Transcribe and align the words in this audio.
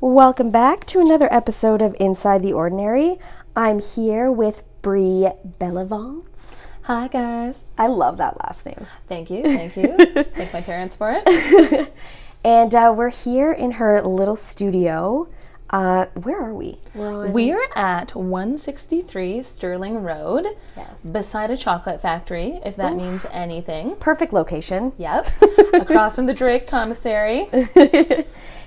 Welcome 0.00 0.50
back 0.50 0.86
to 0.86 1.00
another 1.00 1.28
episode 1.32 1.82
of 1.82 1.94
Inside 2.00 2.42
the 2.42 2.52
Ordinary. 2.52 3.18
I'm 3.54 3.80
here 3.80 4.30
with 4.32 4.62
Brie 4.82 5.28
Bellavance. 5.58 6.68
Hi 6.82 7.08
guys. 7.08 7.66
I 7.76 7.86
love 7.88 8.16
that 8.18 8.38
last 8.42 8.64
name. 8.66 8.86
Thank 9.08 9.30
you. 9.30 9.42
Thank 9.56 9.76
you. 9.76 9.94
Thank 10.24 10.52
my 10.54 10.60
parents 10.62 10.96
for 10.96 11.12
it. 11.24 11.92
And 12.42 12.74
uh, 12.74 12.94
we're 12.96 13.10
here 13.10 13.52
in 13.52 13.72
her 13.72 14.00
little 14.00 14.34
studio. 14.34 15.28
Uh, 15.68 16.06
where 16.22 16.40
are 16.42 16.54
we? 16.54 16.78
We're. 16.94 17.28
We're 17.28 17.68
at 17.76 18.14
163 18.14 19.42
Sterling 19.42 20.02
Road, 20.02 20.46
Yes. 20.74 21.04
beside 21.04 21.50
a 21.50 21.56
chocolate 21.58 22.00
factory, 22.00 22.58
if 22.64 22.76
that 22.76 22.96
means 22.96 23.26
anything. 23.30 23.94
Perfect 23.96 24.32
location. 24.32 24.94
Yep. 24.96 25.26
Across 25.74 26.16
from 26.16 26.24
the 26.24 26.32
Drake 26.32 26.66
Commissary. 26.66 27.46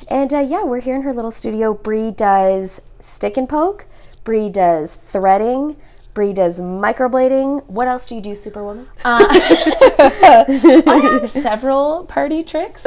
And 0.10 0.34
uh, 0.34 0.40
yeah, 0.40 0.64
we're 0.64 0.82
here 0.82 0.96
in 0.96 1.02
her 1.04 1.14
little 1.14 1.32
studio. 1.32 1.74
Brie 1.74 2.12
does 2.12 2.92
stick 3.00 3.38
and 3.38 3.48
poke. 3.48 3.86
Brie 4.24 4.50
does 4.50 4.96
threading. 4.96 5.76
Brie 6.14 6.34
does 6.34 6.62
microblading. 6.62 7.66
What 7.68 7.88
else 7.88 8.08
do 8.08 8.16
you 8.16 8.22
do, 8.22 8.36
Superwoman? 8.36 8.88
I 9.04 11.00
have 11.20 11.28
several 11.30 12.06
party 12.06 12.44
tricks. 12.44 12.86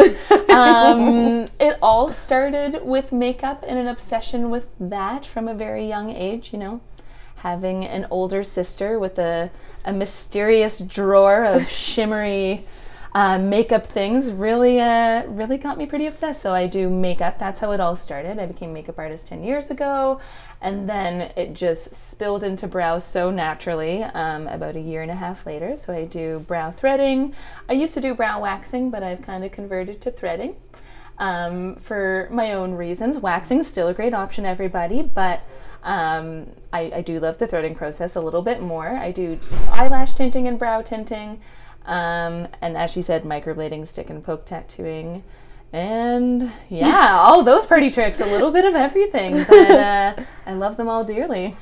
Um, 0.49 1.49
it 1.59 1.77
all 1.83 2.13
started 2.13 2.81
with 2.85 3.13
makeup 3.13 3.65
and 3.67 3.79
an 3.79 3.89
obsession 3.89 4.49
with 4.49 4.69
that 4.79 5.27
from 5.27 5.49
a 5.49 5.55
very 5.55 5.89
young 5.89 6.11
age, 6.11 6.53
you 6.53 6.59
know. 6.59 6.81
Having 7.37 7.85
an 7.85 8.07
older 8.11 8.45
sister 8.45 8.99
with 8.99 9.19
a, 9.19 9.51
a 9.85 9.93
mysterious 9.93 10.79
drawer 10.79 11.45
of 11.45 11.69
shimmery 11.69 12.65
uh, 13.17 13.39
makeup 13.39 13.87
things 13.87 14.31
really 14.31 14.79
uh, 14.79 15.25
really 15.29 15.57
got 15.57 15.79
me 15.79 15.87
pretty 15.87 16.05
obsessed. 16.05 16.43
So 16.43 16.53
I 16.53 16.67
do 16.67 16.91
makeup. 16.91 17.39
That's 17.39 17.59
how 17.61 17.73
it 17.73 17.81
all 17.81 17.97
started. 17.97 18.39
I 18.39 18.45
became 18.45 18.75
makeup 18.75 18.99
artist 18.99 19.29
10 19.29 19.43
years 19.43 19.71
ago. 19.71 20.21
And 20.61 20.87
then 20.87 21.33
it 21.35 21.55
just 21.55 21.95
spilled 21.95 22.45
into 22.45 22.69
brow 22.69 22.99
so 22.99 23.31
naturally 23.31 24.03
um, 24.03 24.47
about 24.49 24.77
a 24.77 24.81
year 24.81 25.01
and 25.01 25.11
a 25.11 25.15
half 25.15 25.47
later. 25.47 25.75
So 25.77 25.95
I 25.95 26.05
do 26.05 26.41
brow 26.41 26.71
threading. 26.71 27.35
I 27.71 27.73
used 27.73 27.95
to 27.95 28.03
do 28.03 28.15
brow 28.15 28.43
waxing, 28.43 28.91
but 28.91 29.03
I've 29.03 29.23
kind 29.23 29.45
of 29.45 29.51
converted 29.51 30.03
to 30.03 30.11
threading 30.11 30.55
um, 31.19 31.77
for 31.77 32.29
my 32.31 32.53
own 32.53 32.73
reasons. 32.73 33.19
Waxing 33.19 33.61
is 33.61 33.67
still 33.67 33.89
a 33.89 33.95
great 33.95 34.13
option, 34.13 34.45
everybody, 34.45 35.01
but 35.01 35.41
um, 35.83 36.49
I, 36.73 36.93
I 36.97 37.01
do 37.01 37.21
love 37.21 37.39
the 37.39 37.47
threading 37.47 37.75
process 37.75 38.17
a 38.17 38.21
little 38.21 38.43
bit 38.43 38.61
more. 38.61 38.89
I 38.89 39.11
do 39.11 39.39
eyelash 39.71 40.15
tinting 40.15 40.49
and 40.49 40.59
brow 40.59 40.83
tinting, 40.83 41.41
um, 41.87 42.49
and 42.61 42.77
as 42.77 42.93
she 42.93 43.01
said, 43.01 43.23
microblading, 43.23 43.87
stick 43.87 44.11
and 44.11 44.23
poke 44.23 44.45
tattooing. 44.45 45.23
And 45.73 46.51
yeah, 46.69 47.13
all 47.19 47.43
those 47.43 47.67
party 47.67 47.91
tricks, 47.91 48.21
a 48.21 48.27
little 48.27 48.51
bit 48.51 48.65
of 48.65 48.75
everything, 48.75 49.45
but 49.49 49.71
uh, 49.71 50.15
I 50.47 50.55
love 50.55 50.77
them 50.77 50.89
all 50.89 51.05
dearly. 51.05 51.55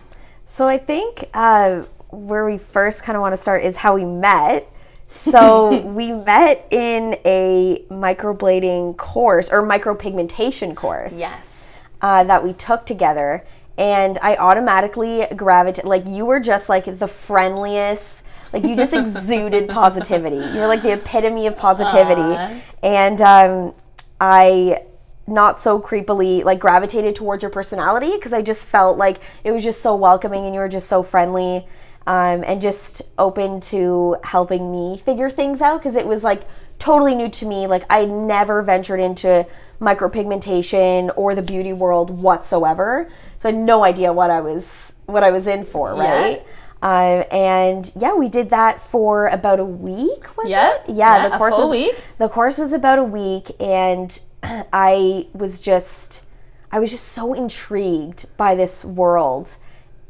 So 0.46 0.68
I 0.68 0.78
think 0.78 1.24
uh, 1.34 1.82
where 2.10 2.44
we 2.44 2.58
first 2.58 3.04
kind 3.04 3.16
of 3.16 3.22
want 3.22 3.32
to 3.32 3.36
start 3.36 3.64
is 3.64 3.76
how 3.76 3.94
we 3.94 4.04
met. 4.04 4.70
So 5.04 5.80
we 5.84 6.12
met 6.12 6.66
in 6.70 7.16
a 7.24 7.84
microblading 7.90 8.96
course 8.96 9.50
or 9.50 9.62
micropigmentation 9.62 10.74
course. 10.74 11.18
Yes. 11.18 11.82
Uh, 12.00 12.22
that 12.24 12.44
we 12.44 12.52
took 12.52 12.84
together, 12.84 13.42
and 13.78 14.18
I 14.20 14.36
automatically 14.36 15.26
gravitated. 15.34 15.88
Like 15.88 16.06
you 16.06 16.26
were 16.26 16.40
just 16.40 16.68
like 16.68 16.84
the 16.84 17.08
friendliest. 17.08 18.26
Like 18.54 18.62
you 18.62 18.76
just 18.76 18.94
exuded 18.94 19.68
positivity. 19.68 20.36
You're 20.36 20.68
like 20.68 20.82
the 20.82 20.92
epitome 20.92 21.48
of 21.48 21.56
positivity, 21.56 22.20
Aw. 22.20 22.60
and 22.84 23.20
um, 23.20 23.74
I 24.20 24.84
not 25.26 25.58
so 25.58 25.80
creepily 25.80 26.44
like 26.44 26.60
gravitated 26.60 27.16
towards 27.16 27.42
your 27.42 27.50
personality 27.50 28.12
because 28.12 28.32
I 28.32 28.42
just 28.42 28.68
felt 28.68 28.96
like 28.96 29.18
it 29.42 29.50
was 29.50 29.64
just 29.64 29.80
so 29.80 29.96
welcoming 29.96 30.44
and 30.44 30.54
you 30.54 30.60
were 30.60 30.68
just 30.68 30.88
so 30.88 31.02
friendly 31.02 31.66
um, 32.06 32.44
and 32.44 32.60
just 32.60 33.02
open 33.18 33.58
to 33.60 34.16
helping 34.22 34.70
me 34.70 34.98
figure 34.98 35.30
things 35.30 35.60
out 35.60 35.78
because 35.78 35.96
it 35.96 36.06
was 36.06 36.22
like 36.22 36.42
totally 36.78 37.16
new 37.16 37.28
to 37.30 37.46
me. 37.46 37.66
Like 37.66 37.84
I 37.90 38.04
never 38.04 38.62
ventured 38.62 39.00
into 39.00 39.44
micropigmentation 39.80 41.10
or 41.16 41.34
the 41.34 41.42
beauty 41.42 41.72
world 41.72 42.10
whatsoever, 42.10 43.10
so 43.36 43.48
I 43.48 43.52
had 43.52 43.60
no 43.60 43.82
idea 43.82 44.12
what 44.12 44.30
I 44.30 44.40
was 44.42 44.94
what 45.06 45.24
I 45.24 45.32
was 45.32 45.48
in 45.48 45.64
for, 45.64 45.92
right? 45.92 46.44
Um, 46.84 47.24
and 47.32 47.90
yeah, 47.96 48.14
we 48.14 48.28
did 48.28 48.50
that 48.50 48.78
for 48.80 49.28
about 49.28 49.58
a 49.58 49.64
week. 49.64 50.36
Was 50.36 50.50
Yeah, 50.50 50.74
it? 50.74 50.82
Yeah, 50.88 51.16
yeah, 51.22 51.28
the 51.30 51.36
course 51.38 51.56
was 51.56 51.70
week. 51.70 52.04
the 52.18 52.28
course 52.28 52.58
was 52.58 52.74
about 52.74 52.98
a 52.98 53.04
week, 53.04 53.50
and 53.58 54.20
I 54.72 55.26
was 55.32 55.60
just 55.60 56.26
I 56.70 56.78
was 56.80 56.90
just 56.90 57.08
so 57.08 57.32
intrigued 57.32 58.36
by 58.36 58.54
this 58.54 58.84
world, 58.84 59.56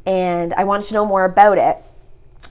and 0.05 0.53
I 0.55 0.65
wanted 0.65 0.87
to 0.87 0.95
know 0.95 1.05
more 1.05 1.23
about 1.23 1.57
it. 1.57 1.77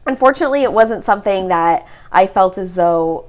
Unfortunately, 0.07 0.63
it 0.63 0.73
wasn't 0.73 1.05
something 1.05 1.49
that 1.49 1.87
I 2.11 2.27
felt 2.27 2.57
as 2.57 2.75
though 2.77 3.27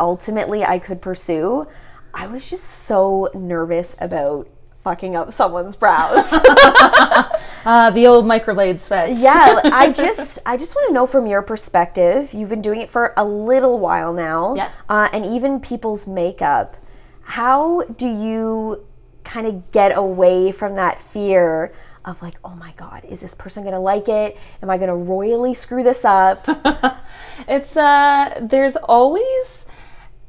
ultimately 0.00 0.64
I 0.64 0.78
could 0.78 1.02
pursue. 1.02 1.66
I 2.14 2.26
was 2.26 2.48
just 2.48 2.64
so 2.64 3.28
nervous 3.34 3.96
about 4.00 4.48
fucking 4.82 5.16
up 5.16 5.32
someone's 5.32 5.76
brows. 5.76 6.32
Uh, 7.62 7.90
the 7.90 8.06
old 8.06 8.24
microblade 8.24 8.80
sweats. 8.80 9.22
yeah, 9.22 9.60
I 9.64 9.92
just 9.94 10.38
I 10.46 10.56
just 10.56 10.74
want 10.74 10.88
to 10.88 10.94
know 10.94 11.06
from 11.06 11.26
your 11.26 11.42
perspective. 11.42 12.32
You've 12.32 12.48
been 12.48 12.62
doing 12.62 12.80
it 12.80 12.88
for 12.88 13.12
a 13.18 13.24
little 13.24 13.78
while 13.78 14.14
now, 14.14 14.54
Yeah. 14.54 14.70
uh, 14.88 15.08
and 15.12 15.26
even 15.26 15.60
people's 15.60 16.08
makeup. 16.08 16.78
How 17.20 17.82
do 17.84 18.08
you 18.08 18.86
kind 19.24 19.46
of 19.46 19.70
get 19.72 19.94
away 19.94 20.52
from 20.52 20.76
that 20.76 20.98
fear 20.98 21.70
of 22.06 22.22
like, 22.22 22.36
oh 22.42 22.54
my 22.56 22.72
god, 22.78 23.04
is 23.04 23.20
this 23.20 23.34
person 23.34 23.62
gonna 23.62 23.78
like 23.78 24.08
it? 24.08 24.38
Am 24.62 24.70
I 24.70 24.78
gonna 24.78 24.96
royally 24.96 25.52
screw 25.52 25.82
this 25.82 26.02
up? 26.06 26.46
It's 27.46 27.76
uh 27.76 28.38
there's 28.40 28.76
always 28.76 29.66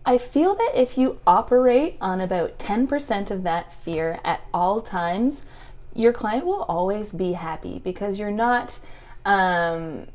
I 0.06 0.18
feel 0.18 0.56
that 0.56 0.72
if 0.76 0.98
you 0.98 1.20
operate 1.28 1.98
on 2.02 2.22
about 2.22 2.58
10% 2.58 3.32
of 3.32 3.44
that 3.44 3.72
fear 3.72 4.20
at 4.24 4.42
all 4.54 4.82
times, 4.82 5.46
your 5.94 6.14
client 6.14 6.46
will 6.46 6.64
always 6.64 7.14
be 7.14 7.34
happy 7.34 7.80
because 7.80 8.20
you're 8.20 8.32
not 8.32 8.80
um 9.26 10.08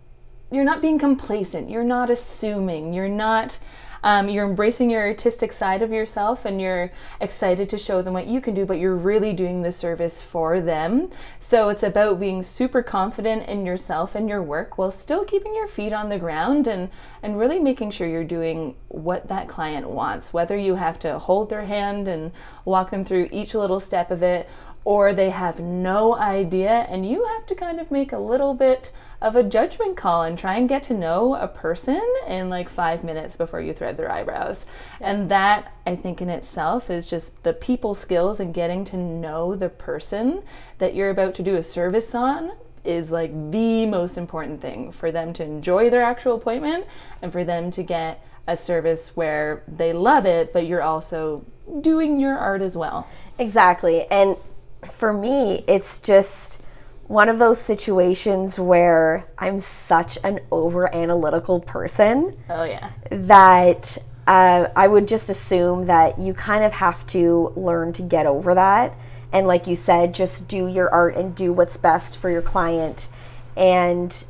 you're 0.51 0.65
not 0.65 0.81
being 0.81 0.99
complacent, 0.99 1.69
you're 1.71 1.85
not 1.85 2.09
assuming, 2.09 2.93
you're 2.93 3.09
not 3.09 3.59
um, 4.07 4.29
you're 4.29 4.47
embracing 4.47 4.89
your 4.89 5.05
artistic 5.05 5.51
side 5.51 5.83
of 5.83 5.91
yourself 5.91 6.45
and 6.45 6.61
you're 6.61 6.93
excited 7.21 7.69
to 7.69 7.77
show 7.77 8.03
them 8.03 8.15
what 8.15 8.29
you 8.29 8.41
can 8.41 8.55
do, 8.55 8.65
but 8.65 8.79
you're 8.79 8.95
really 8.95 9.33
doing 9.33 9.63
the 9.63 9.73
service 9.73 10.23
for 10.23 10.61
them. 10.61 11.11
So 11.41 11.71
it's 11.71 11.83
about 11.83 12.21
being 12.21 12.45
super 12.45 12.85
confident 12.85 13.49
in 13.49 13.67
yourself 13.67 14.15
and 14.15 14.29
your 14.29 14.45
work 14.45 14.79
while 14.79 14.93
still 14.93 15.25
keeping 15.25 15.57
your 15.57 15.67
feet 15.67 15.93
on 15.93 16.09
the 16.09 16.21
ground 16.21 16.69
and, 16.69 16.89
and 17.21 17.37
really 17.37 17.59
making 17.59 17.91
sure 17.91 18.07
you're 18.07 18.23
doing 18.23 18.77
what 18.87 19.27
that 19.27 19.49
client 19.49 19.91
wants. 19.91 20.33
Whether 20.33 20.57
you 20.57 20.77
have 20.77 21.01
to 21.01 21.19
hold 21.19 21.51
their 21.51 21.65
hand 21.65 22.07
and 22.07 22.31
walk 22.65 22.91
them 22.91 23.05
through 23.05 23.29
each 23.33 23.57
little 23.57 23.81
step 23.81 24.13
of 24.13 24.23
it, 24.23 24.49
or 24.87 25.13
they 25.13 25.31
have 25.31 25.59
no 25.59 26.15
idea 26.15 26.87
and 26.89 27.11
you 27.11 27.25
have 27.25 27.45
to 27.45 27.57
kind 27.57 27.81
of 27.81 27.91
make 27.91 28.13
a 28.13 28.19
little 28.19 28.55
bit 28.55 28.93
of 29.21 29.35
a 29.35 29.43
judgment 29.43 29.97
call 29.97 30.23
and 30.23 30.39
try 30.39 30.55
and 30.55 30.69
get 30.69 30.81
to 30.81 30.95
know 30.95 31.35
a 31.35 31.49
person 31.49 32.01
in 32.29 32.49
like 32.49 32.69
five 32.69 33.03
minutes 33.03 33.37
before 33.37 33.61
you 33.61 33.73
thread 33.73 33.97
their 33.97 34.13
eyebrows. 34.13 34.65
And 35.01 35.29
that, 35.29 35.73
I 35.89 35.97
think, 35.97 36.23
in 36.23 36.31
itself 36.31 36.89
is 36.89 37.05
just 37.05 37.43
the 37.43 37.53
people 37.53 37.97
skills 37.97 38.39
and 38.39 38.55
getting 38.55 38.85
to 38.85 38.97
know 38.97 39.57
the 39.57 39.71
person 39.71 40.45
that 40.79 40.95
you're 40.95 41.11
about 41.11 41.35
to 41.35 41.43
do 41.43 41.57
a 41.57 41.65
service 41.65 42.15
on 42.15 42.53
is 42.85 43.11
like 43.11 43.33
the 43.51 43.87
most 43.87 44.17
important 44.17 44.61
thing 44.61 44.93
for 44.93 45.11
them 45.11 45.33
to 45.33 45.43
enjoy 45.43 45.91
their 45.91 46.05
actual 46.05 46.37
appointment 46.37 46.87
and 47.23 47.33
for 47.33 47.43
them 47.43 47.73
to 47.73 47.83
get 47.83 48.25
a 48.47 48.57
service 48.57 49.17
where 49.17 49.65
they 49.67 49.93
love 49.93 50.27
it, 50.27 50.53
but 50.53 50.65
you're 50.65 50.81
also 50.81 51.45
doing 51.81 52.21
your 52.21 52.39
art 52.39 52.63
as 52.63 52.77
well. 52.77 53.09
Exactly. 53.41 54.07
And 54.13 54.37
for 54.85 55.13
me, 55.13 55.65
it's 55.67 56.01
just 56.01 56.65
one 57.09 57.29
of 57.29 57.39
those 57.39 57.61
situations 57.61 58.59
where 58.59 59.25
I'm 59.39 59.61
such 59.61 60.19
an 60.25 60.41
over 60.51 60.93
analytical 60.93 61.61
person 61.61 62.37
Oh, 62.51 62.65
yeah. 62.65 62.91
that 63.11 63.97
uh, 64.27 64.69
I 64.75 64.89
would 64.89 65.07
just 65.07 65.31
assume 65.31 65.87
that 65.87 66.19
you 66.19 66.35
kind 66.35 66.65
of 66.65 66.73
have 66.75 67.07
to 67.09 67.53
learn 67.55 67.93
to 67.95 68.03
get 68.03 68.27
over 68.27 68.55
that. 68.55 68.97
And 69.33 69.47
like 69.47 69.67
you 69.69 69.77
said, 69.77 70.15
just 70.15 70.49
do 70.49 70.67
your 70.67 70.91
art 70.91 71.15
and 71.17 71.35
do 71.35 71.53
what's 71.53 71.77
best 71.77 72.19
for 72.19 72.29
your 72.29 72.43
client 72.43 73.09
and 73.57 74.25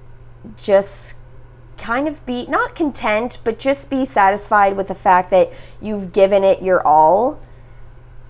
just 0.56 1.18
kind 1.78 2.08
of 2.08 2.24
be 2.26 2.46
not 2.46 2.74
content, 2.74 3.38
but 3.44 3.58
just 3.58 3.90
be 3.90 4.04
satisfied 4.04 4.76
with 4.76 4.88
the 4.88 4.94
fact 4.94 5.30
that 5.30 5.50
you've 5.80 6.12
given 6.12 6.44
it 6.44 6.62
your 6.62 6.86
all 6.86 7.40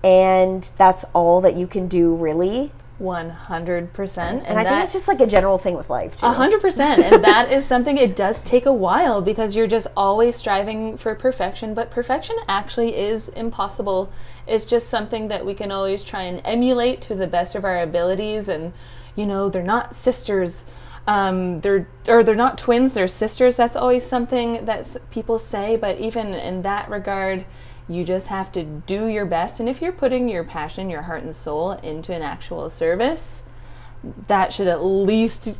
and 0.07 0.71
that's 0.77 1.03
all 1.13 1.41
that 1.41 1.57
you 1.57 1.67
can 1.67 1.89
do 1.89 2.15
really. 2.15 2.71
100%. 3.01 4.17
And, 4.17 4.47
And 4.47 4.57
I 4.57 4.63
think 4.63 4.81
it's 4.81 4.93
just 4.93 5.07
like 5.07 5.19
a 5.19 5.27
general 5.27 5.57
thing 5.57 5.75
with 5.75 5.89
life 5.89 6.15
too. 6.17 6.25
A 6.25 6.31
hundred 6.31 6.61
percent, 6.61 7.03
and 7.03 7.23
that 7.23 7.51
is 7.51 7.65
something. 7.65 7.97
It 7.97 8.15
does 8.15 8.41
take 8.41 8.65
a 8.65 8.73
while 8.73 9.21
because 9.21 9.55
you're 9.55 9.67
just 9.67 9.87
always 9.95 10.35
striving 10.35 10.97
for 10.97 11.13
perfection, 11.13 11.73
but 11.73 11.91
perfection 11.91 12.37
actually 12.47 12.95
is 12.95 13.29
impossible 13.29 14.11
It's 14.47 14.65
just 14.65 14.89
something 14.89 15.27
that 15.27 15.45
we 15.45 15.53
can 15.53 15.71
always 15.71 16.03
try 16.03 16.23
and 16.23 16.41
emulate 16.45 17.01
to 17.01 17.13
the 17.13 17.27
best 17.27 17.53
of 17.53 17.65
our 17.65 17.79
abilities. 17.81 18.47
And, 18.47 18.73
you 19.15 19.27
know, 19.27 19.49
they're 19.49 19.61
not 19.61 19.93
sisters. 19.93 20.65
Um, 21.05 21.61
they're 21.61 21.87
or 22.07 22.23
they're 22.23 22.33
not 22.33 22.57
twins. 22.57 22.93
They're 22.93 23.07
sisters. 23.07 23.57
That's 23.57 23.75
always 23.75 24.05
something 24.05 24.65
that 24.65 24.95
people 25.11 25.37
say. 25.37 25.75
But 25.75 25.99
even 25.99 26.33
in 26.33 26.63
that 26.63 26.89
regard, 26.89 27.45
you 27.89 28.03
just 28.03 28.27
have 28.27 28.51
to 28.53 28.63
do 28.63 29.07
your 29.07 29.25
best. 29.25 29.59
And 29.59 29.69
if 29.69 29.81
you're 29.81 29.91
putting 29.91 30.27
your 30.29 30.43
passion, 30.43 30.89
your 30.89 31.03
heart 31.03 31.23
and 31.23 31.33
soul 31.33 31.71
into 31.71 32.13
an 32.13 32.21
actual 32.21 32.69
service, 32.69 33.43
that 34.27 34.53
should 34.53 34.67
at 34.67 34.83
least 34.83 35.59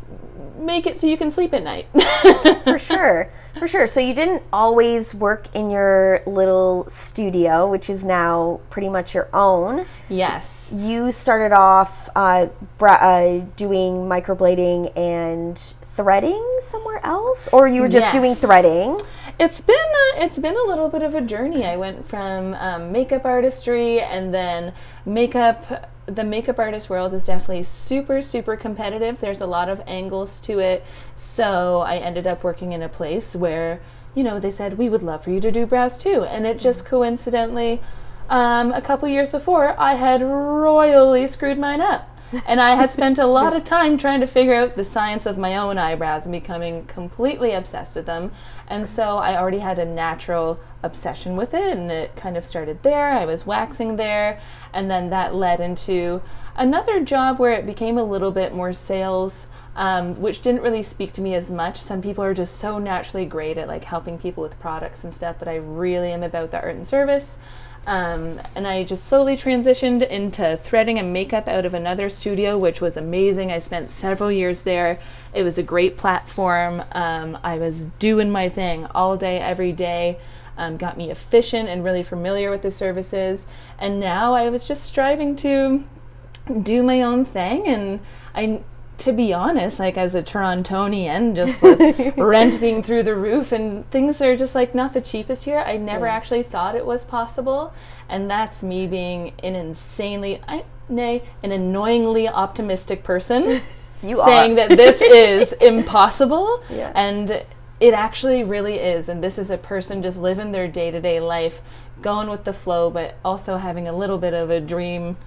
make 0.60 0.86
it 0.86 0.98
so 1.00 1.08
you 1.08 1.18
can 1.18 1.32
sleep 1.32 1.54
at 1.54 1.64
night. 1.64 1.88
for 2.64 2.78
sure. 2.78 3.30
For 3.58 3.68
sure. 3.68 3.88
So 3.88 4.00
you 4.00 4.14
didn't 4.14 4.44
always 4.54 5.16
work 5.16 5.48
in 5.56 5.70
your 5.72 6.22
little 6.28 6.86
studio, 6.90 7.70
which 7.70 7.90
is 7.90 8.06
now 8.06 8.60
pretty 8.70 8.90
much 8.90 9.16
your 9.16 9.30
own. 9.34 9.86
Yes. 10.10 10.72
You 10.76 11.12
started 11.12 11.54
off 11.54 12.10
uh, 12.16 12.48
bra- 12.78 13.00
uh, 13.02 13.40
doing 13.56 14.08
microblading 14.08 14.96
and 14.98 15.58
threading 15.58 16.58
somewhere 16.60 17.00
else, 17.04 17.48
or 17.52 17.68
you 17.68 17.82
were 17.82 17.90
just 17.90 18.08
Yes. 18.08 18.14
doing 18.14 18.36
threading. 18.36 19.00
It's 19.40 19.62
been 19.62 19.76
a, 19.76 20.24
it's 20.24 20.40
been 20.40 20.56
a 20.56 20.64
little 20.64 20.90
bit 20.90 21.04
of 21.04 21.14
a 21.14 21.22
journey. 21.22 21.64
I 21.64 21.78
went 21.78 22.08
from 22.08 22.56
um, 22.56 22.92
makeup 22.92 23.24
artistry 23.24 24.02
and 24.02 24.34
then 24.34 24.74
makeup. 25.06 25.92
The 26.08 26.24
makeup 26.24 26.58
artist 26.58 26.90
world 26.90 27.14
is 27.14 27.28
definitely 27.28 27.62
super 27.64 28.24
super 28.24 28.58
competitive. 28.58 29.20
There's 29.20 29.42
a 29.42 29.46
lot 29.46 29.70
of 29.70 29.80
angles 29.86 30.42
to 30.42 30.58
it. 30.58 30.84
So 31.16 31.82
I 31.82 31.98
ended 31.98 32.26
up 32.26 32.44
working 32.44 32.72
in 32.72 32.82
a 32.82 32.90
place 32.90 33.36
where 33.36 33.80
you 34.16 34.24
know 34.24 34.40
they 34.40 34.50
said 34.50 34.80
we 34.80 34.90
would 34.90 35.04
love 35.04 35.24
for 35.24 35.30
you 35.30 35.40
to 35.42 35.52
do 35.52 35.68
brows 35.68 36.00
too, 36.00 36.24
and 36.24 36.48
it 36.48 36.58
just 36.58 36.88
coincidentally. 36.88 37.80
Um, 38.30 38.74
a 38.74 38.82
couple 38.82 39.08
years 39.08 39.32
before, 39.32 39.80
I 39.80 39.94
had 39.94 40.22
royally 40.22 41.28
screwed 41.28 41.60
mine 41.60 41.80
up. 41.80 42.10
and 42.48 42.60
I 42.60 42.72
had 42.76 42.92
spent 42.92 43.18
a 43.18 43.26
lot 43.40 43.56
of 43.56 43.64
time 43.64 43.98
trying 43.98 44.20
to 44.20 44.28
figure 44.28 44.54
out 44.54 44.76
the 44.76 44.84
science 44.84 45.26
of 45.26 45.38
my 45.38 45.56
own 45.56 45.78
eyebrows 45.78 46.26
and 46.26 46.34
becoming 46.34 46.86
completely 46.86 47.54
obsessed 47.54 47.96
with 47.96 48.06
them. 48.06 48.32
And 48.68 48.88
so 48.88 49.18
I 49.18 49.38
already 49.38 49.60
had 49.60 49.80
a 49.80 49.86
natural 49.86 50.60
obsession 50.84 51.36
with 51.36 51.54
it, 51.54 51.78
and 51.78 51.90
it 51.90 52.16
kind 52.16 52.36
of 52.36 52.44
started 52.44 52.84
there. 52.84 53.10
I 53.10 53.26
was 53.26 53.46
waxing 53.46 53.96
there, 53.96 54.40
and 54.74 54.92
then 54.92 55.10
that 55.10 55.34
led 55.34 55.62
into 55.62 56.22
another 56.56 57.04
job 57.04 57.40
where 57.40 57.54
it 57.54 57.66
became 57.66 57.98
a 57.98 58.04
little 58.04 58.32
bit 58.32 58.54
more 58.54 58.74
sales. 58.74 59.48
Um, 59.76 60.16
which 60.16 60.42
didn't 60.42 60.64
really 60.64 60.82
speak 60.82 61.12
to 61.14 61.22
me 61.22 61.36
as 61.36 61.52
much. 61.52 61.78
Some 61.78 62.02
people 62.02 62.24
are 62.24 62.34
just 62.34 62.56
so 62.56 62.80
naturally 62.80 63.26
great 63.26 63.60
at 63.60 63.68
like 63.68 63.84
helping 63.84 64.18
people 64.18 64.42
with 64.42 64.60
products 64.60 65.04
and 65.04 65.14
stuff, 65.14 65.38
but 65.38 65.48
I 65.48 65.58
really 65.58 66.12
am 66.12 66.24
about 66.24 66.50
the 66.50 66.60
art 66.60 66.76
and 66.76 66.88
service. 66.88 67.38
Um, 67.88 68.42
and 68.54 68.68
I 68.68 68.84
just 68.84 69.06
slowly 69.06 69.38
transitioned 69.38 70.06
into 70.06 70.58
threading 70.58 71.00
and 71.00 71.14
makeup 71.14 71.48
out 71.48 71.66
of 71.66 71.74
another 71.74 72.10
studio, 72.10 72.58
which 72.58 72.82
was 72.82 72.98
amazing. 72.98 73.50
I 73.50 73.60
spent 73.60 73.90
several 73.90 74.30
years 74.30 74.64
there. 74.64 75.00
It 75.34 75.44
was 75.44 75.58
a 75.58 75.64
great 75.64 75.96
platform. 75.96 76.84
Um, 76.92 77.38
I 77.46 77.58
was 77.58 77.86
doing 77.86 78.30
my 78.30 78.50
thing 78.50 78.88
all 78.88 79.16
day, 79.16 79.40
every 79.40 79.72
day. 79.72 80.18
Um, 80.58 80.76
got 80.76 80.98
me 80.98 81.10
efficient 81.12 81.70
and 81.70 81.82
really 81.82 82.04
familiar 82.04 82.50
with 82.50 82.62
the 82.62 82.72
services. 82.72 83.48
And 83.80 84.02
now 84.02 84.34
I 84.34 84.50
was 84.50 84.68
just 84.68 84.84
striving 84.84 85.38
to 85.38 85.86
do 86.62 86.84
my 86.84 87.02
own 87.02 87.24
thing. 87.24 87.68
And 87.68 88.02
I, 88.36 88.64
to 89.00 89.14
be 89.14 89.34
honest, 89.34 89.80
like 89.80 89.98
as 89.98 90.16
a 90.16 90.24
Torontonian, 90.24 91.36
just 91.36 91.62
with 91.62 92.18
rent 92.18 92.60
being 92.60 92.82
through 92.82 93.04
the 93.04 93.16
roof 93.16 93.52
and 93.52 93.86
things 93.86 94.22
are 94.22 94.36
just 94.36 94.56
like 94.56 94.74
not 94.74 94.94
the 94.94 95.02
cheapest 95.02 95.46
here, 95.46 95.60
I 95.60 95.78
never 95.78 96.08
actually 96.08 96.44
thought 96.44 96.76
it 96.76 96.86
was 96.86 97.06
possible. 97.06 97.74
And 98.10 98.30
that's 98.30 98.64
me 98.64 98.88
being 98.88 99.34
an 99.44 99.56
insanely, 99.56 100.42
I, 100.48 100.64
nay, 100.90 101.24
an 101.44 101.52
annoyingly 101.52 102.28
optimistic 102.28 103.04
person. 103.04 103.62
You 104.04 104.18
saying 104.24 104.56
that 104.56 104.70
this 104.70 105.02
is 105.02 105.54
impossible 105.62 106.62
Yeah. 106.70 106.92
and 106.94 107.44
it 107.80 107.94
actually 107.96 108.44
really 108.44 108.76
is 108.76 109.10
and 109.10 109.24
this 109.24 109.40
is 109.40 109.50
a 109.50 109.58
person 109.58 110.04
just 110.04 110.20
living 110.22 110.52
their 110.52 110.68
day-to-day 110.68 111.20
life 111.20 111.62
going 112.04 112.30
with 112.30 112.44
the 112.44 112.54
flow 112.54 112.92
but 112.92 113.16
also 113.26 113.58
having 113.58 113.88
a 113.88 113.92
little 113.92 114.20
bit 114.20 114.36
of 114.36 114.52
a 114.52 114.60
dream 114.60 115.18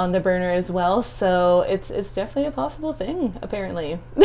on 0.00 0.12
the 0.12 0.20
burner 0.20 0.50
as 0.50 0.70
well 0.70 1.02
so 1.02 1.60
it's 1.68 1.90
it's 1.90 2.14
definitely 2.14 2.46
a 2.46 2.50
possible 2.50 2.92
thing 2.92 3.36
apparently 3.42 3.98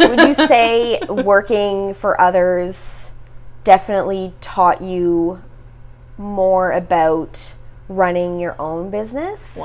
Would 0.00 0.20
you 0.20 0.34
say 0.34 1.00
working 1.08 1.94
for 1.94 2.20
others 2.20 3.12
definitely 3.64 4.32
taught 4.40 4.80
you 4.82 5.42
more 6.16 6.70
about 6.72 7.56
running 7.88 8.38
your 8.38 8.60
own 8.60 8.90
business? 8.90 9.58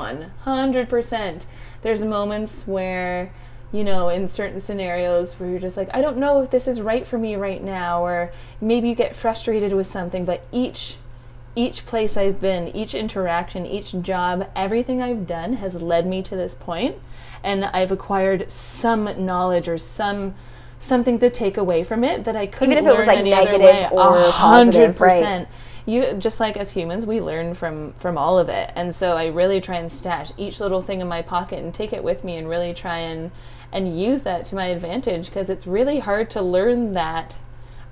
100%. 0.44 1.46
There's 1.82 2.02
moments 2.02 2.66
where, 2.66 3.32
you 3.72 3.84
know, 3.84 4.08
in 4.08 4.28
certain 4.28 4.60
scenarios 4.60 5.38
where 5.38 5.48
you're 5.48 5.60
just 5.60 5.76
like, 5.76 5.88
I 5.94 6.00
don't 6.00 6.18
know 6.18 6.42
if 6.42 6.50
this 6.50 6.66
is 6.66 6.80
right 6.80 7.06
for 7.06 7.18
me 7.18 7.36
right 7.36 7.62
now, 7.62 8.02
or 8.02 8.32
maybe 8.60 8.88
you 8.88 8.94
get 8.94 9.14
frustrated 9.14 9.72
with 9.72 9.86
something, 9.86 10.24
but 10.24 10.44
each 10.52 10.96
each 11.56 11.86
place 11.86 12.16
I've 12.16 12.40
been, 12.40 12.68
each 12.68 12.94
interaction, 12.94 13.66
each 13.66 14.00
job, 14.00 14.48
everything 14.54 15.02
I've 15.02 15.26
done 15.26 15.54
has 15.54 15.80
led 15.80 16.06
me 16.06 16.22
to 16.22 16.36
this 16.36 16.54
point, 16.54 16.96
and 17.42 17.64
I've 17.66 17.90
acquired 17.90 18.50
some 18.50 19.24
knowledge 19.24 19.68
or 19.68 19.78
some 19.78 20.34
something 20.78 21.18
to 21.18 21.28
take 21.28 21.58
away 21.58 21.84
from 21.84 22.02
it 22.04 22.24
that 22.24 22.36
I 22.36 22.46
couldn't 22.46 22.78
if 22.78 22.86
it 22.86 22.96
was, 22.96 23.06
like, 23.06 23.18
any 23.18 23.34
other 23.34 23.58
negative 23.58 23.90
way. 23.92 23.98
or 23.98 24.30
hundred 24.30 24.88
right. 24.88 24.96
percent 24.96 25.48
you 25.86 26.14
just 26.14 26.40
like 26.40 26.56
as 26.56 26.72
humans 26.72 27.06
we 27.06 27.20
learn 27.20 27.54
from 27.54 27.92
from 27.94 28.16
all 28.16 28.38
of 28.38 28.48
it 28.48 28.70
and 28.76 28.94
so 28.94 29.16
i 29.16 29.26
really 29.26 29.60
try 29.60 29.76
and 29.76 29.90
stash 29.90 30.30
each 30.36 30.60
little 30.60 30.82
thing 30.82 31.00
in 31.00 31.08
my 31.08 31.22
pocket 31.22 31.62
and 31.62 31.74
take 31.74 31.92
it 31.92 32.02
with 32.02 32.22
me 32.22 32.36
and 32.36 32.48
really 32.48 32.74
try 32.74 32.98
and 32.98 33.30
and 33.72 33.98
use 33.98 34.22
that 34.22 34.44
to 34.44 34.54
my 34.54 34.66
advantage 34.66 35.26
because 35.26 35.48
it's 35.48 35.66
really 35.66 36.00
hard 36.00 36.28
to 36.28 36.42
learn 36.42 36.92
that 36.92 37.36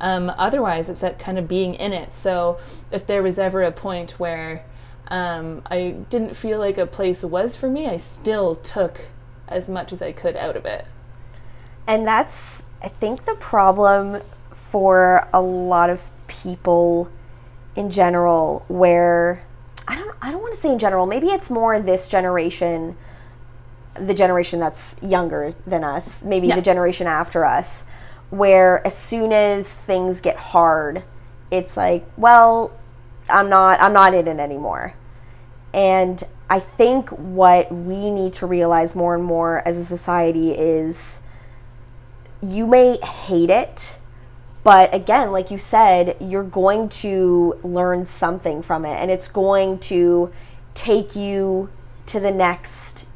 um, 0.01 0.31
otherwise 0.39 0.89
it's 0.89 1.01
that 1.01 1.19
kind 1.19 1.39
of 1.39 1.49
being 1.49 1.75
in 1.75 1.93
it 1.93 2.13
so 2.13 2.59
if 2.91 3.07
there 3.07 3.23
was 3.23 3.39
ever 3.39 3.63
a 3.63 3.73
point 3.73 4.13
where 4.13 4.63
um, 5.09 5.63
i 5.71 5.91
didn't 6.11 6.35
feel 6.37 6.59
like 6.59 6.79
a 6.79 6.87
place 6.87 7.25
was 7.25 7.57
for 7.57 7.69
me 7.69 7.87
i 7.87 7.97
still 7.97 8.55
took 8.57 9.09
as 9.49 9.69
much 9.69 9.93
as 9.93 10.03
i 10.03 10.13
could 10.13 10.37
out 10.37 10.57
of 10.57 10.67
it 10.67 10.85
And 11.87 12.07
that's, 12.07 12.71
I 12.83 12.89
think, 12.89 13.25
the 13.25 13.35
problem 13.41 14.21
for 14.53 15.27
a 15.33 15.41
lot 15.41 15.89
of 15.91 16.11
people 16.27 17.11
in 17.75 17.91
general, 17.91 18.65
where 18.69 19.43
I 19.89 19.97
don't, 19.97 20.15
I 20.21 20.31
don't 20.31 20.43
want 20.43 20.55
to 20.55 20.61
say 20.61 20.71
in 20.71 20.79
general. 20.79 21.07
Maybe 21.07 21.29
it's 21.29 21.51
more 21.51 21.81
this 21.81 22.09
generation, 22.09 22.97
the 23.95 24.13
generation 24.15 24.61
that's 24.61 24.97
younger 25.03 25.55
than 25.67 25.83
us. 25.83 26.23
Maybe 26.23 26.49
Yeah. 26.49 26.57
the 26.57 26.63
generation 26.63 27.07
after 27.07 27.45
us, 27.47 27.87
where 28.31 28.87
as 28.87 28.97
soon 28.97 29.33
as 29.33 29.73
things 29.73 30.21
get 30.21 30.37
hard, 30.37 31.03
it's 31.51 31.77
like, 31.77 32.05
well, 32.17 32.77
I'm 33.31 33.49
not, 33.49 33.81
I'm 33.81 33.93
not 33.93 34.15
in 34.15 34.29
it 34.29 34.39
anymore. 34.39 34.95
And 35.73 36.23
I 36.51 36.61
think 36.61 37.11
what 37.11 37.71
we 37.73 38.11
need 38.11 38.33
to 38.35 38.47
realize 38.47 38.97
more 38.97 39.15
and 39.15 39.25
more 39.25 39.67
as 39.67 39.79
a 39.79 39.85
society 39.85 40.53
is 40.53 41.23
you 42.43 42.67
may 42.67 42.99
hate 42.99 43.51
it, 43.51 43.99
but 44.65 44.95
again, 44.95 45.31
like 45.33 45.51
you 45.51 45.59
said, 45.59 46.17
you're 46.21 46.45
going 46.45 46.89
to 46.89 47.59
learn 47.63 48.07
something 48.07 48.63
from 48.63 48.85
it 48.85 48.95
and 48.95 49.11
it's 49.11 49.29
going 49.29 49.79
to 49.81 50.33
take 50.75 51.17
you 51.17 51.71
to 52.07 52.21
the 52.21 52.31
next 52.31 53.09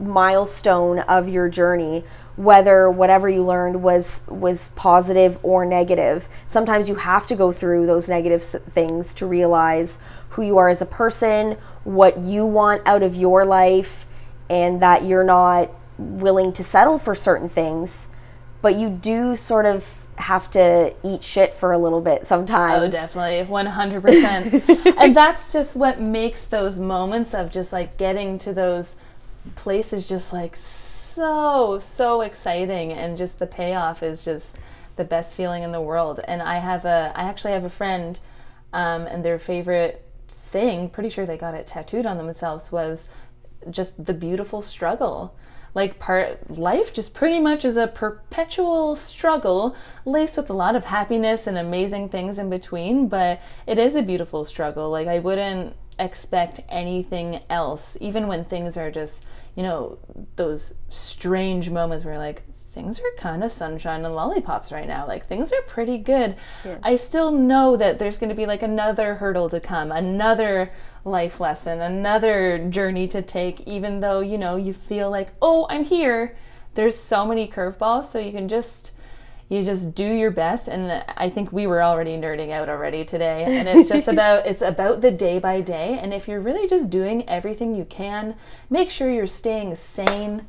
milestone 0.00 1.00
of 1.00 1.28
your 1.28 1.48
journey 1.48 2.04
whether 2.38 2.88
whatever 2.88 3.28
you 3.28 3.42
learned 3.42 3.82
was 3.82 4.24
was 4.28 4.70
positive 4.70 5.38
or 5.42 5.66
negative. 5.66 6.28
Sometimes 6.46 6.88
you 6.88 6.94
have 6.94 7.26
to 7.26 7.34
go 7.34 7.50
through 7.50 7.86
those 7.86 8.08
negative 8.08 8.42
things 8.42 9.12
to 9.14 9.26
realize 9.26 10.00
who 10.30 10.42
you 10.42 10.56
are 10.56 10.68
as 10.68 10.80
a 10.80 10.86
person 10.86 11.56
what 11.82 12.18
you 12.18 12.44
want 12.44 12.86
out 12.86 13.02
of 13.02 13.14
your 13.14 13.44
life 13.46 14.06
and 14.50 14.80
that 14.82 15.04
you're 15.04 15.24
not 15.24 15.70
willing 15.96 16.52
to 16.52 16.62
settle 16.62 16.98
for 16.98 17.14
certain 17.14 17.48
things. 17.48 18.10
But 18.60 18.74
you 18.74 18.90
do 18.90 19.34
sort 19.34 19.66
of 19.66 20.06
have 20.16 20.50
to 20.50 20.94
eat 21.04 21.24
shit 21.24 21.54
for 21.54 21.72
a 21.72 21.78
little 21.78 22.00
bit 22.00 22.26
sometimes. 22.26 22.94
Oh, 22.94 22.98
definitely, 22.98 23.50
one 23.50 23.66
hundred 23.66 24.02
percent. 24.02 24.64
And 25.00 25.14
that's 25.14 25.52
just 25.52 25.76
what 25.76 26.00
makes 26.00 26.46
those 26.46 26.78
moments 26.78 27.34
of 27.34 27.50
just 27.50 27.72
like 27.72 27.96
getting 27.98 28.38
to 28.40 28.52
those 28.52 28.96
places 29.54 30.08
just 30.08 30.32
like 30.32 30.54
so 30.56 30.97
so 31.18 31.78
so 31.80 32.20
exciting, 32.20 32.92
and 32.92 33.16
just 33.16 33.40
the 33.40 33.46
payoff 33.46 34.02
is 34.02 34.24
just 34.24 34.56
the 34.94 35.04
best 35.04 35.34
feeling 35.34 35.64
in 35.64 35.72
the 35.72 35.80
world. 35.80 36.20
And 36.28 36.40
I 36.40 36.58
have 36.58 36.84
a, 36.84 37.12
I 37.14 37.22
actually 37.22 37.52
have 37.54 37.64
a 37.64 37.70
friend, 37.70 38.18
um, 38.72 39.06
and 39.06 39.24
their 39.24 39.38
favorite 39.38 40.04
saying, 40.28 40.90
pretty 40.90 41.08
sure 41.08 41.26
they 41.26 41.36
got 41.36 41.54
it 41.54 41.66
tattooed 41.66 42.06
on 42.06 42.18
themselves, 42.18 42.70
was 42.70 43.10
just 43.70 44.04
the 44.04 44.14
beautiful 44.14 44.62
struggle 44.62 45.34
like 45.74 45.98
part 45.98 46.50
life 46.50 46.94
just 46.94 47.12
pretty 47.12 47.40
much 47.40 47.64
is 47.64 47.76
a 47.76 47.86
perpetual 47.86 48.96
struggle 48.96 49.76
laced 50.04 50.36
with 50.36 50.48
a 50.48 50.52
lot 50.52 50.74
of 50.74 50.84
happiness 50.84 51.46
and 51.46 51.58
amazing 51.58 52.08
things 52.08 52.38
in 52.38 52.48
between 52.48 53.08
but 53.08 53.40
it 53.66 53.78
is 53.78 53.96
a 53.96 54.02
beautiful 54.02 54.44
struggle 54.44 54.88
like 54.90 55.08
i 55.08 55.18
wouldn't 55.18 55.74
expect 55.98 56.60
anything 56.68 57.40
else, 57.50 57.96
even 58.00 58.28
when 58.28 58.44
things 58.44 58.76
are 58.76 58.90
just, 58.90 59.26
you 59.56 59.62
know, 59.62 59.98
those 60.36 60.74
strange 60.88 61.70
moments 61.70 62.04
where 62.04 62.18
like 62.18 62.44
things 62.52 63.00
are 63.00 63.10
kind 63.16 63.42
of 63.42 63.50
sunshine 63.50 64.04
and 64.04 64.14
lollipops 64.14 64.70
right 64.70 64.86
now. 64.86 65.06
Like 65.06 65.26
things 65.26 65.52
are 65.52 65.62
pretty 65.62 65.98
good. 65.98 66.36
I 66.82 66.96
still 66.96 67.32
know 67.32 67.76
that 67.76 67.98
there's 67.98 68.18
going 68.18 68.28
to 68.28 68.36
be 68.36 68.46
like 68.46 68.62
another 68.62 69.16
hurdle 69.16 69.48
to 69.48 69.58
come, 69.60 69.90
another 69.90 70.70
life 71.04 71.40
lesson, 71.40 71.80
another 71.80 72.58
journey 72.68 73.08
to 73.08 73.22
take, 73.22 73.60
even 73.62 74.00
though, 74.00 74.20
you 74.20 74.38
know, 74.38 74.56
you 74.56 74.72
feel 74.72 75.10
like, 75.10 75.30
oh, 75.42 75.66
I'm 75.68 75.84
here. 75.84 76.36
There's 76.74 76.96
so 76.96 77.26
many 77.26 77.48
curveballs, 77.48 78.04
so 78.04 78.20
you 78.20 78.30
can 78.30 78.46
just 78.46 78.94
you 79.48 79.62
just 79.62 79.94
do 79.94 80.06
your 80.06 80.30
best. 80.30 80.68
And 80.68 81.04
i 81.16 81.28
think 81.28 81.52
we 81.52 81.66
were 81.66 81.82
already 81.82 82.16
nerding 82.16 82.50
out 82.50 82.68
already 82.68 83.04
today. 83.04 83.44
And 83.44 83.68
it's 83.68 83.88
just 83.88 84.08
about 84.14 84.46
it's 84.46 84.62
about 84.62 85.00
the 85.00 85.10
day 85.10 85.38
by 85.38 85.60
day. 85.60 85.98
And 86.00 86.12
if 86.12 86.28
you're 86.28 86.40
really 86.40 86.66
just 86.66 86.90
doing 86.90 87.28
everything 87.28 87.74
you 87.74 87.84
can 87.84 88.34
make 88.70 88.90
sure 88.90 89.10
you're 89.10 89.26
staying 89.26 89.74
sane. 89.74 90.46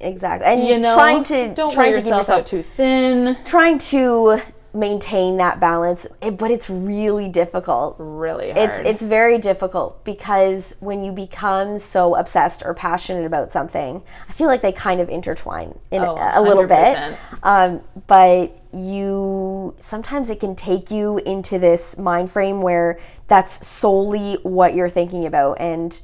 Exactly. 0.00 0.46
And 0.46 0.66
you 0.66 0.78
know 0.78 0.94
trying 0.94 1.24
to 1.24 1.54
don't 1.54 1.72
trying 1.72 1.92
wear 1.92 2.00
to 2.00 2.06
yourself 2.06 2.20
yourself 2.20 2.40
out 2.40 2.46
too 2.46 2.62
thin. 2.62 3.36
trying 3.44 3.78
to 3.78 4.40
maintain 4.72 5.36
that 5.38 5.58
balance, 5.58 6.06
it, 6.22 6.38
but 6.38 6.50
it's 6.50 6.70
really 6.70 7.28
difficult. 7.28 7.96
really 7.98 8.52
hard 8.52 8.58
It's 8.58 8.78
it's 8.80 9.02
very 9.02 9.38
difficult 9.38 10.04
because 10.04 10.76
when 10.80 11.02
you 11.02 11.12
become 11.12 11.78
so 11.78 12.14
obsessed 12.14 12.62
or 12.64 12.74
passionate 12.74 13.24
about 13.24 13.52
something, 13.52 14.02
I 14.28 14.32
feel 14.32 14.46
like 14.46 14.62
they 14.62 14.72
kind 14.72 15.00
of 15.00 15.08
intertwine 15.08 15.78
in 15.90 16.02
Oh, 16.02 16.16
a, 16.16 16.40
a 16.40 16.42
little 16.42 16.66
bit. 16.66 16.96
100%. 16.96 17.16
Um, 17.42 17.80
but 18.06 18.56
you 18.72 19.74
sometimes 19.78 20.30
it 20.30 20.38
can 20.38 20.54
take 20.54 20.90
you 20.90 21.18
into 21.18 21.58
this 21.58 21.98
mind 21.98 22.30
frame 22.30 22.62
where 22.62 22.98
that's 23.26 23.66
solely 23.66 24.34
what 24.42 24.74
you're 24.74 24.88
thinking 24.88 25.26
about 25.26 25.60
and 25.60 26.00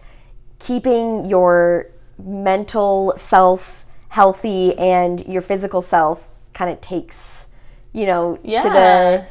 keeping 0.59 1.25
your 1.25 1.89
mental 2.19 3.13
self 3.17 3.85
healthy 4.09 4.77
and 4.79 5.25
your 5.27 5.43
physical 5.43 5.83
self 5.83 6.29
kind 6.55 6.71
of 6.71 6.81
takes 6.81 7.51
you 7.97 8.07
know 8.07 8.39
to 8.63 8.69
the 8.69 9.27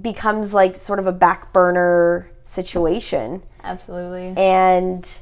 becomes 0.00 0.52
like 0.52 0.74
sort 0.76 0.98
of 0.98 1.06
a 1.06 1.12
back 1.12 1.52
burner 1.52 2.30
situation. 2.44 3.42
Absolutely. 3.62 4.34
And 4.36 5.20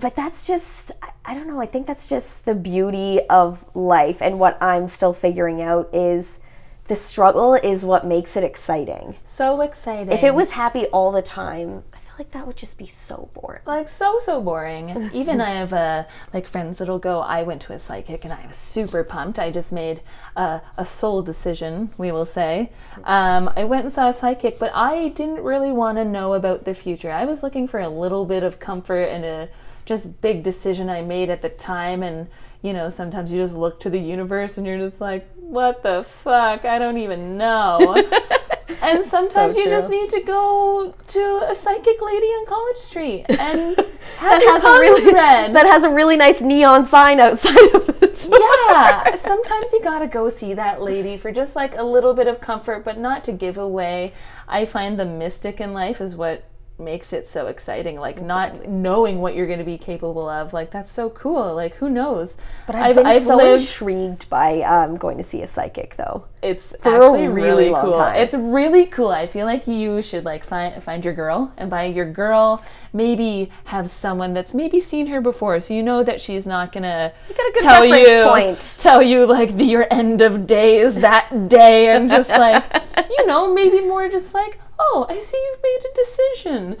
but 0.00 0.14
that's 0.14 0.46
just 0.46 0.92
I- 1.24 1.34
don't 1.34 1.46
know 1.48 1.60
i 1.60 1.66
think 1.66 1.86
that's 1.86 2.06
just 2.08 2.44
the 2.44 2.54
beauty 2.54 3.20
of 3.30 3.64
life. 3.74 4.20
And 4.20 4.38
what 4.38 4.62
i'm 4.62 4.88
still 4.88 5.14
figuring 5.14 5.62
out 5.62 5.88
is 5.94 6.40
the 6.84 6.94
struggle 6.94 7.54
is 7.54 7.84
what 7.84 8.06
makes 8.06 8.36
it 8.36 8.44
exciting. 8.44 9.16
So 9.24 9.60
exciting. 9.62 10.12
If 10.12 10.22
it 10.22 10.34
was 10.34 10.52
happy 10.52 10.86
all 10.86 11.12
the 11.12 11.22
time 11.22 11.82
i 11.94 11.98
like 12.18 12.30
that 12.30 12.46
would 12.46 12.56
just 12.56 12.78
be 12.78 12.86
so 12.86 13.28
boring. 13.34 13.60
Like 13.66 13.88
so 13.88 14.18
so 14.18 14.40
boring. 14.40 15.10
Even 15.12 15.40
i 15.40 15.50
have 15.50 15.72
uh, 15.72 16.04
like 16.32 16.46
friends 16.46 16.78
that'll 16.78 16.98
go 16.98 17.20
i 17.20 17.42
went 17.42 17.60
to 17.62 17.72
a 17.72 17.78
psychic 17.78 18.24
and 18.24 18.32
i 18.32 18.46
was 18.46 18.56
super 18.56 19.04
pumped. 19.04 19.38
I 19.38 19.50
just 19.50 19.72
made 19.72 20.00
a, 20.36 20.60
a 20.76 20.84
soul 20.84 21.22
decision 21.22 21.90
we 21.98 22.12
will 22.12 22.24
say. 22.24 22.70
Um, 23.04 23.50
i 23.56 23.64
went 23.64 23.84
and 23.84 23.92
saw 23.92 24.08
a 24.08 24.12
psychic 24.12 24.58
but 24.58 24.72
i 24.74 25.08
didn't 25.08 25.42
really 25.42 25.72
want 25.72 25.98
to 25.98 26.04
know 26.04 26.34
about 26.34 26.64
the 26.64 26.74
future. 26.74 27.10
I 27.10 27.24
was 27.24 27.42
looking 27.42 27.66
for 27.66 27.80
a 27.80 27.88
little 27.88 28.24
bit 28.24 28.42
of 28.42 28.58
comfort 28.58 29.04
and 29.04 29.24
a 29.24 29.48
just 29.84 30.20
big 30.20 30.42
decision 30.42 30.88
i 30.90 31.02
made 31.02 31.30
at 31.30 31.42
the 31.42 31.48
time. 31.48 32.02
And 32.02 32.28
you 32.62 32.72
know 32.72 32.90
sometimes 32.90 33.32
you 33.32 33.40
just 33.40 33.54
look 33.54 33.78
to 33.80 33.90
the 33.90 34.00
universe 34.00 34.58
and 34.58 34.66
you're 34.66 34.78
just 34.78 35.00
like 35.00 35.28
what 35.36 35.82
the 35.84 36.02
fuck? 36.02 36.64
I 36.64 36.78
don't 36.78 36.98
even 36.98 37.36
know 37.36 37.94
and 38.82 39.04
sometimes 39.04 39.54
So 39.54 39.60
you 39.60 39.68
just 39.68 39.90
need 39.90 40.10
to 40.10 40.20
go 40.22 40.94
to 41.06 41.46
a 41.48 41.54
psychic 41.54 42.00
lady 42.02 42.26
on 42.26 42.46
College 42.46 42.76
Street 42.76 43.24
and 43.28 43.76
have 44.18 44.40
that 44.40 44.42
has 44.42 44.64
a 44.64 44.78
really 44.78 45.12
read. 45.12 45.54
that 45.54 45.66
has 45.66 45.84
a 45.84 45.90
really 45.90 46.16
nice 46.16 46.42
neon 46.42 46.86
sign 46.86 47.20
outside 47.20 47.74
of 47.74 47.88
it 48.02 48.06
yeah, 48.24 49.14
sometimes 49.16 49.72
you 49.72 49.82
gotta 49.82 50.06
go 50.06 50.28
see 50.28 50.54
that 50.54 50.80
lady 50.80 51.16
for 51.16 51.30
just 51.32 51.56
like 51.56 51.76
a 51.76 51.82
little 51.82 52.14
bit 52.14 52.26
of 52.26 52.40
comfort, 52.40 52.84
but 52.84 52.98
not 52.98 53.24
to 53.24 53.32
give 53.32 53.58
away. 53.58 54.12
I 54.48 54.64
find 54.64 54.98
the 54.98 55.04
mystic 55.04 55.60
in 55.60 55.72
life 55.74 56.00
is 56.00 56.16
what 56.16 56.44
makes 56.78 57.12
it 57.12 57.26
so 57.26 57.46
exciting. 57.46 57.98
Like 57.98 58.20
not 58.20 58.68
knowing 58.68 59.20
what 59.20 59.34
you're 59.34 59.46
gonna 59.46 59.64
be 59.64 59.78
capable 59.78 60.28
of. 60.28 60.52
Like 60.52 60.70
that's 60.70 60.90
so 60.90 61.10
cool. 61.10 61.54
Like 61.54 61.74
who 61.76 61.88
knows? 61.90 62.38
but 62.66 62.76
i've, 62.76 62.96
been 62.96 63.20
so 63.20 63.36
lived. 63.36 63.62
intrigued 63.62 64.28
by 64.28 64.60
um, 64.62 64.96
going 64.96 65.16
to 65.16 65.22
see 65.22 65.42
a 65.42 65.46
psychic 65.46 65.96
though 65.96 66.24
It's 66.42 66.74
a 66.74 66.88
actually 66.88 67.28
really 67.28 67.30
really 67.42 67.70
long 67.70 67.84
cool. 67.86 67.94
time. 67.94 68.16
It's 68.16 68.34
really 68.34 68.86
cool. 68.86 69.08
I 69.10 69.26
feel 69.26 69.46
like 69.46 69.66
you 69.66 70.02
should 70.02 70.24
like 70.24 70.44
find 70.44 70.82
find 70.82 71.04
your 71.04 71.14
girl, 71.14 71.52
and 71.56 71.70
by 71.70 71.84
your 71.84 72.10
girl, 72.10 72.62
maybe 72.92 73.50
have 73.64 73.90
someone 73.90 74.32
that's 74.32 74.52
maybe 74.54 74.80
seen 74.80 75.06
her 75.08 75.20
before, 75.20 75.58
so 75.60 75.74
you 75.74 75.82
know 75.82 76.02
that 76.02 76.20
she's 76.20 76.46
not 76.46 76.72
gonna 76.72 77.12
got 77.28 77.38
a 77.38 77.52
good 77.54 77.62
tell 77.62 77.84
you 77.84 78.24
point. 78.28 78.76
tell 78.80 79.02
you 79.02 79.26
like 79.26 79.56
the, 79.56 79.64
your 79.64 79.86
end 79.90 80.20
of 80.22 80.46
days 80.46 80.94
that 80.96 81.48
day, 81.48 81.90
and 81.94 82.10
just 82.10 82.30
like 82.30 82.64
you 83.10 83.26
know 83.26 83.52
maybe 83.52 83.80
more 83.82 84.08
just 84.08 84.34
like 84.34 84.58
oh 84.78 85.06
I 85.08 85.18
see 85.18 85.36
you've 85.36 85.62
made 85.62 85.90
a 85.90 85.94
decision. 85.94 86.76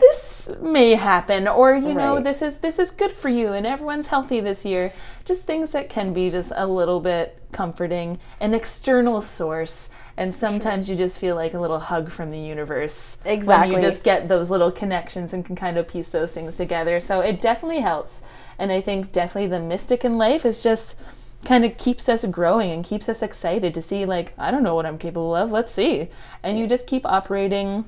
This 0.00 0.50
may 0.62 0.94
happen, 0.94 1.46
or 1.46 1.74
you 1.74 1.92
know 1.92 2.18
this 2.18 2.40
is 2.40 2.58
this 2.58 2.78
is 2.78 2.90
good 2.90 3.12
for 3.12 3.28
you, 3.28 3.52
and 3.52 3.66
everyone's 3.66 4.06
healthy 4.06 4.40
this 4.40 4.64
year. 4.64 4.90
Just 5.24 5.44
things 5.46 5.72
that 5.72 5.90
can 5.90 6.14
be 6.14 6.30
just 6.30 6.52
a 6.56 6.66
little 6.66 6.98
bit 7.00 7.38
comforting, 7.52 8.18
an 8.40 8.54
external 8.54 9.20
source, 9.20 9.90
and 10.16 10.34
sometimes 10.34 10.88
you 10.88 10.96
just 10.96 11.20
feel 11.20 11.36
like 11.36 11.52
a 11.52 11.60
little 11.60 11.78
hug 11.78 12.10
from 12.10 12.30
the 12.30 12.38
universe. 12.38 13.18
Exactly. 13.24 13.26
When 13.26 13.38
Exactly. 13.38 13.74
you 13.74 13.80
just 13.82 14.02
get 14.02 14.28
those 14.28 14.50
little 14.50 14.72
connections 14.72 15.34
and 15.34 15.44
can 15.44 15.56
kind 15.56 15.76
of 15.76 15.86
piece 15.86 16.08
those 16.08 16.32
things 16.32 16.56
together. 16.56 16.98
So 17.00 17.20
it 17.20 17.42
definitely 17.42 17.80
helps. 17.80 18.22
And 18.58 18.72
I 18.72 18.80
think 18.80 19.12
definitely 19.12 19.48
the 19.48 19.60
mystic 19.60 20.04
in 20.04 20.16
life 20.16 20.46
is 20.46 20.62
just 20.62 20.98
kind 21.46 21.64
of 21.64 21.78
keeps 21.78 22.08
us 22.08 22.24
growing 22.26 22.70
and 22.72 22.84
keeps 22.84 23.08
us 23.08 23.22
excited 23.22 23.72
to 23.74 23.82
see 23.82 24.04
like 24.04 24.34
I 24.36 24.50
don't 24.50 24.62
know 24.62 24.74
what 24.74 24.86
I'm 24.86 24.98
capable 24.98 25.34
of. 25.34 25.52
Let's 25.52 25.72
see. 25.72 26.08
And 26.42 26.58
you 26.58 26.66
just 26.66 26.86
keep 26.86 27.06
operating 27.06 27.84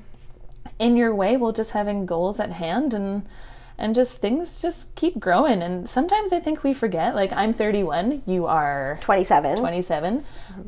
in 0.79 0.95
your 0.95 1.13
way 1.13 1.37
while 1.37 1.51
just 1.51 1.71
having 1.71 2.05
goals 2.05 2.39
at 2.39 2.51
hand 2.51 2.93
and 2.93 3.27
and 3.77 3.95
just 3.95 4.19
things 4.19 4.61
just 4.61 4.93
keep 4.95 5.19
growing. 5.19 5.61
And 5.61 5.87
sometimes 5.87 6.31
i 6.33 6.39
think 6.39 6.63
we 6.63 6.73
forget 6.73 7.15
like 7.15 7.31
i'm 7.33 7.53
31 7.53 8.23
you 8.25 8.45
are 8.45 8.97
27 9.01 9.57
27 9.57 10.21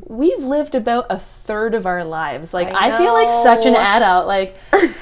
we've 0.06 0.38
lived 0.38 0.74
about 0.74 1.06
a 1.10 1.18
third 1.18 1.74
of 1.74 1.86
our 1.86 2.04
lives. 2.04 2.52
Like 2.52 2.68
I 2.72 2.88
i, 2.88 2.98
feel 2.98 3.12
like 3.14 3.30
such 3.30 3.66
an 3.66 3.74
adult 3.74 4.26
like 4.26 4.56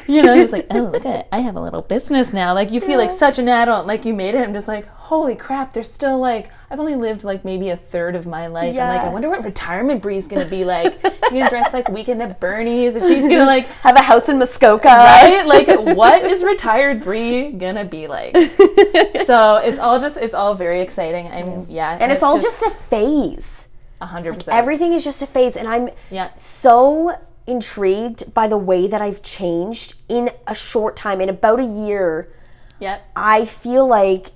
you 0.08 0.22
know 0.22 0.36
just 0.36 0.52
like 0.52 0.66
oh 0.70 0.90
look 0.92 1.04
at 1.04 1.20
it. 1.20 1.28
i 1.32 1.40
have 1.40 1.56
a 1.56 1.60
little 1.60 1.82
business 1.82 2.32
now. 2.32 2.54
Like 2.54 2.70
you 2.70 2.80
feel 2.80 2.98
like 2.98 3.10
such 3.10 3.38
an 3.38 3.48
adult 3.48 3.86
like 3.86 4.04
you 4.04 4.14
made 4.14 4.36
it. 4.36 4.46
I'm 4.46 4.54
just 4.54 4.68
like 4.68 4.86
holy 5.10 5.34
crap 5.34 5.72
there's 5.72 5.90
still 5.92 6.20
like 6.20 6.52
i've 6.70 6.78
only 6.78 6.94
lived 6.94 7.24
like 7.24 7.44
maybe 7.44 7.68
a 7.70 7.76
third 7.76 8.14
of 8.14 8.28
my 8.28 8.46
life 8.46 8.76
and 8.76 8.76
like 8.76 9.00
i 9.00 9.08
wonder 9.08 9.28
what 9.28 9.42
retirement 9.44 10.00
Brie's 10.00 10.28
gonna 10.28 10.44
be 10.44 10.64
like 10.64 10.92
she's 11.02 11.30
gonna 11.32 11.50
dress 11.50 11.74
like 11.74 11.88
weekend 11.88 12.22
at 12.22 12.38
bernie's 12.38 12.94
and 12.94 13.04
she's 13.04 13.26
gonna 13.28 13.44
like 13.44 13.66
have 13.82 13.96
a 13.96 14.00
house 14.00 14.28
in 14.28 14.38
muskoka 14.38 14.86
right? 14.86 15.44
Like, 15.46 15.66
what 15.96 16.22
is 16.22 16.44
retired 16.44 17.02
Brie 17.02 17.50
gonna 17.50 17.84
be 17.84 18.06
like? 18.06 18.36
so 19.24 19.56
it's 19.64 19.80
all 19.80 19.98
just, 20.00 20.16
it's 20.16 20.32
all 20.34 20.54
very 20.54 20.80
exciting. 20.80 21.26
And 21.26 21.66
yeah, 21.68 21.98
and 22.00 22.12
it's 22.12 22.22
all 22.22 22.38
just 22.38 22.62
a 22.64 22.70
phase 22.70 23.68
a 24.00 24.06
hundred 24.06 24.34
percent. 24.36 24.56
everything 24.56 24.92
is 24.92 25.02
just 25.02 25.22
a 25.22 25.26
phase 25.26 25.56
and 25.56 25.66
i'm 25.66 25.88
Yeah. 26.10 26.30
so 26.36 27.16
intrigued 27.48 28.32
by 28.32 28.46
the 28.46 28.56
way 28.56 28.86
that 28.86 29.02
i've 29.02 29.22
changed 29.22 29.94
in 30.08 30.30
a 30.46 30.54
short 30.54 30.96
time 30.96 31.20
in 31.20 31.28
about 31.28 31.58
a 31.58 31.64
year 31.64 32.32
Yep, 32.78 33.02
i 33.16 33.44
feel 33.44 33.86
like 33.86 34.30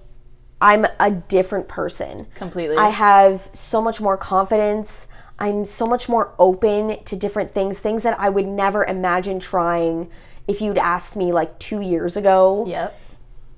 i'm 0.61 0.87
a 1.01 1.11
different 1.11 1.69
person 1.69 2.27
completely. 2.35 2.77
I 2.77 2.89
have 2.89 3.49
so 3.53 3.83
much 3.83 4.01
more 4.01 4.17
confidence. 4.17 5.09
I'm 5.39 5.65
so 5.65 5.87
much 5.87 6.09
more 6.09 6.33
open 6.39 7.03
to 7.05 7.17
different 7.17 7.51
things, 7.51 7.81
things 7.81 8.05
that 8.05 8.19
I 8.21 8.29
would 8.29 8.47
never 8.47 8.85
imagine 8.85 9.41
trying 9.41 10.09
if 10.47 10.61
you'd 10.61 10.79
asked 10.79 11.17
me 11.17 11.33
like 11.33 11.59
two 11.59 11.81
years 11.81 12.17
ago. 12.17 12.67
yep. 12.67 12.99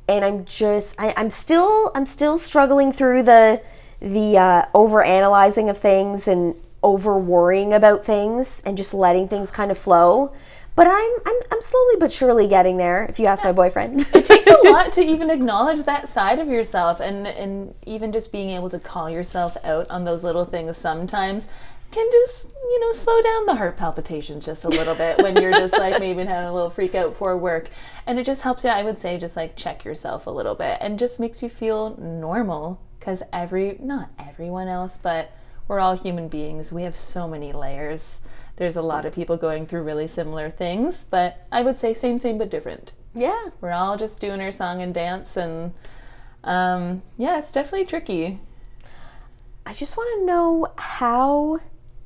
And 0.09 0.25
I'm 0.25 0.45
just, 0.45 0.99
I, 1.01 1.13
I'm 1.17 1.31
still, 1.31 1.91
I'm 1.95 2.07
still 2.07 2.39
struggling 2.39 2.93
through 2.93 3.25
the, 3.25 3.61
the 4.01 4.39
uh, 4.39 4.67
over 4.73 5.03
analyzing 5.03 5.69
of 5.69 5.79
things 5.79 6.29
and 6.29 6.55
over 6.81 7.19
worrying 7.19 7.73
about 7.73 8.05
things 8.05 8.63
and 8.65 8.77
just 8.77 8.95
letting 8.95 9.27
things 9.27 9.51
kind 9.51 9.73
of 9.73 9.77
flow. 9.77 10.33
But 10.77 10.87
I'm, 10.87 11.13
I'm, 11.25 11.41
I'm 11.51 11.63
slowly 11.63 11.95
but 11.99 12.13
surely 12.13 12.47
getting 12.47 12.77
there. 12.77 13.07
If 13.07 13.19
you 13.19 13.25
ask 13.27 13.43
my 13.43 13.53
boyfriend, 13.53 14.07
It 14.15 14.27
takes 14.27 14.47
a 14.47 14.59
lot 14.71 14.93
to 14.93 15.01
even 15.01 15.31
acknowledge 15.31 15.83
that 15.85 16.07
side 16.07 16.39
of 16.39 16.49
yourself, 16.49 17.01
and 17.01 17.27
and 17.27 17.75
even 17.87 18.13
just 18.13 18.31
being 18.31 18.51
able 18.51 18.69
to 18.69 18.79
call 18.79 19.09
yourself 19.09 19.57
out 19.65 19.91
on 19.91 20.05
those 20.05 20.23
little 20.23 20.45
things 20.45 20.77
sometimes 20.77 21.49
can 21.93 22.07
just 22.13 22.49
you 22.49 22.81
know 22.81 22.93
slow 22.93 23.23
down 23.23 23.47
the 23.47 23.55
heart 23.55 23.77
palpitations 23.77 24.45
just 24.45 24.65
a 24.65 24.69
little 24.69 24.95
bit 24.95 25.17
when 25.19 25.41
you're 25.41 25.53
just 25.53 25.73
like 25.79 25.99
maybe 25.99 26.25
having 26.25 26.49
a 26.49 26.53
little 26.53 26.69
freak 26.69 26.95
out 26.95 27.11
before 27.11 27.39
work. 27.39 27.71
And 28.07 28.19
it 28.19 28.25
just 28.25 28.43
helps 28.43 28.63
you 28.65 28.71
i 28.71 28.83
would 28.83 28.99
say 28.99 29.17
just 29.17 29.37
like 29.37 29.57
check 29.57 29.85
yourself 29.85 30.27
a 30.27 30.31
little 30.31 30.55
bit 30.55 30.79
and 30.81 30.99
just 30.99 31.19
makes 31.21 31.43
you 31.43 31.49
feel 31.49 31.97
normal 31.97 32.83
because 32.99 33.23
every 33.33 33.79
not 33.81 34.11
everyone 34.19 34.69
else 34.69 34.99
but 34.99 35.33
we're 35.69 35.81
all 35.81 35.97
human 35.97 36.29
beings. 36.29 36.73
We 36.73 36.85
have 36.85 36.95
so 36.95 37.27
many 37.27 37.53
layers 37.53 38.21
there's 38.57 38.77
a 38.77 38.83
lot 38.83 39.05
of 39.05 39.15
people 39.15 39.37
going 39.37 39.67
through 39.67 39.83
really 39.83 40.07
similar 40.07 40.49
things 40.51 41.05
but 41.05 41.47
i 41.53 41.63
would 41.63 41.77
say 41.77 41.93
same 41.93 42.19
same 42.19 42.39
but 42.39 42.51
different 42.51 42.93
Yeah. 43.15 43.49
We're 43.63 43.73
all 43.73 43.97
just 43.97 44.21
doing 44.21 44.41
our 44.43 44.51
song 44.51 44.83
and 44.83 44.93
dance, 44.93 45.39
and 45.39 45.73
um, 46.45 47.01
yeah, 47.17 47.39
it's 47.39 47.51
definitely 47.51 47.87
tricky. 47.87 48.39
I 49.65 49.73
just 49.73 49.97
want 49.97 50.21
to 50.21 50.27
know 50.27 50.69
how 50.77 51.61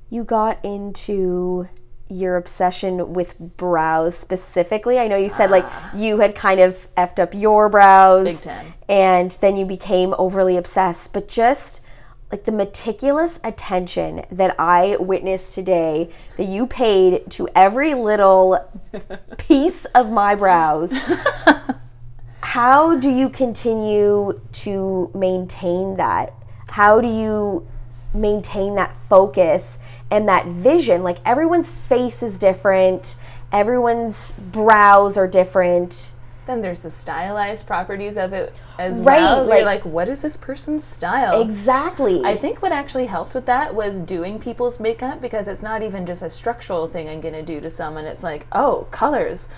you 0.08 0.22
got 0.22 0.64
into 0.64 1.66
your 2.08 2.36
obsession 2.36 3.12
with 3.12 3.36
brows 3.56 4.16
specifically. 4.16 4.98
I 5.00 5.08
know 5.08 5.16
you 5.16 5.28
said 5.28 5.50
like 5.50 5.66
you 5.94 6.20
had 6.20 6.34
kind 6.36 6.60
of 6.60 6.86
effed 6.96 7.18
up 7.18 7.34
your 7.34 7.68
brows 7.68 8.40
Big 8.42 8.54
time. 8.54 8.74
and 8.88 9.30
then 9.40 9.56
you 9.56 9.66
became 9.66 10.14
overly 10.16 10.56
obsessed, 10.56 11.12
but 11.12 11.26
just 11.28 11.84
like 12.30 12.44
the 12.44 12.52
meticulous 12.52 13.40
attention 13.42 14.22
that 14.30 14.54
I 14.58 14.96
witnessed 15.00 15.54
today 15.54 16.10
that 16.36 16.44
you 16.44 16.66
paid 16.66 17.28
to 17.32 17.48
every 17.54 17.94
little 17.94 18.58
piece 19.38 19.84
of 19.86 20.12
my 20.12 20.34
brows. 20.34 20.94
How 22.42 22.98
do 22.98 23.10
you 23.10 23.28
continue 23.28 24.38
to 24.52 25.10
maintain 25.14 25.96
that? 25.96 26.32
How 26.70 27.00
do 27.00 27.08
you 27.08 27.66
maintain 28.14 28.76
that 28.76 28.96
focus 28.96 29.80
and 30.10 30.28
that 30.28 30.46
vision? 30.46 31.02
Like 31.02 31.18
everyone's 31.24 31.70
face 31.70 32.22
is 32.22 32.38
different, 32.38 33.16
everyone's 33.52 34.32
brows 34.38 35.16
are 35.16 35.28
different. 35.28 36.12
Then 36.46 36.60
there's 36.62 36.80
the 36.80 36.90
stylized 36.90 37.66
properties 37.66 38.16
of 38.16 38.32
it 38.32 38.58
as 38.78 39.02
Right, 39.02 39.20
well. 39.20 39.44
like- 39.44 39.58
You're 39.58 39.66
like, 39.66 39.84
what 39.84 40.08
is 40.08 40.22
this 40.22 40.36
person's 40.36 40.82
style? 40.82 41.40
Exactly. 41.42 42.22
I 42.24 42.36
think 42.36 42.62
what 42.62 42.72
actually 42.72 43.06
helped 43.06 43.34
with 43.34 43.46
that 43.46 43.74
was 43.74 44.00
doing 44.00 44.38
people's 44.38 44.80
makeup 44.80 45.20
because 45.20 45.46
it's 45.48 45.62
not 45.62 45.82
even 45.82 46.06
just 46.06 46.22
a 46.22 46.30
structural 46.30 46.86
thing 46.86 47.08
I'm 47.08 47.20
gonna 47.20 47.42
do 47.42 47.60
to 47.60 47.70
someone. 47.70 48.04
It's 48.04 48.22
like, 48.22 48.46
oh, 48.52 48.86
colors. 48.90 49.48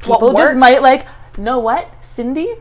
People 0.00 0.32
just 0.34 0.56
might 0.56 0.80
like, 0.80 1.06
know 1.38 1.58
what, 1.58 2.04
Cindy? 2.04 2.54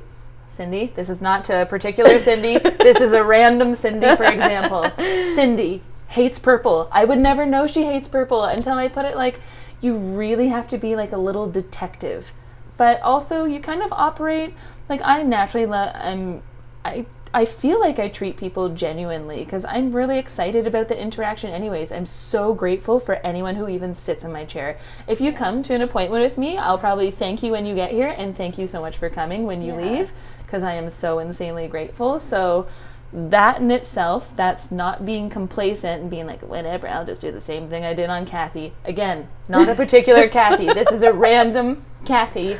Cindy, 0.47 0.87
this 0.95 1.09
is 1.09 1.21
not 1.21 1.43
to 1.45 1.61
a 1.61 1.65
particular 1.65 2.17
Cindy. 2.17 2.57
this 2.79 3.01
is 3.01 3.11
a 3.11 3.23
random 3.23 3.75
Cindy, 3.75 4.15
for 4.15 4.23
example. 4.23 4.89
Cindy 5.35 5.81
hates 6.07 6.39
purple. 6.39 6.87
I 6.91 7.03
would 7.05 7.21
never 7.21 7.45
know 7.45 7.67
she 7.67 7.83
hates 7.83 8.07
purple 8.07 8.43
until 8.45 8.73
I 8.77 8.87
put 8.87 9.05
it 9.05 9.15
like, 9.17 9.39
you 9.81 9.97
really 9.97 10.47
have 10.47 10.67
to 10.69 10.77
be 10.77 10.95
like 10.95 11.11
a 11.11 11.17
little 11.17 11.47
detective. 11.49 12.31
But 12.77 13.01
also, 13.01 13.45
you 13.45 13.59
kind 13.59 13.81
of 13.81 13.91
operate 13.93 14.53
like 14.89 15.01
I 15.03 15.23
naturally. 15.23 15.65
Le- 15.65 15.93
I'm. 15.95 16.41
I 16.83 17.05
I 17.35 17.43
feel 17.43 17.81
like 17.81 17.99
I 17.99 18.07
treat 18.07 18.37
people 18.37 18.69
genuinely 18.69 19.43
because 19.43 19.65
I'm 19.65 19.91
really 19.91 20.17
excited 20.17 20.67
about 20.67 20.87
the 20.87 20.97
interaction. 20.97 21.51
Anyways, 21.51 21.91
I'm 21.91 22.05
so 22.05 22.53
grateful 22.53 22.97
for 22.97 23.15
anyone 23.15 23.55
who 23.55 23.67
even 23.67 23.93
sits 23.93 24.23
in 24.23 24.31
my 24.31 24.45
chair. 24.45 24.77
If 25.05 25.19
you 25.19 25.33
come 25.33 25.61
to 25.63 25.73
an 25.73 25.81
appointment 25.81 26.23
with 26.23 26.37
me, 26.37 26.57
I'll 26.57 26.77
probably 26.77 27.11
thank 27.11 27.43
you 27.43 27.51
when 27.51 27.65
you 27.65 27.75
get 27.75 27.91
here 27.91 28.15
and 28.17 28.33
thank 28.33 28.57
you 28.57 28.67
so 28.67 28.79
much 28.79 28.95
for 28.95 29.09
coming 29.09 29.43
when 29.43 29.61
you 29.61 29.73
leave 29.73 30.13
because 30.45 30.63
I 30.63 30.75
am 30.75 30.89
so 30.89 31.19
insanely 31.19 31.67
grateful. 31.67 32.19
So 32.19 32.67
that 33.13 33.59
in 33.59 33.71
itself, 33.71 34.35
that's 34.35 34.71
not 34.71 35.05
being 35.05 35.29
complacent 35.29 36.01
and 36.01 36.11
being 36.11 36.27
like, 36.27 36.41
whatever, 36.41 36.87
I'll 36.87 37.05
just 37.05 37.21
do 37.21 37.31
the 37.31 37.41
same 37.41 37.67
thing 37.67 37.85
I 37.85 37.93
did 37.93 38.09
on 38.09 38.25
Kathy. 38.25 38.73
Again, 38.83 39.27
not 39.47 39.69
a 39.69 39.75
particular 39.83 40.27
Kathy. 40.27 40.65
This 40.65 40.91
is 40.91 41.03
a 41.03 41.13
random 41.13 41.85
Kathy. 42.05 42.57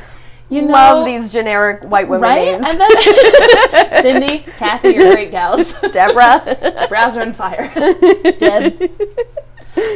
You 0.48 0.62
know, 0.62 0.72
love 0.72 1.04
these 1.04 1.32
generic 1.32 1.82
white 1.84 2.08
women 2.08 2.22
right? 2.22 2.52
names. 2.52 2.66
And 2.68 2.80
then 2.80 4.02
Cindy, 4.02 4.38
Kathy, 4.52 4.90
you're 4.90 5.12
great 5.12 5.32
gals. 5.32 5.72
Deborah. 5.92 6.86
Brows 6.88 7.16
are 7.16 7.22
on 7.22 7.32
fire. 7.32 7.68
Dead. 8.38 8.90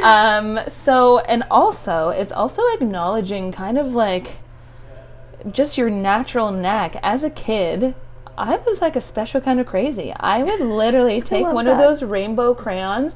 Um, 0.02 0.58
so, 0.66 1.20
and 1.20 1.44
also, 1.50 2.08
it's 2.08 2.32
also 2.32 2.62
acknowledging 2.74 3.52
kind 3.52 3.78
of 3.78 3.94
like 3.94 4.38
just 5.50 5.78
your 5.78 5.88
natural 5.88 6.50
knack. 6.50 6.96
As 7.02 7.22
a 7.22 7.30
kid, 7.30 7.94
I 8.40 8.56
was 8.56 8.80
like 8.80 8.96
a 8.96 9.02
special 9.02 9.42
kind 9.42 9.60
of 9.60 9.66
crazy. 9.66 10.14
I 10.18 10.42
would 10.42 10.60
literally 10.60 11.20
take 11.32 11.46
one 11.46 11.66
of 11.66 11.76
those 11.76 12.02
rainbow 12.02 12.54
crayons, 12.54 13.14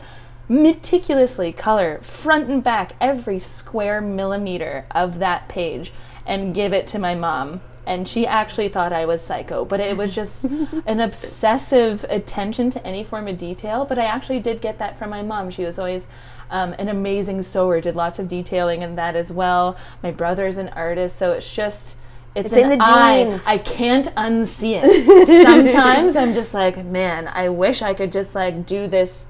meticulously 0.51 1.51
color 1.51 1.99
front 2.03 2.51
and 2.51 2.63
back 2.63 2.93
every 3.01 3.39
square 3.39 4.03
millimeter 4.03 4.85
of 4.91 5.21
that 5.21 5.49
page, 5.49 5.95
and 6.27 6.55
give 6.55 6.75
it 6.75 6.87
to 6.89 6.99
my 6.99 7.15
mom. 7.15 7.63
And 7.87 8.07
she 8.07 8.27
actually 8.27 8.69
thought 8.69 8.93
I 8.93 9.07
was 9.07 9.23
psycho, 9.23 9.65
but 9.65 9.81
it 9.81 9.97
was 9.97 10.15
just 10.15 10.45
an 10.87 11.01
obsessive 11.01 12.05
attention 12.11 12.69
to 12.71 12.87
any 12.87 13.03
form 13.03 13.27
of 13.27 13.39
detail. 13.39 13.87
But 13.87 13.99
I 13.99 14.05
actually 14.05 14.41
did 14.41 14.61
get 14.61 14.79
that 14.79 14.99
from 14.99 15.09
my 15.09 15.23
mom. 15.23 15.49
She 15.49 15.65
was 15.65 15.79
always 15.79 16.07
um, 16.51 16.75
an 16.79 16.91
amazing 16.91 17.41
sewer, 17.41 17.81
did 17.81 17.97
lots 17.97 18.19
of 18.19 18.29
detailing 18.29 18.83
in 18.83 18.97
that 18.97 19.17
as 19.17 19.33
well. 19.33 19.79
My 20.03 20.11
brother's 20.11 20.59
an 20.59 20.69
artist, 20.71 21.17
so 21.17 21.33
it's 21.33 21.55
just 21.55 21.99
it's, 22.35 22.53
It's 22.53 22.57
in 22.57 22.69
the 22.71 22.79
eye. 22.81 23.25
genes. 23.25 23.47
I 23.47 23.59
can't 23.59 24.07
unsee 24.17 24.81
it. 24.83 25.47
Sometimes 25.47 26.17
I'm 26.17 26.35
just 26.35 26.55
like, 26.55 26.85
man, 26.85 27.29
I 27.29 27.49
wish 27.49 27.83
I 27.83 27.95
could 27.95 28.13
just 28.13 28.35
like 28.35 28.67
do 28.67 28.87
this 28.87 29.27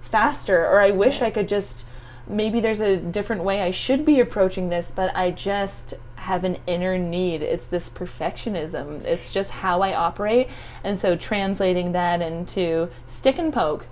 faster, 0.00 0.66
or 0.66 0.80
I 0.80 0.90
wish 0.90 1.20
I 1.22 1.30
could 1.30 1.48
just 1.48 1.86
maybe 2.28 2.60
there's 2.60 2.80
a 2.80 2.96
different 2.98 3.42
way 3.42 3.62
I 3.62 3.70
should 3.70 4.04
be 4.04 4.20
approaching 4.20 4.68
this, 4.68 4.90
but 4.90 5.14
I 5.16 5.30
just 5.30 5.94
have 6.16 6.44
an 6.44 6.58
inner 6.66 6.98
need. 6.98 7.42
It's 7.42 7.66
this 7.66 7.88
perfectionism. 7.88 9.04
It's 9.04 9.32
just 9.32 9.50
how 9.50 9.80
I 9.80 9.94
operate. 9.94 10.48
And 10.84 10.96
so 10.96 11.16
translating 11.16 11.92
that 11.92 12.20
into 12.20 12.90
stick 13.06 13.38
and 13.38 13.52
poke, 13.52 13.86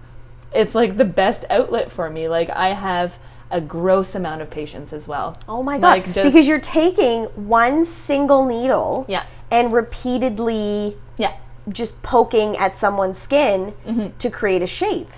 it's 0.53 0.75
like 0.75 0.97
the 0.97 1.05
best 1.05 1.45
outlet 1.51 1.91
for 1.91 2.11
me. 2.11 2.29
Like 2.29 2.51
I 2.51 2.69
have 2.69 3.19
a 3.51 3.61
gross 3.61 4.15
amount 4.15 4.43
of 4.43 4.51
patience 4.51 4.93
as 4.93 5.07
well. 5.07 5.39
Oh 5.49 5.63
my 5.63 5.79
god! 5.79 5.83
Like, 5.83 6.05
just- 6.13 6.25
because 6.25 6.49
you're 6.49 6.61
taking 6.61 7.25
one 7.49 7.85
single 7.85 8.45
needle 8.47 9.05
Yeah. 9.09 9.25
and 9.51 9.73
repeatedly 9.73 10.97
Yeah. 11.17 11.33
just 11.69 12.03
poking 12.03 12.57
at 12.57 12.77
someone's 12.77 13.19
skin 13.19 13.73
Mm-hmm. 13.87 14.17
to 14.19 14.31
create 14.31 14.63
a 14.63 14.67
shape. 14.67 15.11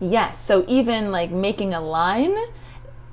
Yes. 0.00 0.38
So 0.40 0.64
even 0.68 1.10
like 1.12 1.30
making 1.30 1.74
a 1.74 1.80
line, 1.80 2.34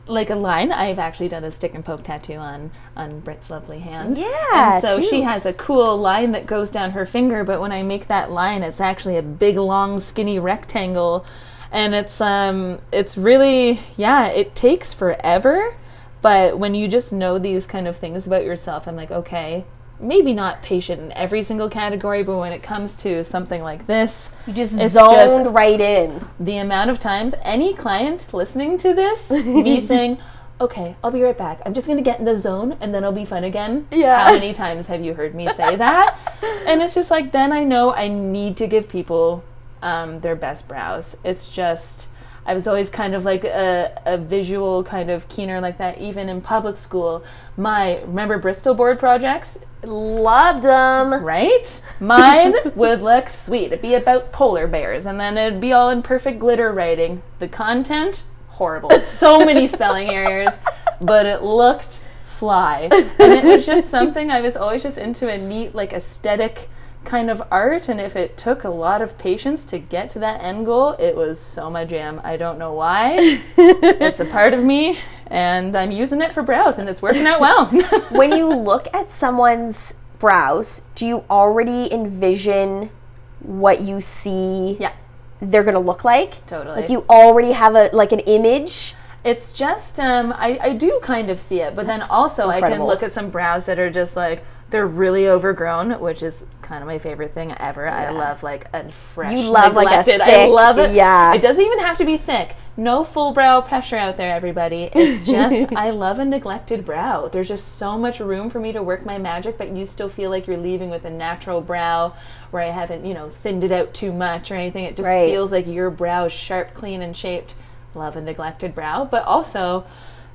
like 0.08 0.32
a 0.32 0.36
line, 0.36 0.72
I've 0.72 0.98
actually 0.98 1.30
done 1.30 1.44
a 1.44 1.52
stick 1.52 1.76
and 1.76 1.86
poke 1.86 2.04
tattoo 2.04 2.36
on 2.38 2.72
on 2.98 3.20
Britt's 3.20 3.50
lovely 3.52 3.80
hand. 3.80 4.18
Yeah, 4.18 4.74
And 4.76 4.82
so 4.82 4.98
too. 4.98 5.04
she 5.04 5.22
has 5.22 5.46
a 5.46 5.54
cool 5.54 5.98
line 5.98 6.32
that 6.32 6.46
goes 6.48 6.72
down 6.72 6.92
her 6.92 7.06
finger, 7.06 7.44
but 7.44 7.62
when 7.62 7.72
I 7.72 7.84
make 7.84 8.08
that 8.08 8.32
line, 8.32 8.64
it's 8.64 8.82
actually 8.82 9.18
a 9.18 9.22
big, 9.24 9.58
long, 9.58 10.00
skinny 10.00 10.40
rectangle, 10.40 11.26
and 11.72 11.94
it's 11.96 12.20
um, 12.22 12.80
it's 12.92 13.18
really 13.18 13.80
yeah, 13.98 14.28
it 14.28 14.56
takes 14.56 14.94
forever. 14.94 15.76
But 16.22 16.60
when 16.60 16.76
you 16.76 16.88
just 16.90 17.14
know 17.14 17.38
these 17.40 17.66
kind 17.66 17.88
of 17.88 17.96
things 17.96 18.28
about 18.28 18.44
yourself, 18.44 18.88
I'm 18.88 18.98
like, 18.98 19.10
okay, 19.10 19.64
maybe 20.02 20.34
not 20.34 20.62
patient 20.62 21.02
in 21.02 21.14
every 21.14 21.42
single 21.42 21.70
category, 21.70 22.24
but 22.24 22.38
when 22.38 22.52
it 22.52 22.62
comes 22.62 22.98
to 22.98 23.24
something 23.24 23.62
like 23.64 23.88
this, 23.88 24.34
You 24.46 24.54
just 24.54 24.82
It's 24.82 24.94
zoned 24.94 25.46
just- 25.46 25.50
right 25.56 25.80
in. 25.80 26.28
the 26.40 26.58
amount 26.58 26.90
of 26.90 27.00
times 27.00 27.36
any 27.44 27.74
client 27.74 28.28
listening 28.34 28.78
to 28.80 28.94
this, 28.94 29.32
me 29.46 29.80
saying, 29.80 30.18
okay, 30.60 30.94
I'll 31.02 31.12
be 31.12 31.22
right 31.22 31.38
back. 31.38 31.62
I'm 31.66 31.74
just 31.74 31.88
going 31.88 31.98
to 31.98 32.04
get 32.04 32.20
in 32.20 32.26
the 32.26 32.36
zone 32.36 32.76
and 32.82 32.94
then 32.94 33.04
it'll 33.04 33.14
be 33.14 33.24
fun 33.24 33.46
again. 33.46 33.88
Yeah. 33.92 34.26
How 34.26 34.34
many 34.34 34.52
times 34.52 34.88
have 34.88 35.02
you 35.02 35.14
heard 35.14 35.34
me 35.34 35.48
say 35.54 35.78
that? 35.78 36.18
and 36.68 36.82
it's 36.82 36.94
just 36.94 37.10
like, 37.12 37.32
then 37.32 37.54
I 37.54 37.64
know 37.64 37.94
I 37.94 38.10
need 38.10 38.58
to 38.58 38.68
give 38.68 38.90
people 38.90 39.42
um, 39.82 40.20
their 40.20 40.36
best 40.36 40.68
brows. 40.68 41.18
It's 41.24 41.54
just, 41.54 42.10
I 42.46 42.54
was 42.54 42.68
always 42.68 42.90
kind 42.90 43.14
of 43.16 43.26
like 43.26 43.44
a, 43.44 43.92
a 44.06 44.18
visual 44.18 44.84
kind 44.84 45.10
of 45.10 45.28
keener 45.30 45.62
like 45.62 45.78
that, 45.78 46.00
even 46.00 46.30
in 46.30 46.42
public 46.42 46.78
school. 46.78 47.24
My, 47.58 48.00
remember 48.02 48.38
Bristol 48.38 48.74
board 48.74 49.00
projects? 49.00 49.60
Loved 49.84 50.64
them. 50.64 51.24
right? 51.24 51.82
Mine 52.00 52.54
would 52.76 53.02
look 53.02 53.30
sweet. 53.30 53.68
It'd 53.68 53.82
be 53.82 53.94
about 53.94 54.32
polar 54.32 54.68
bears, 54.68 55.06
and 55.06 55.20
then 55.20 55.38
it'd 55.38 55.62
be 55.62 55.74
all 55.74 55.90
in 55.90 56.02
perfect 56.02 56.40
glitter 56.40 56.72
writing. 56.72 57.22
The 57.40 57.48
content, 57.48 58.24
horrible. 58.48 58.92
So 59.00 59.46
many 59.46 59.68
spelling 59.68 60.10
errors, 60.10 60.60
but 61.02 61.26
it 61.26 61.44
looked 61.44 62.04
fly. 62.24 62.90
And 62.92 63.34
it 63.34 63.44
was 63.44 63.66
just 63.66 63.90
something 63.90 64.32
I 64.32 64.42
was 64.42 64.58
always 64.58 64.84
just 64.84 64.98
into 64.98 65.30
a 65.30 65.38
neat, 65.38 65.76
like, 65.76 65.94
aesthetic 65.94 66.70
kind 67.10 67.32
of 67.32 67.42
art. 67.52 67.90
And 67.90 68.00
if 68.00 68.16
it 68.16 68.38
took 68.38 68.64
a 68.64 68.70
lot 68.70 69.02
of 69.02 69.18
patience 69.18 69.66
to 69.66 69.80
get 69.80 70.10
to 70.12 70.20
that 70.20 70.42
end 70.44 70.66
goal, 70.66 70.92
it 71.00 71.16
was 71.16 71.40
so 71.40 71.70
my 71.70 71.84
jam. 71.84 72.22
I 72.24 72.38
don't 72.38 72.60
know 72.60 72.74
why. 72.74 73.18
it's 73.20 74.20
a 74.20 74.26
part 74.26 74.54
of 74.54 74.64
me, 74.64 74.98
and 75.28 75.76
I'm 75.76 75.92
using 75.92 76.22
it 76.22 76.32
for 76.32 76.44
brows, 76.44 76.78
and 76.78 76.88
it's 76.88 77.02
working 77.02 77.26
out 77.26 77.42
well. 77.42 77.66
when 78.12 78.32
you 78.32 78.48
look 78.48 78.88
at 78.94 79.10
someone's 79.10 80.00
brows, 80.20 80.86
do 80.96 81.06
you 81.06 81.24
already 81.30 81.92
envision 81.92 82.92
what 83.40 83.82
you 83.82 84.02
see 84.02 84.78
yeah. 84.80 84.94
they're 85.42 85.64
gonna 85.64 85.80
look 85.80 86.04
like? 86.04 86.46
Totally. 86.46 86.82
Like 86.82 86.90
you 86.90 87.06
already 87.10 87.54
have 87.54 87.76
a 87.76 87.90
like 87.92 88.12
an 88.12 88.20
image. 88.20 88.94
It's 89.24 89.52
just 89.52 90.00
um, 90.00 90.34
I, 90.38 90.60
I 90.62 90.74
do 90.74 91.00
kind 91.04 91.30
of 91.30 91.40
see 91.40 91.60
it, 91.60 91.76
but 91.76 91.88
then 91.88 92.00
also 92.10 92.50
I 92.50 92.62
can 92.62 92.84
look 92.84 93.04
at 93.04 93.12
some 93.12 93.30
brows 93.30 93.66
that 93.66 93.78
are 93.78 93.90
just 93.90 94.16
like 94.16 94.44
they're 94.70 94.88
really 94.88 95.28
overgrown, 95.28 96.00
which 96.00 96.22
is 96.24 96.46
kind 96.62 96.84
of 96.84 96.88
my 96.88 97.00
favorite 97.00 97.32
thing 97.32 97.54
ever. 97.60 97.88
I 97.88 98.10
love 98.12 98.44
like 98.44 98.68
a 98.74 98.90
fresh, 98.92 99.34
You 99.34 99.50
love, 99.50 99.74
like, 99.74 99.88
a 99.88 99.98
neglected. 99.98 100.22
I 100.22 100.46
love 100.48 100.78
it. 100.78 100.94
yeah. 100.94 101.34
it 101.34 101.42
doesn't 101.42 101.64
even 101.66 101.80
have 101.80 101.98
to 101.98 102.06
be 102.06 102.18
thick. 102.18 102.56
no 102.78 103.04
full 103.04 103.34
brow 103.34 103.60
pressure 103.62 103.96
out 103.98 104.16
there, 104.18 104.34
everybody. 104.34 104.90
It's 104.94 105.26
just, 105.32 105.74
I 105.76 105.90
love 105.90 106.20
a 106.20 106.26
neglected 106.26 106.86
brow. 106.86 107.28
There's 107.28 107.48
just 107.48 107.78
so 107.78 107.98
much 107.98 108.20
room 108.20 108.50
for 108.52 108.60
me 108.60 108.72
to 108.74 108.84
work 108.84 109.06
my 109.06 109.18
magic, 109.18 109.58
but 109.58 109.70
you 109.76 109.86
still 109.88 110.10
feel 110.10 110.30
like 110.30 110.46
you're 110.46 110.58
leaving 110.58 110.90
with 110.92 111.04
a 111.06 111.10
natural 111.10 111.62
brow 111.62 112.14
where 112.52 112.62
I 112.64 112.68
haven't, 112.70 113.04
you 113.06 113.16
know, 113.16 113.28
thinned 113.30 113.64
it 113.64 113.72
out 113.72 113.94
too 113.96 114.14
much 114.14 114.52
or 114.52 114.56
anything. 114.56 114.84
It 114.86 114.96
just 114.96 115.08
Right. 115.08 115.30
feels 115.32 115.52
like 115.52 115.66
your 115.68 115.90
brow 115.90 116.26
is 116.26 116.32
sharp, 116.34 116.74
clean, 116.76 117.02
and 117.02 117.18
shaped. 117.18 117.56
Love 117.96 118.16
a 118.16 118.22
neglected 118.22 118.76
brow, 118.76 119.04
but 119.04 119.26
also 119.26 119.84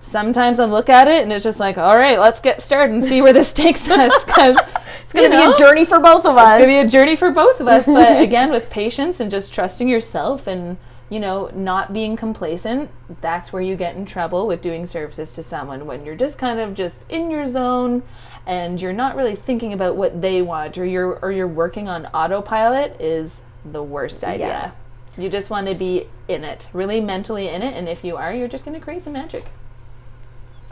sometimes 0.04 0.60
I 0.60 0.66
look 0.66 0.88
at 0.90 1.08
it 1.08 1.22
and 1.22 1.32
it's 1.32 1.44
just 1.44 1.58
like, 1.58 1.78
all 1.78 1.96
right, 1.96 2.18
let's 2.18 2.40
get 2.40 2.60
started 2.60 2.92
and 2.92 3.04
see 3.04 3.22
where 3.22 3.32
this 3.32 3.52
takes 3.52 3.88
us 3.88 4.24
because 4.24 4.58
It's 5.02 5.12
going 5.12 5.30
to 5.30 5.36
be 5.36 5.42
a 5.42 5.56
journey 5.56 5.84
for 5.84 6.00
both 6.00 6.24
of 6.24 6.36
us. 6.36 6.60
it's 6.60 6.66
going 6.66 6.82
to 6.82 6.82
be 6.82 6.88
a 6.88 6.90
journey 6.90 7.16
for 7.16 7.30
both 7.30 7.60
of 7.60 7.68
us, 7.68 7.86
but 7.86 8.20
again, 8.22 8.50
with 8.50 8.70
patience 8.70 9.20
and 9.20 9.30
just 9.30 9.52
trusting 9.54 9.88
yourself 9.88 10.46
and, 10.46 10.76
you 11.10 11.20
know, 11.20 11.50
not 11.54 11.92
being 11.92 12.16
complacent, 12.16 12.90
that's 13.20 13.52
where 13.52 13.62
you 13.62 13.76
get 13.76 13.96
in 13.96 14.04
trouble 14.04 14.46
with 14.46 14.60
doing 14.60 14.86
services 14.86 15.32
to 15.32 15.42
someone 15.42 15.86
when 15.86 16.04
you're 16.04 16.16
just 16.16 16.38
kind 16.38 16.58
of 16.58 16.74
just 16.74 17.10
in 17.10 17.30
your 17.30 17.46
zone 17.46 18.02
and 18.46 18.80
you're 18.80 18.92
not 18.92 19.16
really 19.16 19.34
thinking 19.34 19.72
about 19.72 19.96
what 19.96 20.20
they 20.20 20.42
want 20.42 20.76
or 20.76 20.84
you're 20.84 21.18
or 21.20 21.32
you're 21.32 21.46
working 21.48 21.88
on 21.88 22.06
autopilot 22.06 22.96
is 23.00 23.42
the 23.64 23.82
worst 23.82 24.22
idea. 24.24 24.46
Yeah. 24.46 24.70
You 25.16 25.28
just 25.30 25.48
want 25.48 25.68
to 25.68 25.74
be 25.74 26.06
in 26.28 26.42
it, 26.44 26.68
really 26.72 27.00
mentally 27.00 27.48
in 27.48 27.62
it, 27.62 27.74
and 27.74 27.88
if 27.88 28.04
you 28.04 28.16
are, 28.16 28.34
you're 28.34 28.48
just 28.48 28.64
going 28.64 28.78
to 28.78 28.84
create 28.84 29.04
some 29.04 29.12
magic. 29.12 29.44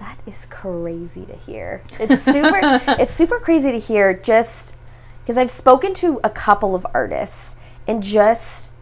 That 0.02 0.18
is 0.26 0.46
crazy 0.46 1.24
to 1.26 1.36
hear. 1.36 1.80
It's 2.00 2.22
super 2.22 2.58
it's 3.00 3.14
super 3.14 3.38
crazy 3.38 3.70
to 3.70 3.78
hear 3.78 4.12
just 4.12 4.76
because 5.20 5.38
I've 5.38 5.50
spoken 5.50 5.94
to 5.94 6.20
a 6.24 6.30
couple 6.30 6.74
of 6.74 6.84
artists 6.92 7.56
and 7.86 8.02
just 8.02 8.72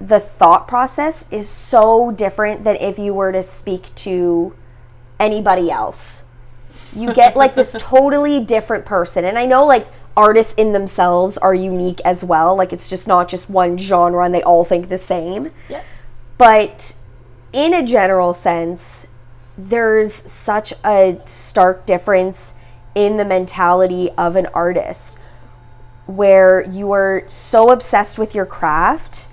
the 0.00 0.18
thought 0.18 0.66
process 0.66 1.30
is 1.30 1.48
so 1.48 2.10
different 2.10 2.64
than 2.64 2.74
if 2.76 2.98
you 2.98 3.14
were 3.14 3.30
to 3.30 3.44
speak 3.44 3.94
to 3.94 4.56
anybody 5.20 5.70
else. 5.70 6.24
You 6.96 7.14
get 7.14 7.36
like 7.36 7.54
this 7.54 7.72
totally 7.78 8.44
different 8.44 8.84
person. 8.84 9.24
And 9.24 9.38
I 9.38 9.46
know 9.46 9.64
like 9.64 9.86
artists 10.16 10.54
in 10.54 10.72
themselves 10.72 11.38
are 11.38 11.54
unique 11.54 12.00
as 12.04 12.24
well. 12.24 12.56
Like 12.56 12.72
it's 12.72 12.90
just 12.90 13.06
not 13.06 13.28
just 13.28 13.48
one 13.48 13.78
genre 13.78 14.24
and 14.24 14.34
they 14.34 14.42
all 14.42 14.64
think 14.64 14.88
the 14.88 14.98
same. 14.98 15.52
Yep. 15.68 15.84
But 16.38 16.96
in 17.52 17.72
a 17.72 17.86
general 17.86 18.34
sense, 18.34 19.06
there's 19.56 20.12
such 20.12 20.72
a 20.84 21.18
stark 21.26 21.86
difference 21.86 22.54
in 22.94 23.16
the 23.16 23.24
mentality 23.24 24.10
of 24.16 24.36
an 24.36 24.46
artist 24.46 25.18
where 26.06 26.62
you 26.70 26.92
are 26.92 27.24
so 27.28 27.70
obsessed 27.70 28.18
with 28.18 28.34
your 28.34 28.46
craft 28.46 29.28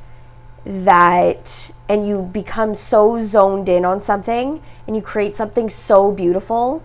that 0.64 1.72
and 1.90 2.08
you 2.08 2.24
become 2.24 2.76
so 2.76 3.18
zoned 3.18 3.68
in 3.68 3.84
on 3.84 4.02
something 4.02 4.62
and 4.88 4.96
you 4.96 5.02
create 5.02 5.36
something 5.36 5.70
so 5.70 6.12
beautiful 6.12 6.84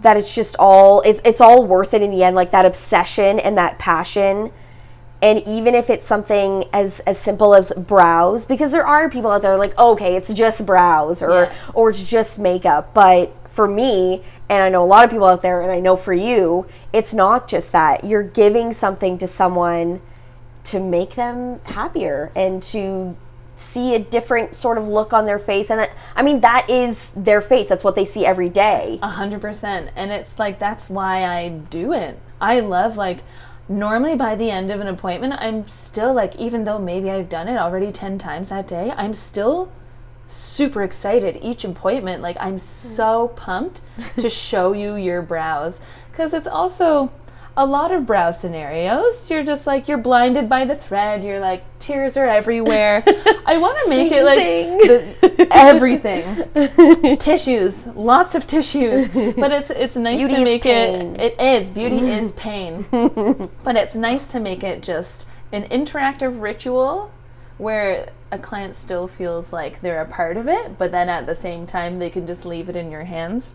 that 0.00 0.16
it's 0.16 0.34
just 0.34 0.56
all 0.58 1.02
it's 1.02 1.20
it's 1.24 1.40
all 1.40 1.64
worth 1.64 1.92
it 1.94 2.02
in 2.02 2.10
the 2.10 2.22
end 2.22 2.34
like 2.34 2.50
that 2.50 2.64
obsession 2.64 3.38
and 3.38 3.56
that 3.56 3.78
passion 3.78 4.50
and 5.22 5.42
even 5.46 5.74
if 5.74 5.88
it's 5.90 6.06
something 6.06 6.64
as 6.72 7.00
as 7.00 7.18
simple 7.18 7.54
as 7.54 7.72
brows 7.72 8.44
because 8.46 8.72
there 8.72 8.86
are 8.86 9.08
people 9.08 9.30
out 9.30 9.42
there 9.42 9.56
like 9.56 9.76
okay 9.78 10.14
it's 10.16 10.32
just 10.32 10.66
brows 10.66 11.22
or 11.22 11.30
Yeah. 11.44 11.52
or 11.74 11.90
it's 11.90 12.08
just 12.08 12.38
makeup 12.38 12.92
but 12.94 13.32
for 13.48 13.66
me 13.66 14.22
and 14.48 14.62
I 14.62 14.68
know 14.68 14.84
a 14.84 14.86
lot 14.86 15.04
of 15.04 15.10
people 15.10 15.26
out 15.26 15.42
there 15.42 15.62
and 15.62 15.72
I 15.72 15.80
know 15.80 15.96
for 15.96 16.12
you 16.12 16.66
it's 16.92 17.14
not 17.14 17.48
just 17.48 17.72
that 17.72 18.04
you're 18.04 18.22
giving 18.22 18.72
something 18.72 19.16
to 19.18 19.26
someone 19.26 20.00
to 20.64 20.80
make 20.80 21.14
them 21.14 21.60
happier 21.64 22.30
and 22.36 22.62
to 22.64 23.16
see 23.58 23.94
a 23.94 23.98
different 23.98 24.54
sort 24.54 24.76
of 24.76 24.86
look 24.86 25.14
on 25.14 25.24
their 25.24 25.38
face 25.38 25.70
and 25.70 25.80
that, 25.80 25.90
I 26.14 26.22
mean 26.22 26.40
that 26.40 26.68
is 26.68 27.10
their 27.12 27.40
face 27.40 27.70
that's 27.70 27.82
what 27.82 27.94
they 27.94 28.04
see 28.04 28.26
every 28.26 28.50
day 28.50 28.98
A 29.02 29.08
hundred 29.08 29.40
percent. 29.40 29.90
And 29.96 30.10
it's 30.12 30.38
like 30.38 30.58
that's 30.58 30.90
why 30.90 31.24
I 31.24 31.48
do 31.48 31.94
it. 31.94 32.18
I 32.38 32.60
love 32.60 32.98
like 32.98 33.20
normally 33.68 34.16
by 34.16 34.34
the 34.34 34.50
end 34.50 34.70
of 34.70 34.80
an 34.80 34.86
appointment 34.86 35.34
I'm 35.38 35.66
still 35.66 36.12
like 36.12 36.36
even 36.36 36.64
though 36.64 36.78
maybe 36.78 37.10
I've 37.10 37.28
done 37.28 37.48
it 37.48 37.58
already 37.58 37.90
ten 37.90 38.18
times 38.18 38.48
that 38.50 38.68
day, 38.68 38.92
I'm 38.96 39.14
still 39.14 39.70
super 40.26 40.82
excited 40.82 41.38
each 41.42 41.64
appointment. 41.64 42.22
Like 42.22 42.36
I'm 42.40 42.58
so 42.58 43.28
pumped 43.28 43.80
to 44.18 44.28
show 44.46 44.72
you 44.72 44.96
your 44.96 45.22
brows. 45.22 45.80
Cause 46.12 46.32
it's 46.34 46.48
also 46.48 47.12
a 47.56 47.64
lot 47.64 47.90
of 47.90 48.04
brow 48.06 48.30
scenarios. 48.30 49.30
You're 49.30 49.44
just 49.44 49.66
like 49.66 49.88
you're 49.88 49.98
blinded 49.98 50.48
by 50.48 50.64
the 50.64 50.74
thread. 50.74 51.24
You're 51.24 51.40
like 51.40 51.64
tears 51.78 52.16
are 52.16 52.26
everywhere. 52.26 53.02
I 53.46 53.56
want 53.58 53.78
to 53.84 53.90
make 53.90 54.12
it 54.12 54.24
like 54.24 54.38
the, 54.38 55.48
everything 55.52 57.16
tissues, 57.16 57.86
lots 57.88 58.34
of 58.34 58.46
tissues. 58.46 59.08
But 59.08 59.52
it's 59.52 59.70
it's 59.70 59.96
nice 59.96 60.18
Beauty 60.18 60.34
to 60.36 60.44
make 60.44 60.62
pain. 60.62 61.16
it. 61.16 61.32
It 61.32 61.40
is 61.40 61.70
beauty 61.70 61.96
is 62.10 62.32
pain, 62.32 62.84
but 62.90 63.76
it's 63.76 63.94
nice 63.94 64.26
to 64.32 64.40
make 64.40 64.62
it 64.62 64.82
just 64.82 65.28
an 65.52 65.64
interactive 65.64 66.40
ritual 66.40 67.10
where 67.58 68.10
a 68.32 68.38
client 68.38 68.74
still 68.74 69.08
feels 69.08 69.52
like 69.52 69.80
they're 69.80 70.02
a 70.02 70.06
part 70.06 70.36
of 70.36 70.46
it, 70.46 70.76
but 70.76 70.92
then 70.92 71.08
at 71.08 71.26
the 71.26 71.34
same 71.34 71.64
time 71.64 71.98
they 71.98 72.10
can 72.10 72.26
just 72.26 72.44
leave 72.44 72.68
it 72.68 72.76
in 72.76 72.90
your 72.90 73.04
hands. 73.04 73.54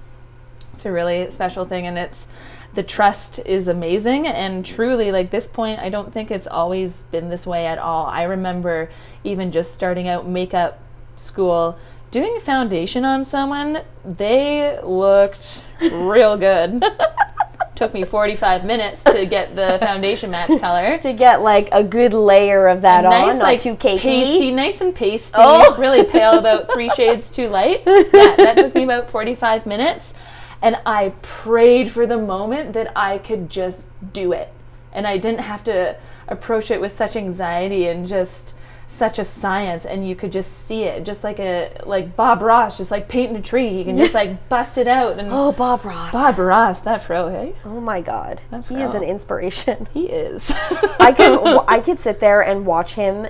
It's 0.73 0.85
a 0.85 0.91
really 0.91 1.29
special 1.29 1.65
thing, 1.65 1.85
and 1.85 1.97
it's 1.97 2.27
the 2.73 2.83
trust 2.83 3.39
is 3.45 3.67
amazing 3.67 4.25
and 4.27 4.65
truly 4.65 5.11
like 5.11 5.29
this 5.29 5.47
point 5.47 5.79
i 5.79 5.89
don't 5.89 6.13
think 6.13 6.31
it's 6.31 6.47
always 6.47 7.03
been 7.03 7.29
this 7.29 7.45
way 7.45 7.65
at 7.65 7.77
all 7.77 8.05
i 8.07 8.23
remember 8.23 8.89
even 9.23 9.51
just 9.51 9.73
starting 9.73 10.07
out 10.07 10.27
makeup 10.27 10.79
school 11.17 11.77
doing 12.11 12.39
foundation 12.39 13.03
on 13.05 13.23
someone 13.23 13.79
they 14.05 14.79
looked 14.83 15.63
real 15.81 16.37
good 16.37 16.83
took 17.75 17.93
me 17.95 18.03
45 18.03 18.63
minutes 18.63 19.03
to 19.05 19.25
get 19.25 19.55
the 19.55 19.77
foundation 19.79 20.29
match 20.29 20.51
color 20.59 20.97
to 21.01 21.13
get 21.13 21.41
like 21.41 21.67
a 21.71 21.83
good 21.83 22.13
layer 22.13 22.67
of 22.67 22.81
that 22.83 23.05
on 23.05 23.11
nice, 23.11 23.37
not 23.37 23.43
like 23.43 23.59
too 23.59 23.75
cakey 23.75 23.99
pasty, 23.99 24.51
nice 24.51 24.81
and 24.81 24.93
pasty, 24.93 25.37
Oh. 25.39 25.75
really 25.79 26.03
pale, 26.03 26.37
about 26.37 26.71
three 26.71 26.89
shades 26.89 27.31
too 27.31 27.47
light. 27.49 27.83
That, 27.85 28.35
that 28.37 28.57
took 28.57 28.75
me 28.75 28.83
about 28.83 29.09
45 29.09 29.65
minutes. 29.65 30.13
And 30.61 30.79
I 30.85 31.13
prayed 31.21 31.89
for 31.89 32.05
the 32.05 32.17
moment 32.17 32.73
that 32.73 32.91
I 32.95 33.17
could 33.17 33.49
just 33.49 33.87
do 34.13 34.31
it. 34.31 34.53
And 34.93 35.07
I 35.07 35.17
didn't 35.17 35.41
have 35.41 35.63
to 35.65 35.97
approach 36.27 36.69
it 36.69 36.81
with 36.81 36.91
such 36.91 37.15
anxiety 37.15 37.87
and 37.87 38.05
just 38.05 38.55
such 38.91 39.17
a 39.19 39.23
science 39.23 39.85
and 39.85 40.05
you 40.07 40.13
could 40.17 40.33
just 40.33 40.65
see 40.67 40.83
it 40.83 41.05
just 41.05 41.23
like 41.23 41.39
a 41.39 41.71
like 41.85 42.13
Bob 42.17 42.41
Ross 42.41 42.77
just 42.77 42.91
like 42.91 43.07
painting 43.07 43.37
a 43.37 43.41
tree. 43.41 43.69
You 43.69 43.85
can 43.85 43.97
just 43.97 44.13
like 44.13 44.49
bust 44.49 44.77
it 44.77 44.87
out 44.87 45.17
and 45.17 45.29
oh 45.31 45.53
Bob 45.53 45.85
Ross. 45.85 46.11
Bob 46.11 46.37
Ross 46.37 46.81
that 46.81 47.01
fro 47.01 47.29
hey? 47.29 47.55
Oh 47.63 47.79
my 47.79 48.01
god. 48.01 48.41
That 48.51 48.67
he 48.67 48.81
is 48.81 48.93
an 48.93 49.03
inspiration. 49.03 49.87
He 49.93 50.07
is. 50.07 50.53
I 50.99 51.13
could 51.13 51.63
I 51.69 51.79
could 51.79 51.99
sit 51.99 52.19
there 52.19 52.41
and 52.41 52.65
watch 52.65 52.95
him 52.95 53.27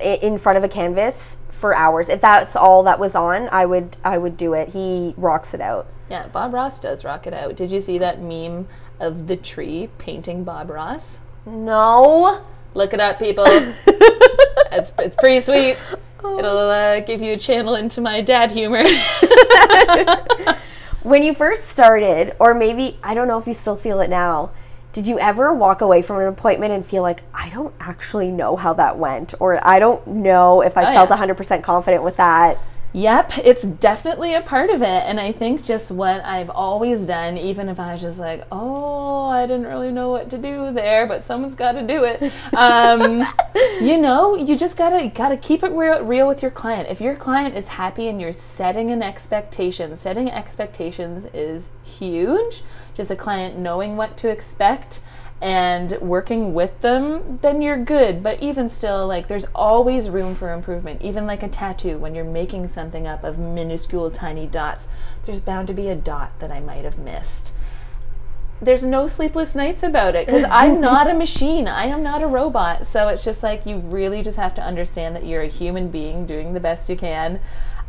in 0.00 0.38
front 0.38 0.58
of 0.58 0.64
a 0.64 0.68
canvas 0.68 1.38
for 1.50 1.74
hours. 1.74 2.08
If 2.08 2.20
that's 2.20 2.56
all 2.56 2.82
that 2.82 2.98
was 2.98 3.14
on 3.14 3.48
I 3.52 3.66
would 3.66 3.96
I 4.04 4.18
would 4.18 4.36
do 4.36 4.54
it. 4.54 4.70
He 4.70 5.14
rocks 5.16 5.54
it 5.54 5.60
out 5.60 5.86
Yeah, 6.10 6.26
Bob 6.28 6.52
Ross 6.52 6.80
does 6.80 7.04
rock 7.04 7.26
it 7.26 7.34
out. 7.34 7.56
Did 7.56 7.72
you 7.72 7.80
see 7.80 7.98
that 7.98 8.20
meme 8.20 8.66
of 9.00 9.26
the 9.26 9.36
tree 9.36 9.88
painting 9.98 10.44
Bob 10.44 10.70
Ross? 10.70 11.20
no 11.46 12.42
Look 12.74 12.92
it 12.92 12.98
up, 12.98 13.20
people. 13.20 13.44
it's, 13.46 14.92
it's 14.98 15.14
pretty 15.14 15.40
sweet. 15.40 15.76
It'll 16.24 16.58
uh, 16.58 17.00
give 17.00 17.22
you 17.22 17.34
a 17.34 17.36
channel 17.36 17.76
into 17.76 18.00
my 18.00 18.20
dad 18.20 18.50
humor. 18.50 18.82
when 21.04 21.22
you 21.22 21.34
first 21.34 21.68
started 21.68 22.34
or 22.40 22.52
maybe 22.54 22.98
I 23.02 23.14
don't 23.14 23.28
know 23.28 23.38
if 23.38 23.46
you 23.46 23.54
still 23.54 23.76
feel 23.76 24.00
it 24.00 24.10
now 24.10 24.50
did 24.94 25.06
you 25.06 25.18
ever 25.18 25.52
walk 25.52 25.82
away 25.82 26.02
from 26.02 26.18
an 26.18 26.28
appointment 26.28 26.72
and 26.72 26.84
feel 26.84 27.02
like 27.02 27.22
I 27.34 27.50
don't 27.50 27.74
actually 27.80 28.32
know 28.32 28.56
how 28.56 28.72
that 28.74 28.96
went 28.96 29.34
or 29.38 29.64
I 29.66 29.80
don't 29.80 30.06
know 30.06 30.62
if 30.62 30.78
I 30.78 30.92
Oh, 30.92 31.06
felt 31.06 31.10
yeah. 31.10 31.34
100% 31.34 31.62
confident 31.62 32.02
with 32.04 32.16
that 32.16 32.58
Yep, 32.96 33.38
it's 33.42 33.64
definitely 33.64 34.34
a 34.34 34.40
part 34.40 34.70
of 34.70 34.80
it. 34.80 34.86
And 34.86 35.18
I 35.18 35.32
think 35.32 35.64
just 35.64 35.90
what 35.90 36.24
I've 36.24 36.48
always 36.48 37.06
done, 37.06 37.36
even 37.36 37.68
if 37.68 37.80
I 37.80 37.92
was 37.92 38.00
just 38.00 38.20
like, 38.20 38.44
oh, 38.52 39.24
I 39.24 39.46
didn't 39.46 39.66
really 39.66 39.90
know 39.90 40.10
what 40.10 40.30
to 40.30 40.38
do 40.38 40.70
there, 40.70 41.04
but 41.04 41.24
someone's 41.24 41.56
got 41.56 41.72
to 41.72 41.82
do 41.82 42.04
it. 42.04 42.32
Um, 42.54 43.24
you 43.80 44.00
know, 44.00 44.36
you 44.36 44.56
just 44.56 44.78
gotta 44.78 45.08
gotta 45.08 45.36
keep 45.36 45.64
it 45.64 45.72
real, 45.72 46.04
real 46.04 46.28
with 46.28 46.40
your 46.40 46.52
client. 46.52 46.88
If 46.88 47.00
your 47.00 47.16
client 47.16 47.56
is 47.56 47.66
happy 47.66 48.06
and 48.06 48.20
you're 48.20 48.32
setting 48.32 48.90
an 48.90 49.02
expectation, 49.02 49.96
setting 49.96 50.30
expectations 50.30 51.26
is 51.34 51.70
huge. 51.82 52.62
Just 52.94 53.10
a 53.10 53.16
client 53.16 53.58
knowing 53.58 53.96
what 53.96 54.16
to 54.18 54.30
expect 54.30 55.00
and 55.44 55.92
working 56.00 56.54
with 56.54 56.80
them, 56.80 57.38
then 57.42 57.60
you're 57.60 57.76
good. 57.76 58.22
But 58.22 58.42
even 58.42 58.70
still, 58.70 59.06
like 59.06 59.28
there's 59.28 59.44
always 59.54 60.08
room 60.08 60.34
for 60.34 60.50
improvement. 60.54 61.02
Even 61.02 61.26
like 61.26 61.42
a 61.42 61.48
tattoo, 61.48 61.98
when 61.98 62.14
you're 62.14 62.24
making 62.24 62.66
something 62.68 63.06
up 63.06 63.22
of 63.22 63.38
minuscule 63.38 64.10
tiny 64.10 64.46
dots, 64.46 64.88
there's 65.26 65.40
bound 65.40 65.68
to 65.68 65.74
be 65.74 65.88
a 65.88 65.94
dot 65.94 66.40
that 66.40 66.50
I 66.50 66.60
might 66.60 66.84
have 66.84 66.98
missed. 66.98 67.52
there's 68.62 68.84
no 68.84 69.06
sleepless 69.06 69.54
nights 69.54 69.82
about 69.82 70.14
it 70.14 70.26
because 70.26 70.44
I'm 70.50 70.80
not 70.80 71.10
a 71.10 71.14
machine. 71.24 71.68
I 71.68 71.84
am 71.88 72.02
not 72.02 72.22
a 72.22 72.26
robot. 72.26 72.86
So 72.86 73.08
it's 73.08 73.22
just 73.22 73.42
like 73.42 73.66
you 73.66 73.78
really 73.78 74.22
just 74.22 74.38
have 74.38 74.54
to 74.54 74.62
understand 74.62 75.14
that 75.16 75.24
you're 75.26 75.42
a 75.42 75.48
human 75.48 75.88
being 75.90 76.24
doing 76.24 76.54
the 76.54 76.60
best 76.60 76.88
you 76.88 76.96
can. 76.96 77.40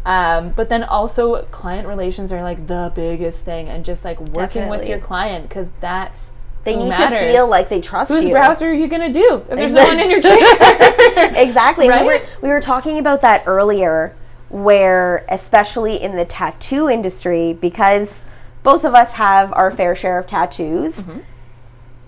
Um, 0.05 0.49
but 0.51 0.67
then 0.67 0.83
also, 0.83 1.43
client 1.45 1.87
relations 1.87 2.33
are 2.33 2.43
like 2.43 2.67
the 2.67 2.91
biggest 2.93 3.45
thing, 3.45 3.69
and 3.69 3.85
just 3.85 4.03
like 4.03 4.19
working 4.19 4.67
with 4.67 4.87
your 4.87 4.99
client 4.99 5.47
because 5.47 5.71
that's 5.79 6.33
They 6.65 6.73
who 6.73 6.79
need 6.79 6.89
matters. 6.89 7.19
to 7.27 7.31
feel 7.31 7.47
like 7.47 7.69
they 7.69 7.79
trust 7.79 8.09
Whose 8.11 8.23
you. 8.23 8.29
Whose 8.29 8.33
browser 8.33 8.69
are 8.69 8.73
you 8.73 8.87
gonna 8.87 9.13
do 9.13 9.45
if 9.49 9.55
there's 9.57 9.73
no 9.73 9.83
one 9.83 9.99
in 9.99 10.09
your 10.11 10.21
chair? 10.21 10.37
exactly. 11.35 11.87
And 11.87 12.05
We, 12.05 12.11
Right? 12.11 12.21
were, 12.21 12.27
we 12.41 12.49
were 12.49 12.61
talking 12.61 12.97
about 12.99 13.21
that 13.21 13.43
earlier, 13.45 14.13
where, 14.49 15.23
especially 15.29 16.01
in 16.01 16.15
the 16.15 16.25
tattoo 16.25 16.89
industry, 16.89 17.53
because 17.53 18.25
both 18.63 18.83
of 18.83 18.93
us 18.95 19.13
have 19.13 19.53
our 19.53 19.69
fair 19.71 19.95
share 19.95 20.17
of 20.19 20.25
tattoos, 20.27 21.05
Mm-hmm. 21.05 21.19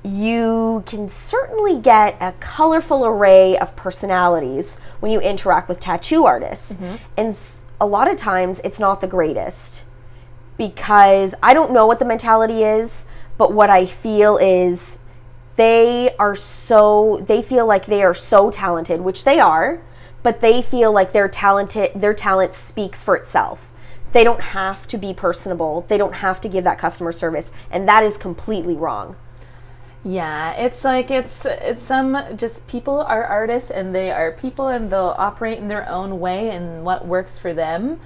you 0.04 0.84
can 0.86 1.10
certainly 1.10 1.80
get 1.80 2.18
a 2.22 2.32
colorful 2.40 3.06
array 3.06 3.58
of 3.58 3.76
personalities 3.76 4.80
when 5.02 5.12
you 5.12 5.20
interact 5.20 5.68
with 5.70 5.80
tattoo 5.80 6.26
artists. 6.26 6.74
Mm-hmm. 6.74 6.96
And 7.18 7.38
a 7.82 7.86
lot 7.86 8.10
of 8.10 8.16
times 8.18 8.60
it's 8.62 8.80
not 8.80 9.02
the 9.02 9.08
greatest 9.08 9.84
because 10.58 11.36
I 11.44 11.54
don't 11.54 11.72
know 11.72 11.86
what 11.86 12.00
the 12.00 12.06
mentality 12.06 12.64
is, 12.64 13.08
but 13.38 13.54
what 13.54 13.70
I 13.70 13.86
feel 13.86 14.38
is 14.38 15.04
they 15.56 16.16
are 16.18 16.36
so 16.36 17.24
they 17.26 17.42
feel 17.42 17.66
like 17.66 17.86
they 17.86 18.04
are 18.04 18.14
so 18.14 18.50
talented, 18.50 19.02
which 19.02 19.24
they 19.24 19.40
are, 19.40 19.82
but 20.24 20.42
they 20.42 20.62
feel 20.62 20.92
like 20.92 21.12
their 21.12 21.28
talented 21.28 21.92
their 21.96 22.14
talent 22.14 22.56
speaks 22.56 23.04
for 23.04 23.16
itself. 23.16 23.72
They 24.14 24.24
don't 24.24 24.42
have 24.42 24.88
to 24.88 24.98
be 24.98 25.14
personable. 25.14 25.86
They 25.88 25.98
don't 25.98 26.16
have 26.16 26.40
to 26.42 26.50
give 26.50 26.64
that 26.64 26.80
customer 26.80 27.12
service, 27.12 27.52
and 27.70 27.88
that 27.88 28.04
is 28.04 28.18
completely 28.18 28.76
wrong. 28.76 29.16
Yeah, 30.04 30.54
it's 30.54 30.84
like 30.86 31.12
it's 31.12 31.46
it's 31.46 31.82
some 31.82 32.38
just 32.38 32.68
people 32.68 33.02
are 33.02 33.26
artists 33.26 33.72
and 33.72 33.94
they 33.94 34.12
are 34.12 34.32
people 34.32 34.70
and 34.70 34.90
they'll 34.90 35.16
operate 35.18 35.58
in 35.58 35.68
their 35.68 35.90
own 35.90 36.20
way 36.20 36.52
and 36.52 36.86
what 36.86 37.06
works 37.06 37.38
for 37.38 37.54
them. 37.54 38.00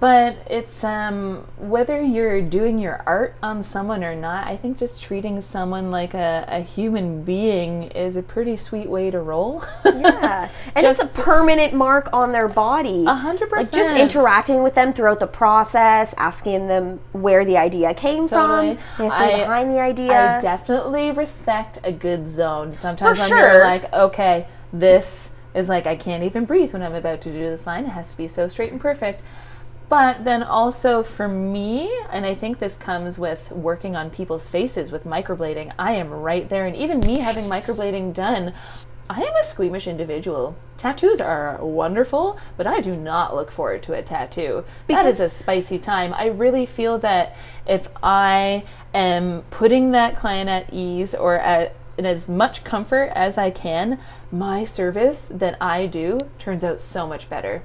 But 0.00 0.36
it's 0.48 0.84
um 0.84 1.44
whether 1.56 2.00
you're 2.00 2.40
doing 2.40 2.78
your 2.78 3.02
art 3.04 3.34
on 3.42 3.64
someone 3.64 4.04
or 4.04 4.14
not, 4.14 4.46
I 4.46 4.56
think 4.56 4.78
just 4.78 5.02
treating 5.02 5.40
someone 5.40 5.90
like 5.90 6.14
a, 6.14 6.44
a 6.46 6.60
human 6.60 7.24
being 7.24 7.84
is 7.90 8.16
a 8.16 8.22
pretty 8.22 8.56
sweet 8.56 8.88
way 8.88 9.10
to 9.10 9.20
roll. 9.20 9.64
Yeah, 9.84 10.48
and 10.76 10.86
it's 10.86 11.02
a 11.02 11.22
permanent 11.22 11.74
mark 11.74 12.08
on 12.12 12.30
their 12.30 12.46
body. 12.46 13.06
A 13.06 13.14
hundred 13.14 13.50
Like 13.50 13.72
just 13.72 13.96
interacting 13.96 14.62
with 14.62 14.76
them 14.76 14.92
throughout 14.92 15.18
the 15.18 15.26
process, 15.26 16.14
asking 16.16 16.68
them 16.68 17.00
where 17.10 17.44
the 17.44 17.56
idea 17.56 17.92
came 17.92 18.28
Totally. 18.28 18.76
from, 18.76 19.08
the 19.08 19.14
I- 19.14 19.36
behind 19.38 19.70
the 19.70 19.80
idea. 19.80 20.36
I 20.36 20.40
definitely 20.40 21.10
respect 21.10 21.80
a 21.82 21.90
good 21.90 22.28
zone. 22.28 22.72
Sometimes 22.72 23.18
For 23.18 23.34
when 23.34 23.42
sure. 23.42 23.60
like, 23.64 23.92
okay, 23.92 24.46
this 24.72 25.32
is 25.54 25.68
like 25.68 25.88
I 25.88 25.96
can't 25.96 26.22
even 26.22 26.44
breathe 26.44 26.72
when 26.72 26.82
I'm 26.82 26.94
about 26.94 27.20
to 27.22 27.32
do 27.32 27.40
this 27.40 27.66
line. 27.66 27.84
It 27.84 27.88
has 27.90 28.12
to 28.12 28.16
be 28.16 28.28
so 28.28 28.46
straight 28.46 28.70
and 28.70 28.80
perfect. 28.80 29.22
But 29.88 30.24
then 30.24 30.42
also 30.42 31.02
for 31.02 31.28
me, 31.28 31.90
and 32.12 32.26
I 32.26 32.34
think 32.34 32.58
this 32.58 32.76
comes 32.76 33.18
with 33.18 33.50
working 33.52 33.96
on 33.96 34.10
people's 34.10 34.48
faces 34.48 34.92
with 34.92 35.04
microblading, 35.04 35.72
I 35.78 35.92
am 35.92 36.10
right 36.10 36.48
there. 36.48 36.66
And 36.66 36.76
even 36.76 37.00
me 37.00 37.18
having 37.18 37.44
microblading 37.44 38.12
done, 38.12 38.52
I 39.10 39.22
am 39.22 39.34
a 39.36 39.42
squeamish 39.42 39.86
individual. 39.86 40.54
Tattoos 40.76 41.20
are 41.20 41.64
wonderful, 41.64 42.38
but 42.58 42.66
I 42.66 42.80
do 42.80 42.94
not 42.94 43.34
look 43.34 43.50
forward 43.50 43.82
to 43.84 43.94
a 43.94 44.02
tattoo. 44.02 44.64
that 44.88 45.06
is 45.06 45.20
a 45.20 45.30
spicy 45.30 45.78
time. 45.78 46.12
I 46.12 46.26
really 46.26 46.66
feel 46.66 46.98
that 46.98 47.34
if 47.66 47.88
I 48.02 48.64
am 48.92 49.42
putting 49.50 49.92
that 49.92 50.14
client 50.14 50.50
at 50.50 50.72
ease 50.72 51.14
or 51.14 51.38
at 51.38 51.74
in 51.96 52.06
as 52.06 52.28
much 52.28 52.62
comfort 52.62 53.10
as 53.14 53.36
I 53.36 53.50
can, 53.50 53.98
my 54.30 54.64
service 54.64 55.28
that 55.34 55.56
I 55.60 55.86
do 55.86 56.20
turns 56.38 56.62
out 56.62 56.78
so 56.78 57.08
much 57.08 57.28
better. 57.28 57.62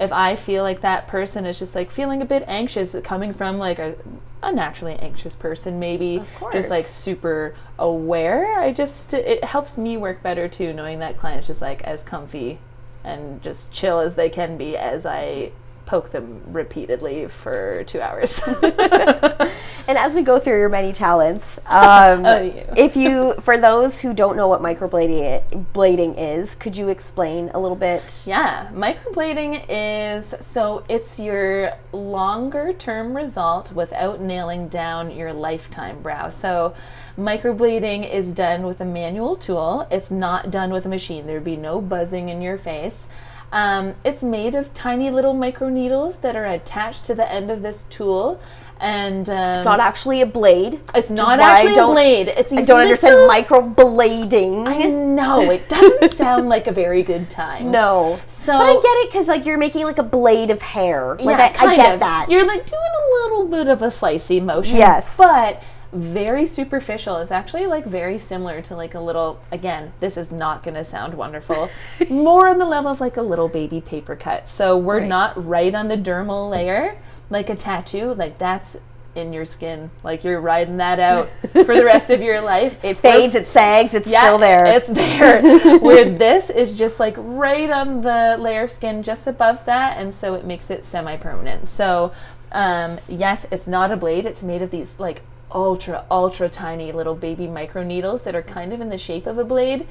If 0.00 0.12
I 0.12 0.36
feel 0.36 0.62
like 0.62 0.80
that 0.80 1.06
person 1.08 1.46
is 1.46 1.58
just 1.58 1.74
like 1.74 1.90
feeling 1.90 2.22
a 2.22 2.24
bit 2.24 2.44
anxious, 2.46 2.96
coming 3.04 3.32
from 3.32 3.58
like 3.58 3.78
a, 3.78 3.96
a 4.42 4.52
naturally 4.52 4.94
anxious 4.96 5.36
person, 5.36 5.78
maybe 5.78 6.22
just 6.52 6.70
like 6.70 6.84
super 6.84 7.54
aware, 7.78 8.58
I 8.58 8.72
just 8.72 9.14
it 9.14 9.44
helps 9.44 9.78
me 9.78 9.96
work 9.96 10.22
better 10.22 10.48
too, 10.48 10.72
knowing 10.72 10.98
that 11.00 11.16
client's 11.16 11.46
just 11.46 11.62
like 11.62 11.82
as 11.82 12.04
comfy 12.04 12.58
and 13.04 13.42
just 13.42 13.72
chill 13.72 13.98
as 14.00 14.14
they 14.14 14.28
can 14.28 14.56
be 14.56 14.76
as 14.76 15.04
I 15.06 15.52
poke 15.92 16.08
them 16.08 16.40
repeatedly 16.46 17.28
for 17.28 17.84
two 17.84 18.00
hours. 18.00 18.40
And 19.88 19.98
as 19.98 20.14
we 20.14 20.22
go 20.22 20.38
through 20.38 20.58
your 20.58 20.68
many 20.68 20.92
talents, 20.92 21.58
um, 21.66 22.24
Oh, 22.24 22.52
if 22.76 22.96
you, 22.96 23.34
for 23.40 23.58
those 23.58 24.00
who 24.00 24.14
don't 24.14 24.36
know 24.36 24.46
what 24.48 24.62
microblading 24.62 26.14
is, 26.16 26.54
could 26.54 26.76
you 26.76 26.88
explain 26.88 27.50
a 27.52 27.60
little 27.60 27.76
bit? 27.76 28.24
Yeah, 28.26 28.70
microblading 28.72 29.66
is 29.68 30.34
so 30.40 30.84
it's 30.88 31.18
your 31.18 31.72
longer 31.92 32.72
term 32.72 33.14
result 33.14 33.72
without 33.72 34.20
nailing 34.20 34.68
down 34.68 35.10
your 35.10 35.32
lifetime 35.32 36.00
brow. 36.00 36.28
So, 36.28 36.74
microblading 37.18 38.08
is 38.08 38.32
done 38.32 38.62
with 38.62 38.80
a 38.80 38.84
manual 38.86 39.36
tool, 39.36 39.86
it's 39.90 40.10
not 40.10 40.50
done 40.50 40.70
with 40.70 40.86
a 40.86 40.88
machine. 40.88 41.26
There'd 41.26 41.44
be 41.44 41.56
no 41.56 41.80
buzzing 41.80 42.28
in 42.28 42.40
your 42.40 42.56
face. 42.56 43.08
Um, 43.52 43.94
it's 44.04 44.22
made 44.22 44.54
of 44.54 44.72
tiny 44.74 45.10
little 45.10 45.34
micro 45.34 45.68
needles 45.68 46.18
that 46.20 46.34
are 46.36 46.46
attached 46.46 47.04
to 47.06 47.14
the 47.14 47.30
end 47.30 47.50
of 47.50 47.60
this 47.62 47.84
tool. 47.84 48.40
And 48.80 49.28
um, 49.30 49.36
It's 49.58 49.64
not 49.64 49.78
actually 49.78 50.22
a 50.22 50.26
blade. 50.26 50.80
it's 50.94 51.10
not 51.10 51.38
actually 51.38 51.76
a 51.78 51.86
blade. 51.86 52.28
It's 52.28 52.52
I 52.52 52.62
don't 52.62 52.80
understand 52.80 53.30
microblading. 53.30 54.66
I 54.66 54.84
know 54.88 55.50
it 55.50 55.68
doesn't 55.68 56.12
sound 56.22 56.48
like 56.48 56.66
a 56.66 56.72
very 56.72 57.02
good 57.02 57.30
time. 57.30 57.70
no. 57.70 58.18
So 58.26 58.52
but 58.54 58.62
I 58.62 58.72
get 58.74 58.82
it 58.84 59.10
because 59.12 59.28
like 59.28 59.46
you're 59.46 59.58
making 59.58 59.84
like 59.84 59.98
a 59.98 60.02
blade 60.02 60.50
of 60.50 60.62
hair. 60.62 61.16
Like 61.20 61.38
I, 61.38 61.46
I 61.46 61.52
kind 61.52 61.76
get 61.76 61.94
of. 61.94 62.00
that. 62.00 62.26
You're 62.28 62.46
like 62.46 62.66
doing 62.66 62.82
a 62.82 63.22
little 63.22 63.46
bit 63.48 63.68
of 63.68 63.82
a 63.82 63.86
slicey 63.86 64.42
motion. 64.42 64.76
Yes. 64.78 65.16
But 65.16 65.62
very 65.92 66.46
superficial. 66.46 67.18
It's 67.18 67.30
actually 67.30 67.66
like 67.66 67.84
very 67.84 68.18
similar 68.18 68.62
to 68.62 68.76
like 68.76 68.94
a 68.94 69.00
little 69.00 69.40
again, 69.52 69.92
this 70.00 70.16
is 70.16 70.32
not 70.32 70.62
gonna 70.62 70.84
sound 70.84 71.14
wonderful. 71.14 71.68
More 72.10 72.48
on 72.48 72.58
the 72.58 72.66
level 72.66 72.90
of 72.90 73.00
like 73.00 73.16
a 73.16 73.22
little 73.22 73.48
baby 73.48 73.80
paper 73.80 74.16
cut. 74.16 74.48
So 74.48 74.76
we're 74.78 75.00
Right. 75.00 75.08
not 75.08 75.46
right 75.46 75.74
on 75.74 75.88
the 75.88 75.96
dermal 75.96 76.50
layer 76.50 76.96
like 77.30 77.50
a 77.50 77.54
tattoo. 77.54 78.14
Like 78.14 78.38
that's 78.38 78.78
in 79.14 79.32
your 79.34 79.44
skin. 79.44 79.90
Like 80.04 80.24
you're 80.24 80.40
riding 80.40 80.78
that 80.78 80.98
out 80.98 81.26
for 81.52 81.74
the 81.76 81.84
rest 81.84 82.10
of 82.10 82.22
your 82.22 82.40
life. 82.40 82.82
it 82.82 82.96
fades, 82.96 83.34
it 83.34 83.46
sags, 83.46 83.92
it's 83.94 84.10
Yeah, 84.10 84.22
still 84.22 84.38
there. 84.38 84.64
It's 84.64 84.86
there. 84.86 85.78
Where 85.80 86.06
this 86.10 86.48
is 86.48 86.78
just 86.78 86.98
like 86.98 87.14
right 87.18 87.70
on 87.70 88.00
the 88.00 88.36
layer 88.40 88.62
of 88.62 88.70
skin 88.70 89.02
just 89.02 89.26
above 89.26 89.62
that, 89.66 89.98
and 89.98 90.14
so 90.14 90.32
it 90.34 90.46
makes 90.46 90.70
it 90.70 90.84
semi-permanent. 90.86 91.68
So, 91.68 92.12
um, 92.52 92.98
yes, 93.06 93.46
it's 93.50 93.66
not 93.68 93.92
a 93.92 93.96
blade. 93.98 94.24
It's 94.24 94.42
made 94.42 94.62
of 94.62 94.70
these 94.70 94.98
like 94.98 95.20
ultra, 95.54 96.04
ultra 96.10 96.48
tiny 96.48 96.92
little 96.92 97.14
baby 97.14 97.46
micro 97.46 97.82
needles 97.82 98.24
that 98.24 98.34
are 98.34 98.42
kind 98.42 98.72
of 98.72 98.80
in 98.80 98.88
the 98.88 98.98
shape 98.98 99.26
of 99.26 99.38
a 99.38 99.44
blade. 99.44 99.86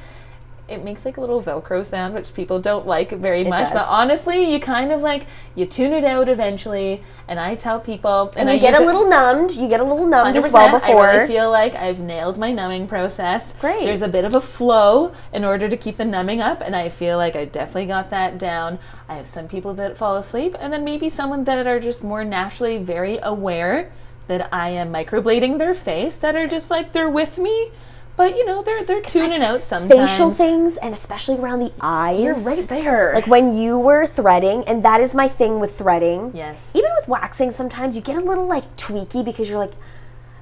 It 0.67 0.85
makes 0.85 1.03
like 1.03 1.17
a 1.17 1.21
little 1.21 1.41
Velcro 1.41 1.83
sound, 1.83 2.13
which 2.13 2.33
people 2.33 2.57
don't 2.57 2.87
like 2.87 3.09
very 3.11 3.43
much. 3.43 3.73
But 3.73 3.85
honestly, 3.89 4.53
you 4.53 4.57
kind 4.57 4.93
of 4.93 5.01
like 5.01 5.25
you 5.53 5.65
tune 5.65 5.91
it 5.91 6.05
out 6.05 6.29
eventually. 6.29 7.03
And 7.27 7.41
I 7.41 7.55
tell 7.55 7.77
people, 7.81 8.31
and 8.37 8.49
I 8.49 8.53
you 8.53 8.61
get 8.61 8.71
use 8.71 8.79
a 8.79 8.83
it- 8.83 8.85
little 8.85 9.09
numbed. 9.09 9.51
You 9.53 9.67
get 9.67 9.81
a 9.81 9.83
little 9.83 10.07
numbed 10.07 10.37
as 10.37 10.49
well 10.49 10.71
before. 10.71 11.07
I 11.07 11.15
really 11.15 11.27
feel 11.27 11.51
like 11.51 11.75
I've 11.75 11.99
nailed 11.99 12.37
my 12.37 12.53
numbing 12.53 12.87
process. 12.87 13.53
Great. 13.59 13.83
There's 13.83 14.01
a 14.01 14.07
bit 14.07 14.23
of 14.23 14.33
a 14.33 14.39
flow 14.39 15.11
in 15.33 15.43
order 15.43 15.67
to 15.67 15.75
keep 15.75 15.97
the 15.97 16.05
numbing 16.05 16.39
up, 16.39 16.61
and 16.61 16.73
I 16.73 16.87
feel 16.87 17.17
like 17.17 17.35
I 17.35 17.43
definitely 17.45 17.87
got 17.87 18.09
that 18.11 18.37
down. 18.37 18.79
I 19.09 19.15
have 19.15 19.27
some 19.27 19.49
people 19.49 19.73
that 19.73 19.97
fall 19.97 20.15
asleep, 20.15 20.55
and 20.57 20.71
then 20.71 20.85
maybe 20.85 21.09
someone 21.09 21.43
that 21.45 21.67
are 21.67 21.81
just 21.81 22.01
more 22.01 22.23
naturally 22.23 22.77
very 22.77 23.19
aware 23.23 23.91
that 24.27 24.47
I 24.53 24.69
am 24.69 24.91
microblading 24.93 25.57
their 25.57 25.73
face, 25.73 26.17
that 26.17 26.35
are 26.35 26.47
just 26.47 26.71
like 26.71 26.93
they're 26.93 27.09
with 27.09 27.37
me, 27.37 27.71
but 28.15 28.35
you 28.37 28.45
know 28.45 28.61
they're 28.61 28.83
they're 28.83 29.01
tuning 29.01 29.41
out 29.41 29.63
sometimes. 29.63 30.11
Facial 30.11 30.31
things 30.31 30.77
and 30.77 30.93
especially 30.93 31.37
around 31.37 31.59
the 31.59 31.73
eyes. 31.81 32.21
You're 32.23 32.35
right 32.55 32.67
there. 32.67 33.13
Like 33.15 33.27
when 33.27 33.55
you 33.55 33.79
were 33.79 34.05
threading, 34.05 34.63
and 34.67 34.83
that 34.83 35.01
is 35.01 35.13
my 35.15 35.27
thing 35.27 35.59
with 35.59 35.77
threading. 35.77 36.31
yes. 36.33 36.71
Even 36.75 36.91
with 36.99 37.07
waxing, 37.07 37.51
sometimes 37.51 37.95
you 37.95 38.01
get 38.01 38.15
a 38.17 38.21
little 38.21 38.45
like 38.47 38.75
tweaky 38.77 39.23
because 39.25 39.49
you're 39.49 39.59
like, 39.59 39.73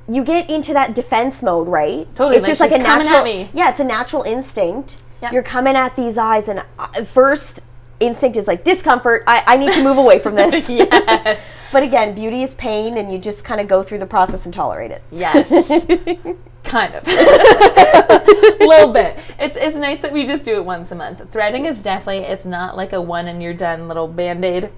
you 0.07 0.23
get 0.23 0.49
into 0.49 0.73
that 0.73 0.93
defense 0.95 1.41
mode, 1.43 1.67
right? 1.67 2.07
Totally, 2.15 2.37
It's 2.37 2.43
like 2.47 2.51
just 2.51 2.61
like 2.61 2.71
a 2.71 2.75
she's 2.75 2.83
coming 2.83 3.07
at 3.07 3.11
natural. 3.11 3.23
me. 3.25 3.49
Yeah, 3.53 3.69
it's 3.69 3.79
a 3.79 3.83
natural 3.85 4.23
instinct. 4.23 5.03
Yeah. 5.21 5.31
You're 5.31 5.43
coming 5.43 5.75
at 5.75 5.95
these 5.95 6.17
eyes, 6.17 6.47
and 6.47 6.63
uh, 6.79 6.87
first 7.05 7.65
instinct 7.99 8.37
is 8.37 8.47
like 8.47 8.63
discomfort. 8.63 9.23
I, 9.27 9.43
I 9.45 9.57
need 9.57 9.73
to 9.73 9.83
move 9.83 9.97
away 9.97 10.19
from 10.19 10.35
this. 10.35 10.69
yes. 10.69 11.51
But 11.71 11.83
again, 11.83 12.15
beauty 12.15 12.41
is 12.41 12.55
pain, 12.55 12.97
and 12.97 13.11
you 13.11 13.19
just 13.19 13.45
kind 13.45 13.61
of 13.61 13.67
go 13.67 13.83
through 13.83 13.99
the 13.99 14.07
process 14.07 14.45
and 14.45 14.53
tolerate 14.53 14.91
it. 14.91 15.03
Yes. 15.11 15.49
kind 16.63 16.93
of. 16.95 17.03
a 17.07 18.57
little 18.59 18.91
bit. 18.93 19.17
It's 19.39 19.55
it's 19.57 19.77
nice 19.77 20.01
that 20.01 20.11
we 20.11 20.25
just 20.25 20.43
do 20.45 20.55
it 20.55 20.65
once 20.65 20.91
a 20.91 20.95
month. 20.95 21.29
Threading 21.31 21.65
is 21.65 21.83
definitely 21.83 22.23
it's 22.25 22.45
not 22.45 22.75
like 22.77 22.93
a 22.93 23.01
one 23.01 23.27
and 23.27 23.41
you're 23.41 23.53
done 23.53 23.87
little 23.87 24.07
band-aid. 24.07 24.69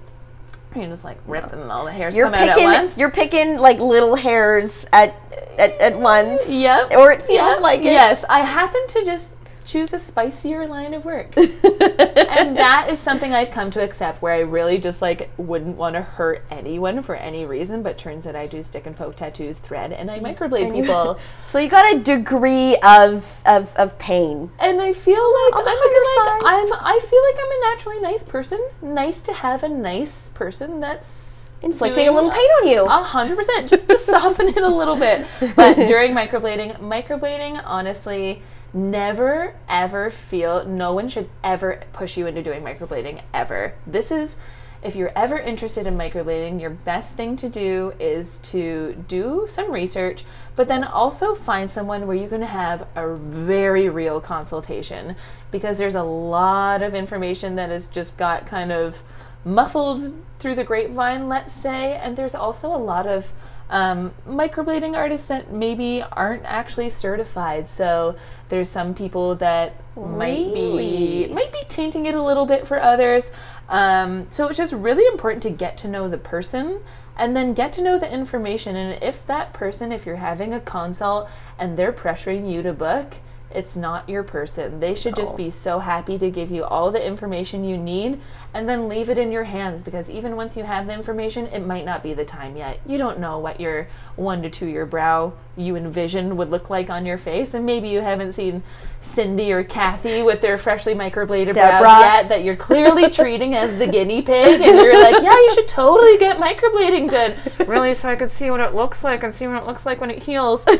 You're 0.74 0.86
just 0.86 1.04
like 1.04 1.18
ripping 1.26 1.70
all 1.70 1.84
the 1.84 1.92
hairs 1.92 2.16
You're 2.16 2.26
come 2.26 2.34
out 2.34 2.48
at 2.48 2.54
picking 2.54 2.70
once. 2.70 2.96
you're 2.96 3.10
picking 3.10 3.58
like 3.58 3.78
little 3.78 4.14
hairs 4.14 4.86
at 4.92 5.14
at, 5.58 5.72
at 5.80 5.98
once. 5.98 6.50
Yep. 6.50 6.92
Or 6.96 7.12
it 7.12 7.22
feels 7.22 7.38
Yeah. 7.40 7.56
like 7.60 7.80
it. 7.80 7.84
Yes, 7.84 8.24
I 8.24 8.40
happen 8.40 8.80
to 8.88 9.04
just 9.04 9.36
choose 9.64 9.92
a 9.92 9.98
spicier 9.98 10.66
line 10.66 10.94
of 10.94 11.04
work. 11.04 11.36
and 11.36 12.56
that 12.56 12.86
is 12.90 12.98
something 12.98 13.32
I've 13.32 13.50
come 13.50 13.70
to 13.72 13.82
accept 13.82 14.22
where 14.22 14.34
I 14.34 14.40
really 14.40 14.78
just 14.78 15.02
like 15.02 15.30
wouldn't 15.36 15.76
want 15.76 15.96
to 15.96 16.02
hurt 16.02 16.44
anyone 16.50 17.02
for 17.02 17.14
any 17.14 17.44
reason, 17.44 17.82
but 17.82 17.98
turns 17.98 18.26
out 18.26 18.36
I 18.36 18.46
do 18.46 18.62
stick 18.62 18.86
and 18.86 18.96
poke 18.96 19.16
tattoos, 19.16 19.58
thread, 19.58 19.92
and 19.92 20.10
I 20.10 20.18
microblade 20.18 20.72
people. 20.72 21.18
So 21.44 21.58
you 21.58 21.68
got 21.68 21.94
a 21.94 21.98
degree 21.98 22.76
of 22.82 23.42
of, 23.46 23.74
of 23.76 23.98
pain. 23.98 24.50
And 24.58 24.80
I 24.80 24.92
feel 24.92 25.14
like 25.14 25.54
I'm 25.56 25.64
higher 25.66 26.32
like 26.32 26.42
I'm 26.44 26.72
I 26.84 27.00
feel 27.00 27.22
like 27.22 27.36
I'm 27.44 27.50
a 27.50 27.60
naturally 27.70 28.00
nice 28.00 28.22
person. 28.22 28.64
Nice 28.80 29.20
to 29.22 29.32
have 29.32 29.62
a 29.62 29.68
nice 29.68 30.30
person 30.30 30.80
that's 30.80 31.42
Inflicting 31.62 32.08
a 32.08 32.12
little 32.12 32.30
pain 32.30 32.40
on 32.40 32.68
you. 32.68 32.84
A 32.84 33.02
hundred 33.02 33.36
percent, 33.36 33.68
just 33.68 33.88
to 33.88 33.96
soften 34.12 34.48
it 34.48 34.56
a 34.56 34.68
little 34.68 34.96
bit. 34.96 35.26
But 35.54 35.76
during 35.86 36.12
microblading, 36.12 36.78
microblading, 36.78 37.62
honestly, 37.64 38.42
never 38.74 39.54
ever 39.68 40.10
feel. 40.10 40.64
No 40.64 40.94
one 40.94 41.08
should 41.08 41.28
ever 41.42 41.82
push 41.92 42.16
you 42.16 42.26
into 42.26 42.42
doing 42.42 42.62
microblading 42.62 43.22
ever. 43.32 43.74
This 43.86 44.10
is. 44.10 44.38
If 44.82 44.96
you're 44.96 45.12
ever 45.14 45.38
interested 45.38 45.86
in 45.86 45.96
microblading, 45.96 46.60
your 46.60 46.70
best 46.70 47.16
thing 47.16 47.36
to 47.36 47.48
do 47.48 47.92
is 48.00 48.38
to 48.38 48.94
do 49.06 49.44
some 49.46 49.70
research, 49.70 50.24
but 50.56 50.66
then 50.66 50.82
also 50.82 51.36
find 51.36 51.70
someone 51.70 52.08
where 52.08 52.16
going 52.28 52.40
to 52.40 52.48
have 52.48 52.88
a 52.96 53.14
very 53.14 53.88
real 53.88 54.20
consultation 54.20 55.14
because 55.52 55.78
there's 55.78 55.94
a 55.94 56.02
lot 56.02 56.82
of 56.82 56.96
information 56.96 57.54
that 57.54 57.70
has 57.70 57.86
just 57.86 58.18
got 58.18 58.44
kind 58.44 58.72
of 58.72 59.04
muffled 59.44 60.00
through 60.40 60.56
the 60.56 60.64
grapevine, 60.64 61.28
let's 61.28 61.54
say, 61.54 61.94
and 61.96 62.16
there's 62.16 62.34
also 62.34 62.74
a 62.74 62.76
lot 62.76 63.06
of 63.06 63.32
um, 63.70 64.12
microblading 64.26 64.96
artists 64.96 65.28
that 65.28 65.52
maybe 65.52 66.02
aren't 66.02 66.44
actually 66.44 66.90
certified. 66.90 67.68
So 67.68 68.16
there's 68.48 68.68
some 68.68 68.94
people 68.94 69.34
that 69.36 69.74
might 69.96 70.52
be 70.54 71.28
might 71.32 71.52
be 71.52 71.60
tainting 71.68 72.06
it 72.06 72.14
a 72.14 72.22
little 72.22 72.46
bit 72.46 72.66
for 72.66 72.80
others. 72.80 73.30
Um, 73.68 74.26
so 74.30 74.48
it's 74.48 74.58
just 74.58 74.72
really 74.72 75.06
important 75.06 75.42
to 75.44 75.50
get 75.50 75.78
to 75.78 75.88
know 75.88 76.08
the 76.08 76.18
person 76.18 76.80
and 77.16 77.36
then 77.36 77.54
get 77.54 77.72
to 77.74 77.82
know 77.82 77.98
the 77.98 78.12
information. 78.12 78.76
And 78.76 79.02
if 79.02 79.26
that 79.26 79.52
person, 79.52 79.92
if 79.92 80.06
you're 80.06 80.16
having 80.16 80.52
a 80.52 80.60
consult 80.60 81.30
and 81.58 81.76
they're 81.76 81.92
pressuring 81.92 82.50
you 82.50 82.62
to 82.62 82.72
book, 82.72 83.14
it's 83.54 83.76
not 83.76 84.08
your 84.08 84.22
person. 84.22 84.80
They 84.80 84.94
should 84.94 85.16
just 85.16 85.36
be 85.36 85.50
so 85.50 85.78
happy 85.78 86.18
to 86.18 86.30
give 86.30 86.50
you 86.50 86.64
all 86.64 86.90
the 86.90 87.04
information 87.04 87.64
you 87.64 87.76
need 87.76 88.20
and 88.54 88.68
then 88.68 88.88
leave 88.88 89.08
it 89.08 89.18
in 89.18 89.32
your 89.32 89.44
hands 89.44 89.82
because 89.82 90.10
even 90.10 90.36
once 90.36 90.56
you 90.56 90.64
have 90.64 90.86
the 90.86 90.94
information, 90.94 91.46
it 91.46 91.64
might 91.64 91.84
not 91.84 92.02
be 92.02 92.14
the 92.14 92.24
time 92.24 92.56
yet. 92.56 92.80
You 92.86 92.98
don't 92.98 93.18
know 93.18 93.38
what 93.38 93.60
your 93.60 93.88
one 94.16 94.42
to 94.42 94.50
two 94.50 94.66
year 94.66 94.86
brow 94.86 95.32
you 95.56 95.76
envision 95.76 96.36
would 96.36 96.50
look 96.50 96.70
like 96.70 96.88
on 96.88 97.04
your 97.04 97.18
face, 97.18 97.54
and 97.54 97.66
maybe 97.66 97.88
you 97.88 98.00
haven't 98.00 98.32
seen 98.32 98.62
Cindy 99.00 99.52
or 99.52 99.62
Kathy 99.62 100.22
with 100.22 100.40
their 100.40 100.56
freshly 100.56 100.94
microbladed 100.94 101.54
brows 101.54 101.82
yet 101.82 102.28
that 102.30 102.42
you're 102.44 102.56
clearly 102.56 103.10
treating 103.10 103.54
as 103.54 103.78
the 103.78 103.86
guinea 103.86 104.22
pig, 104.22 104.60
and 104.60 104.76
you're 104.78 105.02
like, 105.02 105.22
yeah, 105.22 105.34
you 105.34 105.50
should 105.54 105.68
totally 105.68 106.16
get 106.18 106.38
microblading 106.38 107.10
done. 107.10 107.68
Really, 107.68 107.92
so 107.94 108.08
I 108.08 108.16
could 108.16 108.30
see 108.30 108.50
what 108.50 108.60
it 108.60 108.74
looks 108.74 109.04
like 109.04 109.22
and 109.22 109.34
see 109.34 109.46
what 109.46 109.62
it 109.62 109.66
looks 109.66 109.84
like 109.84 110.00
when 110.00 110.10
it 110.10 110.22
heals. 110.22 110.66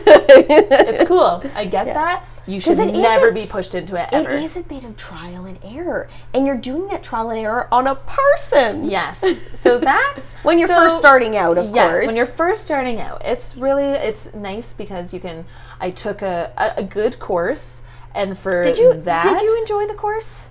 It's 0.53 1.07
cool. 1.09 1.43
I 1.55 1.65
get 1.65 1.87
that. 1.87 2.25
You 2.47 2.61
should 2.61 2.79
it 2.79 2.93
never 2.93 3.31
be 3.31 3.47
pushed 3.47 3.75
into 3.75 3.95
it 3.97 4.09
It 4.13 4.27
ever. 4.27 4.31
is 4.31 4.57
a 4.57 4.63
bit 4.65 4.85
of 4.85 4.97
trial 4.97 5.45
and 5.47 5.59
error, 5.65 6.09
and 6.35 6.45
you're 6.47 6.57
doing 6.57 6.89
that 6.89 7.03
trial 7.05 7.31
and 7.31 7.39
error 7.39 7.69
on 7.71 7.87
a 7.87 7.95
person. 7.95 8.91
Yes. 8.91 9.23
So 9.55 9.79
that's 9.79 10.33
When 10.43 10.59
you're 10.59 10.67
so- 10.69 10.75
first 10.75 10.99
starting 10.99 11.37
out, 11.37 11.57
of 11.59 11.73
yes, 11.75 11.91
course. 11.93 12.07
when 12.07 12.17
you're 12.17 12.27
first 12.27 12.65
starting 12.65 13.01
out, 13.01 13.23
it's 13.25 13.57
really 13.57 13.85
it's 13.85 14.35
nice 14.35 14.73
because 14.73 15.15
you 15.15 15.21
can. 15.21 15.45
I 15.81 15.91
took 15.91 16.23
a 16.23 16.51
a, 16.59 16.81
a 16.81 16.83
good 16.83 17.19
course, 17.21 17.83
and 18.15 18.37
for 18.37 18.65
did 18.65 18.79
you 18.79 18.95
that, 19.03 19.23
did 19.23 19.41
you 19.41 19.59
enjoy 19.61 19.87
the 19.87 19.95
course? 19.95 20.51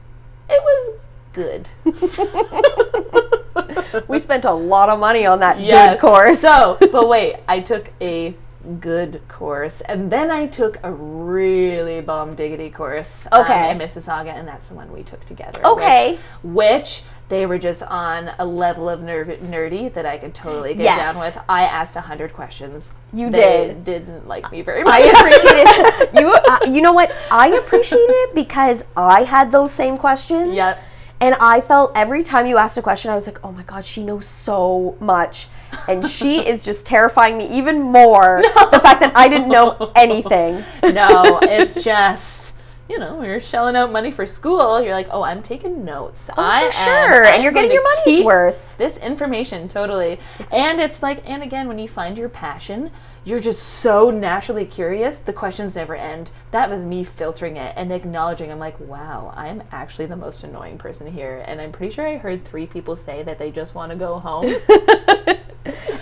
It 0.50 0.62
was 0.64 0.98
good. 1.34 1.68
We 4.08 4.20
spent 4.20 4.46
a 4.46 4.52
lot 4.52 4.90
of 4.90 5.00
money 5.00 5.26
on 5.26 5.40
that 5.40 5.60
Yes. 5.60 5.96
good 5.96 6.02
course. 6.02 6.40
So, 6.40 6.78
but 6.92 7.08
wait, 7.10 7.38
I 7.48 7.60
took 7.60 7.92
a 8.02 8.34
good 8.80 9.22
course, 9.28 9.82
and 9.82 10.12
then 10.12 10.30
I 10.32 10.48
took 10.48 10.78
a 10.84 10.92
really 10.92 12.02
bomb 12.02 12.36
diggity 12.36 12.70
course 12.70 13.28
um, 13.32 13.42
Okay. 13.44 13.72
in 13.72 13.78
Mississauga, 13.78 14.34
and 14.34 14.48
that's 14.48 14.70
the 14.70 14.76
one 14.76 14.92
we 14.92 15.04
took 15.04 15.24
together. 15.26 15.66
Okay. 15.66 16.18
Which, 16.44 16.54
which 16.82 17.04
they 17.30 17.46
were 17.46 17.58
just 17.58 17.82
on 17.84 18.30
a 18.40 18.46
level 18.46 18.90
of 18.90 19.00
nerv- 19.00 19.40
nerdy 19.40 19.92
that 19.94 20.06
I 20.06 20.18
could 20.18 20.34
totally 20.36 20.74
get 20.76 20.84
Yes. 20.84 21.14
down 21.16 21.24
with. 21.24 21.42
I 21.48 21.64
asked 21.64 21.96
a 21.96 22.02
hundred 22.02 22.34
questions. 22.34 22.94
You 23.14 23.30
They 23.30 23.68
did. 23.68 23.84
Didn't 23.86 24.28
like 24.28 24.52
me 24.52 24.62
very 24.62 24.84
much. 24.84 25.02
I 25.02 26.00
appreciated 26.02 26.20
you. 26.22 26.34
Uh, 26.34 26.60
you 26.76 26.82
know 26.82 26.92
what? 26.94 27.10
I 27.32 27.48
appreciated 27.50 28.10
it 28.10 28.36
because 28.36 28.86
I 28.98 29.24
had 29.24 29.50
those 29.52 29.72
same 29.72 29.98
questions. 29.98 30.56
Yep. 30.56 30.84
And 31.22 31.36
I 31.40 31.62
felt 31.62 31.92
every 31.96 32.24
time 32.24 32.48
you 32.48 32.58
asked 32.58 32.78
a 32.78 32.82
question, 32.82 33.12
I 33.12 33.16
was 33.16 33.28
like, 33.28 33.40
oh 33.46 33.52
my 33.52 33.64
God, 33.64 33.86
she 33.86 34.04
knows 34.04 34.26
so 34.26 34.98
much. 35.00 35.48
And 35.88 36.06
she 36.06 36.46
is 36.48 36.64
just 36.64 36.86
terrifying 36.86 37.38
me 37.38 37.48
even 37.52 37.82
more. 37.82 38.42
The 38.72 38.80
fact 38.80 39.02
that 39.02 39.14
I 39.16 39.28
didn't 39.28 39.50
know 39.50 39.92
anything. 39.96 40.64
no, 40.94 41.40
it's 41.44 41.84
just 41.84 42.58
you 42.90 43.00
know 43.00 43.22
you're 43.24 43.40
shelling 43.40 43.76
out 43.76 43.92
money 43.92 44.12
for 44.12 44.26
school. 44.26 44.82
You're 44.82 44.94
like, 44.94 45.08
oh, 45.12 45.24
I'm 45.24 45.42
taking 45.42 45.84
notes. 45.86 46.30
Oh, 46.30 46.34
I 46.38 46.70
For 46.72 46.78
am- 46.78 47.10
sure. 47.10 47.26
I'm 47.26 47.34
and 47.36 47.44
you're 47.44 47.52
getting 47.52 47.72
your 47.72 47.84
money's 47.84 48.24
worth. 48.24 48.78
This 48.78 48.98
information 48.98 49.68
totally, 49.68 50.20
and 50.54 50.80
it's 50.80 51.02
like, 51.04 51.30
and 51.30 51.44
again, 51.44 51.68
when 51.68 51.80
you 51.80 51.88
find 51.88 52.18
your 52.18 52.30
passion, 52.30 52.92
you're 53.24 53.40
just 53.40 53.62
so 53.62 54.10
naturally 54.10 54.66
curious. 54.66 55.20
The 55.20 55.34
questions 55.34 55.76
never 55.76 55.96
end. 55.96 56.32
That 56.52 56.70
was 56.70 56.86
me 56.86 57.04
filtering 57.04 57.58
it 57.58 57.74
and 57.78 57.92
acknowledging. 57.92 58.52
I'm 58.52 58.60
like, 58.60 58.80
wow, 58.80 59.34
I'm 59.36 59.62
actually 59.72 60.08
the 60.08 60.18
most 60.18 60.44
annoying 60.44 60.78
person 60.78 61.12
here, 61.12 61.44
and 61.48 61.62
I'm 61.62 61.72
pretty 61.72 61.94
sure 61.94 62.08
I 62.08 62.18
heard 62.18 62.42
three 62.44 62.68
people 62.68 62.96
say 62.96 63.22
that 63.24 63.38
they 63.38 63.52
just 63.52 63.76
want 63.76 63.92
to 63.92 63.98
go 63.98 64.20
home. 64.20 64.54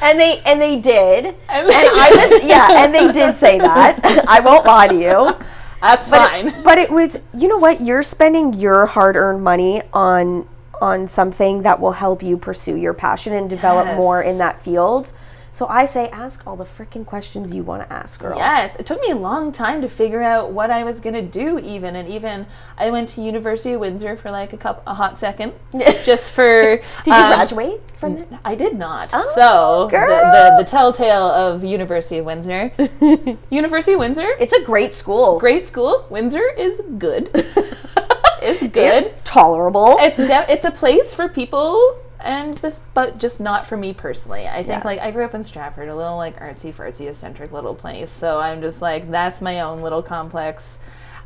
And 0.01 0.19
they 0.19 0.41
and 0.45 0.59
they 0.61 0.79
did. 0.79 1.25
And, 1.49 1.67
And 1.67 1.69
they 1.69 1.89
I 1.93 2.09
was 2.31 2.43
yeah, 2.43 2.83
and 2.85 2.93
they 2.93 3.11
did 3.11 3.35
say 3.37 3.57
that. 3.59 3.99
I 4.27 4.39
won't 4.39 4.65
lie 4.65 4.87
to 4.87 4.95
you. 4.95 5.35
That's 5.81 6.09
But 6.09 6.29
fine. 6.29 6.47
It, 6.49 6.63
but 6.63 6.77
it 6.77 6.91
was 6.91 7.21
you 7.33 7.47
know 7.47 7.57
what? 7.57 7.81
You're 7.81 8.03
spending 8.03 8.53
your 8.53 8.85
hard-earned 8.85 9.43
money 9.43 9.81
on 9.93 10.47
on 10.81 11.07
something 11.07 11.61
that 11.63 11.79
will 11.79 11.91
help 11.91 12.23
you 12.23 12.37
pursue 12.37 12.75
your 12.77 12.93
passion 12.93 13.33
and 13.33 13.49
develop 13.49 13.85
Yes. 13.85 13.97
more 13.97 14.21
in 14.21 14.37
that 14.37 14.61
field. 14.61 15.11
So 15.51 15.67
I 15.67 15.85
say 15.85 16.09
ask 16.09 16.45
all 16.45 16.55
the 16.55 16.65
freaking 16.65 17.05
questions 17.05 17.53
you 17.53 17.63
want 17.63 17.83
to 17.83 17.91
ask, 17.91 18.21
girl. 18.21 18.37
Yes, 18.37 18.75
it 18.75 18.85
took 18.85 19.01
me 19.01 19.09
a 19.11 19.15
long 19.15 19.51
time 19.51 19.81
to 19.81 19.89
figure 19.89 20.21
out 20.21 20.51
what 20.51 20.69
I 20.69 20.83
was 20.83 20.99
gonna 20.99 21.21
do. 21.21 21.59
Even 21.59 21.95
and 21.95 22.07
even 22.07 22.45
I 22.77 22.91
went 22.91 23.09
to 23.09 23.21
University 23.21 23.73
of 23.73 23.81
Windsor 23.81 24.15
for 24.15 24.31
like 24.31 24.53
a 24.53 24.57
couple, 24.57 24.83
a 24.85 24.93
hot 24.93 25.17
second, 25.17 25.53
just 26.05 26.31
for. 26.33 26.77
Did 27.03 27.07
you 27.07 27.13
um, 27.13 27.33
graduate 27.33 27.91
from 27.97 28.15
that? 28.15 28.41
I 28.45 28.55
did 28.55 28.75
not. 28.75 29.11
Oh, 29.13 29.31
so 29.35 29.85
the, 29.85 29.97
girl. 29.97 30.07
the 30.07 30.63
the 30.63 30.69
telltale 30.69 31.23
of 31.31 31.63
University 31.63 32.19
of 32.19 32.25
Windsor. 32.25 32.71
University 33.49 33.93
of 33.93 33.99
Windsor, 33.99 34.29
It's 34.39 34.53
a 34.53 34.63
great 34.63 34.93
school. 34.93 35.39
great 35.39 35.65
school. 35.65 36.05
Windsor 36.09 36.47
is 36.57 36.81
good. 36.97 37.29
it's 37.33 38.61
good. 38.67 39.03
It's 39.03 39.09
tolerable. 39.23 39.97
it's 39.99 40.17
de- 40.17 40.51
it's 40.51 40.65
a 40.65 40.71
place 40.71 41.13
for 41.13 41.27
people 41.27 41.97
and 42.21 42.55
this 42.57 42.81
but 42.93 43.17
just 43.17 43.39
not 43.39 43.65
for 43.65 43.77
me 43.77 43.93
personally 43.93 44.47
i 44.47 44.57
think 44.63 44.67
Yeah. 44.67 44.81
like 44.83 44.99
i 44.99 45.09
grew 45.11 45.23
up 45.25 45.33
in 45.33 45.41
stratford 45.43 45.87
a 45.89 45.95
little 45.95 46.17
like 46.17 46.39
artsy 46.39 46.73
fartsy 46.73 47.07
eccentric 47.09 47.51
little 47.51 47.73
place 47.75 48.09
so 48.11 48.39
i'm 48.39 48.61
just 48.61 48.81
like 48.81 49.09
that's 49.09 49.41
my 49.41 49.61
own 49.61 49.81
little 49.81 50.01
complex 50.03 50.79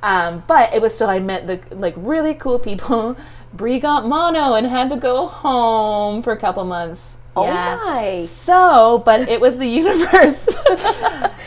um, 0.04 0.44
but 0.48 0.74
it 0.74 0.82
was 0.82 0.94
still 0.94 1.10
i 1.10 1.20
met 1.20 1.48
the 1.48 1.60
like 1.76 1.94
really 1.98 2.34
cool 2.36 2.60
people 2.60 3.16
brie 3.54 3.80
got 3.80 4.06
mono 4.06 4.54
and 4.56 4.68
had 4.68 4.90
to 4.90 4.96
go 4.98 5.28
home 5.28 6.22
for 6.22 6.32
a 6.34 6.38
couple 6.38 6.64
months 6.66 7.18
Oh 7.36 7.46
yeah. 7.46 7.80
my. 7.84 8.26
So, 8.28 9.02
but 9.04 9.28
it 9.28 9.42
was 9.42 9.58
the 9.58 9.66
universe. 9.82 10.48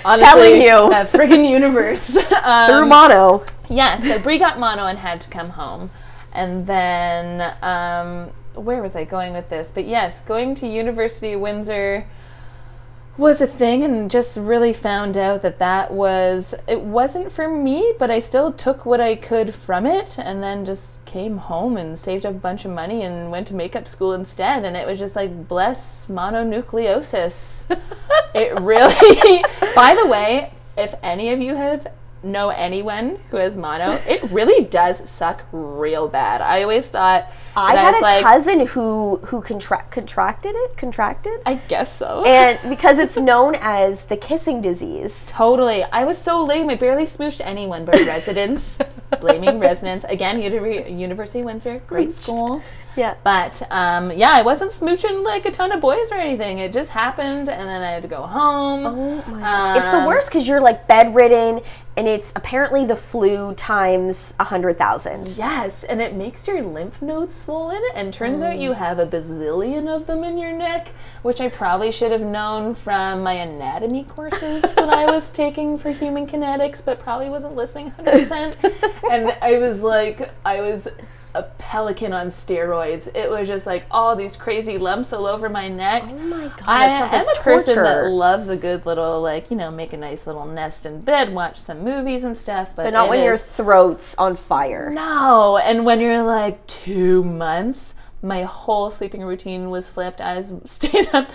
Honestly, 0.05 0.27
Telling 0.27 0.55
you. 0.61 0.91
that 0.91 1.07
friggin' 1.07 1.49
universe. 1.49 2.17
Um, 2.43 2.69
Through 2.69 2.87
mono. 2.87 3.45
yeah, 3.71 3.97
so 3.97 4.19
Brie 4.21 4.39
got 4.39 4.59
mono 4.59 4.87
and 4.87 4.99
had 4.99 5.21
to 5.21 5.31
come 5.31 5.49
home. 5.49 5.89
And 6.33 6.67
then, 6.67 7.55
um, 7.63 8.33
where 8.57 8.83
was 8.83 8.97
I 8.97 9.05
going 9.05 9.33
with 9.33 9.49
this? 9.49 9.71
But 9.71 9.87
yes, 9.87 10.21
going 10.21 10.55
to 10.57 10.67
University 10.67 11.35
of 11.35 11.41
Windsor 11.41 12.07
was 13.17 13.41
a 13.41 13.47
thing 13.47 13.83
and 13.83 14.11
just 14.11 14.37
really 14.37 14.73
found 14.73 15.17
out 15.17 15.41
that 15.41 15.59
that 15.59 15.91
was, 15.91 16.55
it 16.69 16.81
wasn't 16.81 17.33
for 17.33 17.49
me, 17.49 17.95
but 17.99 18.11
I 18.11 18.19
still 18.19 18.53
took 18.53 18.85
what 18.85 19.01
I 19.01 19.15
could 19.15 19.55
from 19.55 19.87
it 19.87 20.19
and 20.19 20.43
then 20.43 20.67
just 20.67 21.03
came 21.07 21.39
home 21.39 21.79
and 21.79 21.99
saved 21.99 22.27
up 22.27 22.35
a 22.35 22.39
bunch 22.39 22.67
of 22.67 22.73
money 22.73 23.03
and 23.03 23.31
went 23.31 23.47
to 23.47 23.55
makeup 23.55 23.89
school 23.89 24.13
instead. 24.13 24.65
And 24.65 24.77
it 24.77 24.87
was 24.87 24.99
just 24.99 25.17
like, 25.17 25.49
bless 25.49 26.09
mononucleosis. 26.09 27.79
it 28.35 28.61
really, 28.61 29.45
by 29.75 29.95
the 29.95 30.07
way, 30.09 30.53
if 30.77 30.95
any 31.03 31.31
of 31.33 31.41
you 31.41 31.55
have 31.57 31.87
know 32.27 32.51
anyone 32.51 33.19
who 33.31 33.37
has 33.39 33.57
mono, 33.57 33.99
it 34.07 34.23
really 34.31 34.65
does 34.65 35.09
suck 35.09 35.45
real 35.53 36.09
bad. 36.09 36.41
I 36.43 36.63
always 36.63 36.89
thought 36.89 37.33
I 37.57 37.75
had 37.77 37.95
a 37.95 38.01
like, 38.01 38.23
cousin 38.23 38.67
who 38.67 39.17
who 39.19 39.41
contra- 39.41 39.87
contracted 39.91 40.55
it, 40.55 40.77
contracted, 40.77 41.41
I 41.47 41.55
guess 41.55 41.93
so. 41.97 42.23
and 42.27 42.59
because 42.69 42.99
it's 42.99 43.17
known 43.17 43.57
as 43.61 44.07
the 44.07 44.17
kissing 44.17 44.61
disease. 44.61 45.27
Totally. 45.31 45.85
I 45.85 46.05
was 46.05 46.19
so 46.19 46.45
lame. 46.45 46.69
I 46.71 46.75
barely 46.75 47.05
smooched 47.05 47.41
anyone 47.45 47.85
but 47.85 47.95
residents. 48.07 48.79
Blaming 49.21 49.59
residents. 49.59 50.05
Again, 50.05 50.43
Uni- 50.43 50.91
University 50.93 51.41
of 51.41 51.47
Windsor, 51.47 51.81
great 51.87 52.15
school. 52.15 52.63
Yeah. 52.97 53.15
But 53.25 53.63
um, 53.71 54.11
yeah, 54.13 54.31
I 54.33 54.43
wasn't 54.43 54.71
smooching 54.71 55.23
like 55.25 55.45
a 55.47 55.51
ton 55.51 55.71
of 55.73 55.81
boys 55.81 56.11
or 56.11 56.17
anything. 56.17 56.59
It 56.59 56.73
just 56.73 56.91
happened, 56.91 57.49
and 57.49 57.69
then 57.69 57.83
I 57.83 57.91
had 57.91 58.03
to 58.03 58.09
go 58.09 58.23
home. 58.23 58.87
Oh 58.87 59.25
my 59.31 59.41
God. 59.41 59.77
it's 59.77 59.91
the 59.91 59.99
Um, 59.99 60.07
worst 60.07 60.29
because 60.31 60.49
you're 60.49 60.61
like 60.63 60.87
bedridden, 60.87 61.61
and 61.99 62.09
it's 62.09 62.33
apparently 62.37 62.85
the 62.87 62.97
flu 62.97 63.53
times 63.55 64.35
a 64.41 64.45
hundred 64.45 64.79
thousand. 64.79 65.29
Yes, 65.37 65.85
and 65.85 66.01
it 66.01 66.15
makes 66.15 66.49
your 66.49 66.63
lymph 66.63 67.03
nodes 67.03 67.35
swollen, 67.35 67.83
and 67.95 68.13
turns 68.15 68.41
out 68.43 68.55
Mm. 68.55 68.61
you 68.61 68.73
have 68.73 68.99
a 68.99 69.07
bazillion 69.07 69.95
of 69.95 70.07
them 70.07 70.25
in 70.25 70.39
your 70.39 70.53
neck, 70.53 70.89
which 71.23 71.41
I 71.41 71.49
probably 71.51 71.93
should 71.93 72.13
have 72.13 72.23
known 72.23 72.75
from 72.75 73.23
my 73.23 73.33
anatomy 73.35 74.05
courses 74.05 74.63
that 74.63 74.89
I 74.89 75.05
was 75.07 75.33
taking 75.43 75.77
for 75.77 75.91
human 75.91 76.27
kinetics, 76.27 76.83
but 76.85 76.99
probably 76.99 77.29
wasn't 77.29 77.57
listening 77.57 77.91
100%. 77.93 78.57
and 79.11 79.37
I 79.43 79.59
was 79.59 79.83
like, 79.83 80.31
I 80.45 80.61
was 80.61 80.89
a 81.37 81.43
pelican 81.59 82.13
on 82.13 82.29
steroids. 82.29 83.15
It 83.15 83.29
was 83.31 83.47
just 83.47 83.67
like 83.67 83.85
all 83.91 84.17
these 84.17 84.37
crazy 84.37 84.79
lumps 84.79 85.13
all 85.13 85.27
over 85.27 85.49
my 85.49 85.69
neck. 85.69 86.05
Oh 86.07 86.15
my 86.15 86.43
God, 86.49 86.63
I 86.67 86.85
am 86.87 87.27
like 87.27 87.37
a 87.37 87.41
person 87.41 87.77
that 87.83 88.07
loves 88.11 88.49
a 88.49 88.57
good 88.57 88.87
little, 88.87 89.21
like, 89.21 89.51
you 89.51 89.57
know, 89.57 89.71
make 89.71 89.93
a 89.93 89.97
nice 89.97 90.27
little 90.27 90.47
nest 90.47 90.87
in 90.87 91.01
bed, 91.01 91.33
watch 91.35 91.59
some 91.59 91.85
movies 91.85 92.25
and 92.25 92.37
stuff, 92.37 92.75
but, 92.75 92.85
But 92.85 92.93
not 92.95 93.09
when 93.09 93.23
your 93.25 93.37
throat's 93.37 94.15
on 94.17 94.37
fire. 94.37 94.91
no, 94.91 95.59
and 95.59 95.85
when 95.85 96.01
you're 96.01 96.23
like 96.23 96.67
two 96.67 97.23
months, 97.25 97.95
my 98.23 98.43
whole 98.43 98.91
sleeping 98.91 99.23
routine 99.23 99.71
was 99.71 99.89
flipped. 99.91 100.21
I 100.21 100.37
was 100.37 100.53
stayed 100.65 101.09
up. 101.13 101.29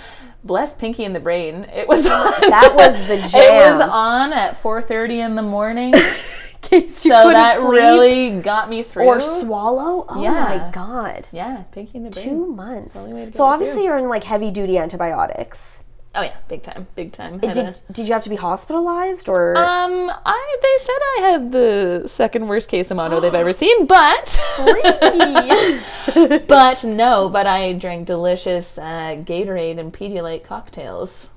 Bless 0.43 0.74
Pinky 0.74 1.06
and 1.06 1.16
the 1.16 1.20
Brain. 1.20 1.66
It 1.72 1.88
was 1.88 2.08
on. 2.08 2.32
That 2.49 2.74
was 2.76 3.08
the 3.08 3.18
jam. 3.30 3.32
It 3.74 3.78
was 3.78 3.88
on 3.88 4.34
at 4.34 4.56
4:30 4.56 5.20
in 5.24 5.36
the 5.36 5.43
morning, 5.43 5.93
case 6.70 7.05
you 7.05 7.12
so 7.12 7.18
couldn't 7.24 7.34
that 7.34 7.57
sleep. 7.57 7.72
really 7.72 8.41
got 8.41 8.70
me 8.70 8.84
through. 8.84 9.05
or 9.05 9.20
swallow. 9.20 10.05
Oh 10.07 10.22
Yeah. 10.24 10.32
my 10.66 10.72
god. 10.72 11.28
yeah, 11.32 11.64
Pinky 11.72 11.97
and 11.97 12.05
the 12.07 12.12
Brain. 12.12 12.26
Two 12.26 12.45
months. 12.47 12.95
only 12.97 13.14
way 13.14 13.26
to 13.30 13.34
So 13.38 13.43
obviously 13.45 13.76
through. 13.82 13.84
you're 13.86 13.97
in 13.97 14.09
like 14.09 14.24
heavy 14.24 14.51
duty 14.51 14.78
antibiotics. 14.78 15.86
Oh 16.14 16.24
yeah, 16.24 16.36
big 16.49 16.62
time, 16.62 16.88
big 16.95 17.14
time. 17.14 17.38
Did, 17.38 17.55
a- 17.55 17.74
did 17.93 18.05
you 18.05 18.12
have 18.14 18.24
to 18.24 18.30
be 18.30 18.36
hospitalized 18.36 19.30
or 19.30 19.55
um, 19.55 20.12
I 20.26 20.55
they 20.62 20.78
said 20.84 20.97
I 21.18 21.32
had 21.32 21.51
the 21.53 22.03
second 22.05 22.47
worst 22.49 22.70
case 22.70 22.91
of 22.91 22.97
mono 22.97 23.22
they've 23.22 23.34
ever 23.34 23.53
seen, 23.64 23.86
but 23.86 24.38
but 26.47 26.84
no, 26.84 27.30
but 27.30 27.47
I 27.47 27.74
drank 27.74 28.07
delicious 28.07 28.78
uh, 28.78 29.16
Gatorade 29.24 29.80
and 29.80 29.93
Pedialyte 29.93 30.43
cocktails. 30.43 31.30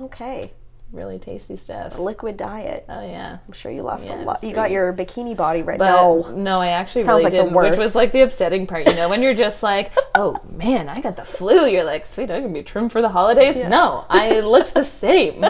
okay 0.00 0.52
Really 0.94 1.18
tasty 1.18 1.56
stuff. 1.56 1.98
liquid 1.98 2.36
diet? 2.36 2.84
Oh 2.88 3.04
yeah. 3.04 3.38
I'm 3.44 3.52
sure 3.52 3.72
you 3.72 3.82
lost 3.82 4.08
Yeah, 4.08 4.22
a 4.22 4.24
lot. 4.24 4.44
You 4.44 4.54
got 4.54 4.70
your 4.70 4.92
bikini 4.92 5.36
body 5.36 5.62
right. 5.62 5.76
But 5.76 5.90
no, 5.90 6.30
no, 6.36 6.60
I 6.60 6.68
actually 6.68 7.02
Sounds 7.02 7.16
really 7.16 7.24
like 7.24 7.32
the 7.32 7.38
didn't, 7.38 7.52
which 7.54 7.64
worst. 7.70 7.78
was 7.80 7.94
like 7.96 8.12
the 8.12 8.20
upsetting 8.20 8.68
part. 8.68 8.86
You 8.86 8.94
know, 8.94 9.08
when 9.08 9.20
you're 9.20 9.34
just 9.34 9.62
like, 9.64 9.90
oh 10.14 10.40
man, 10.52 10.88
I 10.88 11.00
got 11.00 11.16
the 11.16 11.24
flu. 11.24 11.66
You're 11.66 11.82
like, 11.82 12.06
sweet, 12.06 12.30
I'm 12.30 12.42
gonna 12.42 12.52
be 12.54 12.62
trimmed 12.62 12.92
for 12.92 13.02
the 13.02 13.08
holidays. 13.08 13.56
No, 13.64 14.04
I 14.08 14.38
looked 14.54 14.72
the 14.74 14.84
same. 14.84 15.44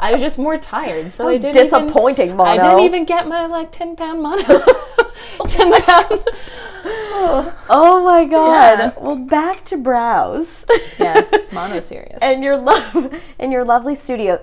I 0.00 0.10
was 0.12 0.20
just 0.20 0.36
more 0.36 0.58
tired, 0.58 1.12
so 1.12 1.28
I 1.28 1.38
didn't. 1.38 1.54
disappointing, 1.54 2.30
Even, 2.30 2.40
I 2.40 2.56
didn't 2.56 2.80
even 2.80 3.04
get 3.04 3.28
my 3.28 3.46
like 3.46 3.70
ten 3.70 3.94
pound 3.94 4.20
mono. 4.20 4.42
ten 5.46 5.80
pound. 5.80 6.22
Oh, 6.84 7.66
oh 7.70 8.04
my 8.04 8.24
god. 8.24 8.78
Yeah. 8.78 8.92
Well, 9.00 9.14
back 9.14 9.64
to 9.66 9.76
brows 9.76 10.64
Yeah, 10.98 11.22
mono 11.52 11.78
serious. 11.78 12.18
and 12.20 12.42
your 12.42 12.56
love 12.56 13.14
and 13.38 13.52
your 13.52 13.64
lovely 13.64 13.94
studio. 13.94 14.40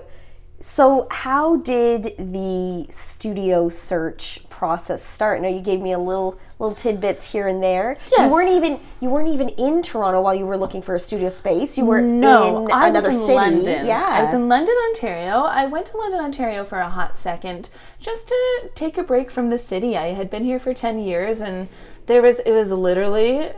So, 0.62 1.06
how 1.10 1.56
did 1.56 2.14
the 2.18 2.86
studio 2.90 3.70
search 3.70 4.46
process 4.50 5.02
start? 5.02 5.40
Now, 5.40 5.48
you 5.48 5.60
gave 5.62 5.80
me 5.80 5.92
a 5.92 5.98
little 5.98 6.38
little 6.58 6.74
tidbits 6.76 7.32
here 7.32 7.48
and 7.48 7.62
there. 7.62 7.96
Yes. 8.12 8.28
You 8.28 8.32
weren't 8.34 8.50
even 8.54 8.78
you 9.00 9.08
weren't 9.08 9.28
even 9.28 9.48
in 9.50 9.82
Toronto 9.82 10.20
while 10.20 10.34
you 10.34 10.44
were 10.44 10.58
looking 10.58 10.82
for 10.82 10.94
a 10.94 11.00
studio 11.00 11.30
space. 11.30 11.78
You 11.78 11.86
were 11.86 12.02
No, 12.02 12.66
in 12.66 12.72
I 12.72 12.88
another 12.88 13.08
was 13.08 13.16
in 13.20 13.22
city. 13.24 13.36
London. 13.36 13.86
Yeah, 13.86 14.06
I 14.06 14.22
was 14.22 14.34
in 14.34 14.50
London, 14.50 14.74
Ontario. 14.90 15.44
I 15.44 15.64
went 15.64 15.86
to 15.86 15.96
London, 15.96 16.20
Ontario 16.20 16.64
for 16.64 16.78
a 16.78 16.88
hot 16.90 17.16
second 17.16 17.70
just 17.98 18.28
to 18.28 18.70
take 18.74 18.98
a 18.98 19.02
break 19.02 19.30
from 19.30 19.48
the 19.48 19.58
city. 19.58 19.96
I 19.96 20.08
had 20.08 20.28
been 20.28 20.44
here 20.44 20.58
for 20.58 20.74
10 20.74 20.98
years 20.98 21.40
and 21.40 21.68
there 22.04 22.20
was 22.20 22.40
it 22.40 22.52
was 22.52 22.70
literally 22.70 23.50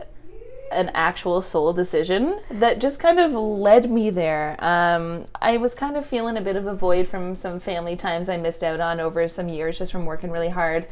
an 0.75 0.91
actual 0.93 1.41
soul 1.41 1.73
decision 1.73 2.39
that 2.49 2.81
just 2.81 2.99
kind 2.99 3.19
of 3.19 3.31
led 3.33 3.89
me 3.89 4.09
there. 4.09 4.55
Um, 4.59 5.25
I 5.41 5.57
was 5.57 5.75
kind 5.75 5.95
of 5.95 6.05
feeling 6.05 6.37
a 6.37 6.41
bit 6.41 6.55
of 6.55 6.67
a 6.67 6.73
void 6.73 7.07
from 7.07 7.35
some 7.35 7.59
family 7.59 7.95
times 7.95 8.29
I 8.29 8.37
missed 8.37 8.63
out 8.63 8.79
on 8.79 8.99
over 8.99 9.27
some 9.27 9.49
years 9.49 9.77
just 9.77 9.91
from 9.91 10.05
working 10.05 10.31
really 10.31 10.49
hard. 10.49 10.87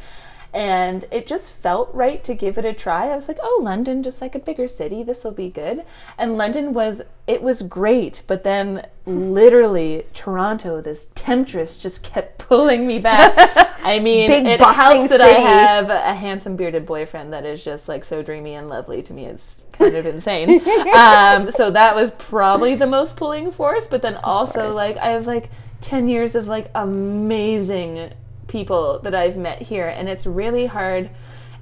And 0.53 1.05
it 1.11 1.27
just 1.27 1.53
felt 1.53 1.93
right 1.93 2.21
to 2.25 2.33
give 2.33 2.57
it 2.57 2.65
a 2.65 2.73
try. 2.73 3.07
I 3.07 3.15
was 3.15 3.29
like, 3.29 3.37
oh, 3.41 3.61
London, 3.63 4.03
just 4.03 4.21
like 4.21 4.35
a 4.35 4.39
bigger 4.39 4.67
city, 4.67 5.01
this 5.01 5.23
will 5.23 5.31
be 5.31 5.49
good. 5.49 5.85
And 6.17 6.37
London 6.37 6.73
was, 6.73 7.03
it 7.25 7.41
was 7.41 7.61
great. 7.61 8.23
But 8.27 8.43
then 8.43 8.85
literally, 9.05 10.03
Toronto, 10.13 10.81
this 10.81 11.09
temptress 11.15 11.81
just 11.81 12.03
kept 12.03 12.37
pulling 12.49 12.85
me 12.85 12.99
back. 12.99 13.33
I 13.83 13.99
mean, 13.99 14.29
big, 14.29 14.45
it 14.45 14.59
helps 14.59 15.09
that 15.09 15.21
I 15.21 15.39
have 15.39 15.89
a 15.89 16.13
handsome 16.13 16.57
bearded 16.57 16.85
boyfriend 16.85 17.31
that 17.33 17.45
is 17.45 17.63
just 17.63 17.87
like 17.87 18.03
so 18.03 18.21
dreamy 18.21 18.55
and 18.55 18.67
lovely 18.67 19.01
to 19.03 19.13
me. 19.13 19.25
It's 19.25 19.60
kind 19.71 19.95
of 19.95 20.05
insane. 20.05 20.49
um, 20.95 21.51
so 21.51 21.71
that 21.71 21.95
was 21.95 22.11
probably 22.11 22.75
the 22.75 22.87
most 22.87 23.17
pulling 23.17 23.51
force. 23.51 23.87
But 23.87 24.01
then 24.01 24.15
also, 24.17 24.71
like, 24.71 24.97
I 24.97 25.07
have 25.07 25.27
like 25.27 25.49
10 25.81 26.07
years 26.07 26.35
of 26.35 26.47
like 26.47 26.69
amazing 26.75 28.11
people 28.47 28.99
that 28.99 29.15
I've 29.15 29.37
met 29.37 29.61
here, 29.61 29.87
and 29.87 30.09
it's 30.09 30.25
really 30.27 30.65
hard. 30.67 31.09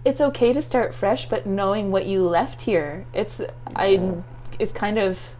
It's 0.06 0.22
okay 0.22 0.54
to 0.54 0.62
start 0.62 0.94
fresh, 0.94 1.28
but 1.28 1.46
knowing 1.46 1.92
what 1.92 2.06
you 2.06 2.28
left 2.28 2.62
here, 2.62 3.06
it's 3.14 3.42
I, 3.76 4.16
it's 4.60 4.74
kind 4.74 4.98
of. 4.98 5.36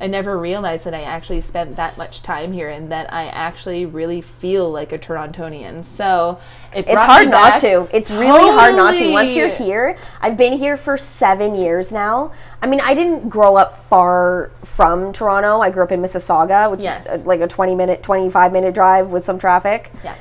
I 0.00 0.06
never 0.06 0.38
realized 0.38 0.86
that 0.86 0.94
I 0.94 1.02
actually 1.02 1.42
spent 1.42 1.76
that 1.76 1.98
much 1.98 2.22
time 2.22 2.52
here 2.52 2.70
and 2.70 2.90
that 2.90 3.12
I 3.12 3.26
actually 3.26 3.84
really 3.84 4.22
feel 4.22 4.70
like 4.70 4.92
a 4.92 4.98
Torontonian. 4.98 5.84
So 5.84 6.40
it 6.74 6.86
It's 6.88 7.04
hard 7.04 7.28
not 7.28 7.58
to. 7.60 7.86
It's 7.92 8.10
really 8.10 8.50
hard 8.50 8.76
not 8.76 8.96
to. 8.96 9.12
Once 9.12 9.36
you're 9.36 9.48
here, 9.48 9.98
I've 10.22 10.38
been 10.38 10.56
here 10.56 10.78
for 10.78 10.96
seven 10.96 11.54
years 11.54 11.92
now. 11.92 12.32
I 12.62 12.66
mean, 12.66 12.80
I 12.80 12.94
didn't 12.94 13.28
grow 13.28 13.56
up 13.56 13.76
far 13.76 14.50
from 14.64 15.12
Toronto. 15.12 15.60
I 15.60 15.70
grew 15.70 15.82
up 15.82 15.92
in 15.92 16.00
Mississauga, 16.00 16.70
which 16.70 16.82
Yes. 16.82 17.06
is 17.06 17.20
uh, 17.20 17.24
like 17.26 17.40
a 17.40 17.46
20 17.46 17.74
minute, 17.74 18.02
25 18.02 18.52
minute 18.52 18.74
drive 18.74 19.08
with 19.08 19.24
some 19.24 19.38
traffic. 19.38 19.90
Yeah. 20.02 20.14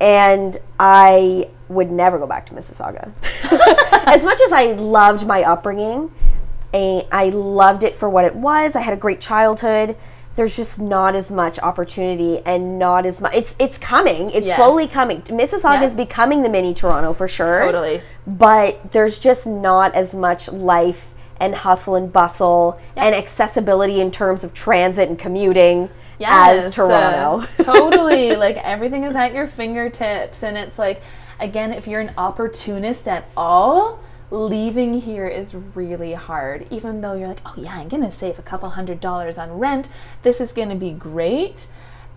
And 0.00 0.56
I 0.80 1.50
would 1.68 1.90
never 1.90 2.18
go 2.18 2.26
back 2.26 2.46
to 2.46 2.54
Mississauga. 2.54 3.12
as 4.06 4.24
much 4.24 4.40
as 4.40 4.52
I 4.52 4.72
loved 4.72 5.26
my 5.26 5.42
upbringing, 5.42 6.10
and 6.76 7.06
I 7.12 7.28
loved 7.30 7.84
it 7.84 7.94
for 7.94 8.08
what 8.08 8.24
it 8.24 8.34
was. 8.34 8.76
I 8.76 8.80
had 8.80 8.92
a 8.94 8.96
great 8.96 9.20
childhood. 9.20 9.96
There's 10.34 10.54
just 10.56 10.80
not 10.80 11.14
as 11.14 11.32
much 11.32 11.58
opportunity 11.60 12.42
and 12.44 12.78
not 12.78 13.06
as 13.06 13.22
much. 13.22 13.34
It's 13.34 13.56
it's 13.58 13.78
coming. 13.78 14.30
It's 14.30 14.48
Yes. 14.48 14.56
slowly 14.56 14.86
coming. 14.86 15.22
Mississauga 15.22 15.80
Yeah. 15.80 15.84
is 15.84 15.94
becoming 15.94 16.42
the 16.42 16.50
mini 16.50 16.74
Toronto 16.74 17.14
for 17.14 17.26
sure. 17.26 17.64
Totally. 17.64 18.02
But 18.26 18.92
there's 18.92 19.18
just 19.18 19.46
not 19.46 19.94
as 19.94 20.14
much 20.14 20.50
life 20.52 21.12
and 21.40 21.54
hustle 21.54 21.94
and 21.96 22.12
bustle 22.12 22.78
and 22.96 23.14
accessibility 23.14 24.00
in 24.00 24.10
terms 24.10 24.44
of 24.44 24.52
transit 24.52 25.08
and 25.08 25.18
commuting 25.18 25.88
as 26.22 26.70
Toronto. 26.70 27.42
uh, 27.42 27.46
totally. 27.62 28.36
Like 28.36 28.56
everything 28.62 29.04
is 29.04 29.16
at 29.16 29.32
your 29.32 29.46
fingertips. 29.46 30.42
And 30.42 30.58
it's 30.58 30.78
like, 30.78 31.00
again, 31.40 31.72
if 31.72 31.86
you're 31.86 32.00
an 32.02 32.10
opportunist 32.18 33.08
at 33.08 33.24
all, 33.36 34.00
leaving 34.30 35.00
here 35.00 35.26
is 35.26 35.54
really 35.54 36.14
hard. 36.14 36.66
Even 36.70 37.00
though 37.00 37.14
you're 37.14 37.28
like, 37.28 37.40
oh, 37.46 37.54
yeah, 37.56 37.76
I'm 37.76 37.88
going 37.88 38.02
to 38.02 38.10
save 38.10 38.38
a 38.38 38.42
couple 38.42 38.70
hundred 38.70 39.00
dollars 39.00 39.38
on 39.38 39.58
rent, 39.58 39.88
this 40.22 40.40
is 40.40 40.52
going 40.52 40.68
to 40.70 40.74
be 40.74 40.90
great. 40.90 41.66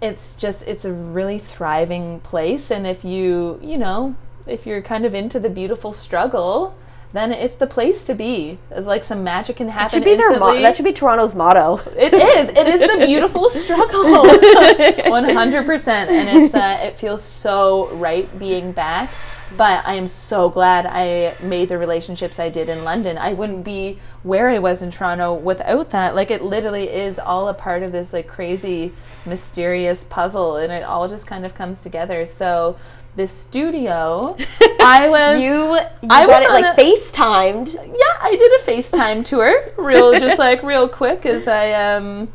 It's 0.01 0.35
just, 0.35 0.67
it's 0.67 0.85
a 0.85 0.93
really 0.93 1.39
thriving 1.39 2.19
place. 2.21 2.71
And 2.71 2.87
if 2.87 3.03
you, 3.03 3.59
you 3.61 3.77
know, 3.77 4.15
if 4.47 4.65
you're 4.65 4.81
kind 4.81 5.05
of 5.05 5.13
into 5.13 5.39
the 5.39 5.49
beautiful 5.49 5.93
struggle, 5.93 6.75
then 7.11 7.31
it's 7.31 7.55
the 7.55 7.67
place 7.67 8.05
to 8.05 8.13
be. 8.13 8.57
Like 8.69 9.03
some 9.03 9.23
magic 9.23 9.57
can 9.57 9.67
happen. 9.67 10.01
That 10.01 10.05
should 10.05 10.05
be 10.05 10.15
their 10.15 10.39
mo- 10.39 10.61
that 10.61 10.75
should 10.75 10.85
be 10.85 10.93
Toronto's 10.93 11.33
motto. 11.33 11.79
It 11.97 12.13
is. 12.13 12.49
It 12.49 12.67
is 12.67 12.79
the 12.79 13.05
beautiful 13.05 13.49
struggle. 13.49 14.27
One 15.11 15.27
hundred 15.27 15.65
percent, 15.65 16.11
and 16.11 16.43
it's 16.43 16.53
uh, 16.53 16.79
it 16.81 16.95
feels 16.95 17.23
so 17.23 17.89
right 17.95 18.27
being 18.37 18.71
back. 18.71 19.09
But 19.57 19.85
I 19.85 19.95
am 19.95 20.07
so 20.07 20.49
glad 20.49 20.85
I 20.85 21.35
made 21.41 21.69
the 21.69 21.77
relationships 21.77 22.39
I 22.39 22.49
did 22.49 22.69
in 22.69 22.83
London. 22.83 23.17
I 23.17 23.33
wouldn't 23.33 23.65
be 23.65 23.97
where 24.23 24.49
I 24.49 24.59
was 24.59 24.81
in 24.81 24.91
Toronto 24.91 25.33
without 25.33 25.89
that. 25.89 26.15
Like 26.15 26.29
it 26.31 26.43
literally 26.43 26.89
is 26.89 27.17
all 27.19 27.47
a 27.49 27.53
part 27.53 27.81
of 27.83 27.91
this 27.91 28.13
like 28.13 28.27
crazy, 28.27 28.91
mysterious 29.25 30.03
puzzle, 30.03 30.57
and 30.57 30.71
it 30.71 30.83
all 30.83 31.07
just 31.07 31.25
kind 31.27 31.45
of 31.45 31.55
comes 31.55 31.81
together. 31.81 32.25
So 32.25 32.77
the 33.15 33.27
studio. 33.27 34.37
I 34.81 35.09
was 35.09 35.41
You, 35.41 35.73
you 35.75 36.09
I 36.09 36.25
was 36.27 36.43
it 36.43 36.49
like 36.51 36.77
a- 36.77 36.81
FaceTimed. 36.81 37.73
yeah, 37.75 38.17
I 38.21 38.35
did 38.37 38.51
a 38.51 38.63
FaceTime 38.71 39.25
tour, 39.25 39.71
real 39.77 40.17
just 40.19 40.37
like 40.39 40.61
real 40.63 40.87
quick 40.87 41.25
as 41.25 41.47
I 41.47 41.73
um 41.95 42.27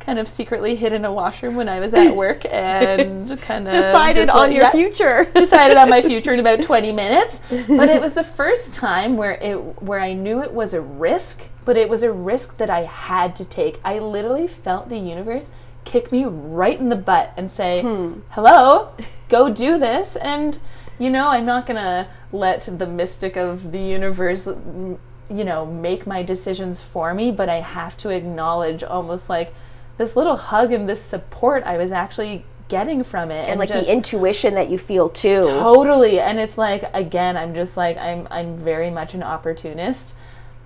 kind 0.00 0.18
of 0.18 0.26
secretly 0.26 0.74
hid 0.74 0.92
in 0.92 1.04
a 1.04 1.12
washroom 1.12 1.54
when 1.54 1.68
I 1.68 1.78
was 1.78 1.94
at 1.94 2.14
work 2.14 2.44
and 2.50 3.28
kind 3.40 3.68
of 3.68 3.74
Decided 3.74 4.28
on 4.28 4.50
your 4.50 4.70
future. 4.70 5.24
decided 5.34 5.76
on 5.76 5.88
my 5.88 6.02
future 6.02 6.32
in 6.32 6.40
about 6.40 6.62
20 6.62 6.90
minutes. 6.92 7.40
But 7.50 7.88
it 7.88 8.00
was 8.00 8.14
the 8.14 8.24
first 8.40 8.74
time 8.74 9.16
where 9.16 9.32
it 9.32 9.54
where 9.82 10.00
I 10.00 10.12
knew 10.14 10.42
it 10.42 10.52
was 10.52 10.74
a 10.74 10.80
risk 10.80 11.48
but 11.64 11.76
it 11.76 11.88
was 11.88 12.02
a 12.02 12.10
risk 12.10 12.56
that 12.56 12.70
I 12.70 12.80
had 12.80 13.36
to 13.36 13.44
take. 13.44 13.78
I 13.84 14.00
literally 14.00 14.48
felt 14.48 14.88
the 14.88 14.98
universe 14.98 15.52
kick 15.84 16.10
me 16.10 16.24
right 16.24 16.78
in 16.78 16.88
the 16.88 16.96
butt 16.96 17.32
and 17.36 17.50
say 17.50 17.82
hmm. 17.82 18.20
hello 18.30 18.92
go 19.28 19.48
do 19.48 19.78
this. 19.78 20.16
And 20.16 20.58
you 20.98 21.10
know 21.10 21.28
I'm 21.28 21.46
not 21.46 21.66
going 21.66 21.80
to 21.80 22.08
let 22.32 22.62
the 22.62 22.86
mystic 22.86 23.36
of 23.36 23.72
the 23.72 23.80
universe 23.80 24.46
you 24.46 25.44
know 25.44 25.64
make 25.64 26.06
my 26.06 26.22
decisions 26.22 26.82
for 26.82 27.14
me 27.14 27.30
but 27.30 27.48
I 27.48 27.56
have 27.56 27.96
to 27.98 28.10
acknowledge 28.10 28.82
almost 28.82 29.28
like 29.30 29.52
this 30.00 30.16
little 30.16 30.36
hug 30.36 30.72
and 30.72 30.88
this 30.88 31.02
support 31.02 31.62
I 31.64 31.76
was 31.76 31.92
actually 31.92 32.42
getting 32.68 33.02
from 33.04 33.30
it 33.30 33.48
and 33.48 33.60
like 33.60 33.68
just- 33.68 33.86
the 33.86 33.92
intuition 33.92 34.54
that 34.54 34.70
you 34.70 34.78
feel 34.78 35.10
too. 35.10 35.42
totally 35.42 36.20
and 36.20 36.38
it's 36.38 36.56
like 36.56 36.84
again 36.94 37.36
i'm 37.36 37.52
just 37.52 37.76
like 37.76 37.98
i'm 37.98 38.28
i'm 38.30 38.56
very 38.56 38.88
much 38.90 39.12
an 39.12 39.24
opportunist 39.24 40.16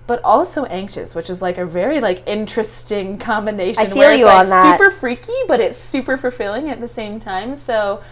but 0.05 0.23
also 0.23 0.65
anxious 0.65 1.15
which 1.15 1.31
is 1.31 1.41
like 1.41 1.57
a 1.57 1.65
very 1.65 1.99
like 1.99 2.21
interesting 2.27 3.17
combination 3.17 3.81
I 3.81 3.87
feel 3.87 3.97
where 3.97 4.11
it's 4.11 4.19
you 4.19 4.25
like 4.25 4.43
on 4.45 4.49
that. 4.49 4.77
super 4.77 4.91
freaky 4.91 5.33
but 5.47 5.59
it's 5.59 5.77
super 5.79 6.15
fulfilling 6.15 6.69
at 6.69 6.79
the 6.79 6.87
same 6.87 7.19
time 7.19 7.55
so 7.55 8.03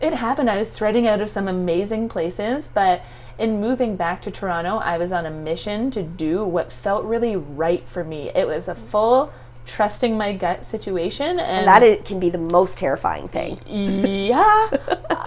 it 0.00 0.14
happened 0.14 0.48
i 0.48 0.56
was 0.56 0.76
threading 0.76 1.06
out 1.06 1.20
of 1.20 1.28
some 1.28 1.46
amazing 1.46 2.08
places 2.08 2.68
but 2.72 3.02
in 3.38 3.60
moving 3.60 3.96
back 3.96 4.22
to 4.22 4.30
toronto 4.30 4.78
i 4.78 4.96
was 4.96 5.12
on 5.12 5.26
a 5.26 5.30
mission 5.30 5.90
to 5.90 6.02
do 6.02 6.42
what 6.42 6.72
felt 6.72 7.04
really 7.04 7.36
right 7.36 7.86
for 7.86 8.02
me 8.02 8.30
it 8.34 8.46
was 8.46 8.66
a 8.66 8.74
full 8.74 9.30
trusting 9.64 10.16
my 10.18 10.32
gut 10.32 10.64
situation 10.64 11.38
and 11.38 11.66
that 11.66 11.82
it 11.82 12.04
can 12.04 12.18
be 12.18 12.30
the 12.30 12.38
most 12.38 12.78
terrifying 12.78 13.28
thing. 13.28 13.58
yeah. 13.66 14.68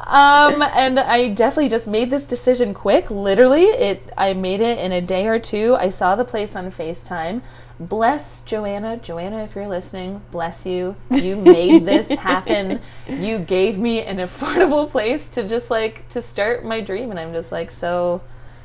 Um 0.05 0.61
and 0.61 0.99
i 0.99 1.29
definitely 1.29 1.67
just 1.67 1.87
made 1.87 2.11
this 2.11 2.25
decision 2.25 2.75
quick. 2.75 3.09
Literally 3.09 3.63
it 3.63 4.13
i 4.17 4.33
made 4.33 4.61
it 4.61 4.77
in 4.83 4.91
a 4.91 5.01
day 5.01 5.27
or 5.27 5.39
two. 5.39 5.75
I 5.75 5.89
saw 5.89 6.15
the 6.15 6.23
place 6.23 6.55
on 6.55 6.67
facetime. 6.67 7.41
Bless 7.79 8.41
joanna. 8.41 8.97
Joanna 8.97 9.43
if 9.43 9.55
you're 9.55 9.67
listening 9.67 10.21
bless 10.29 10.63
you. 10.63 10.95
You 11.09 11.37
made 11.37 11.85
this 11.85 12.09
happen. 12.09 12.81
You 13.07 13.39
gave 13.39 13.79
me 13.79 14.03
an 14.03 14.17
affordable 14.17 14.87
place 14.95 15.27
to 15.29 15.47
just 15.47 15.71
like 15.71 16.07
to 16.09 16.21
start 16.21 16.63
my 16.63 16.81
dream. 16.81 17.09
And 17.09 17.19
i'm 17.19 17.33
just 17.33 17.51
like 17.51 17.71
so 17.71 18.21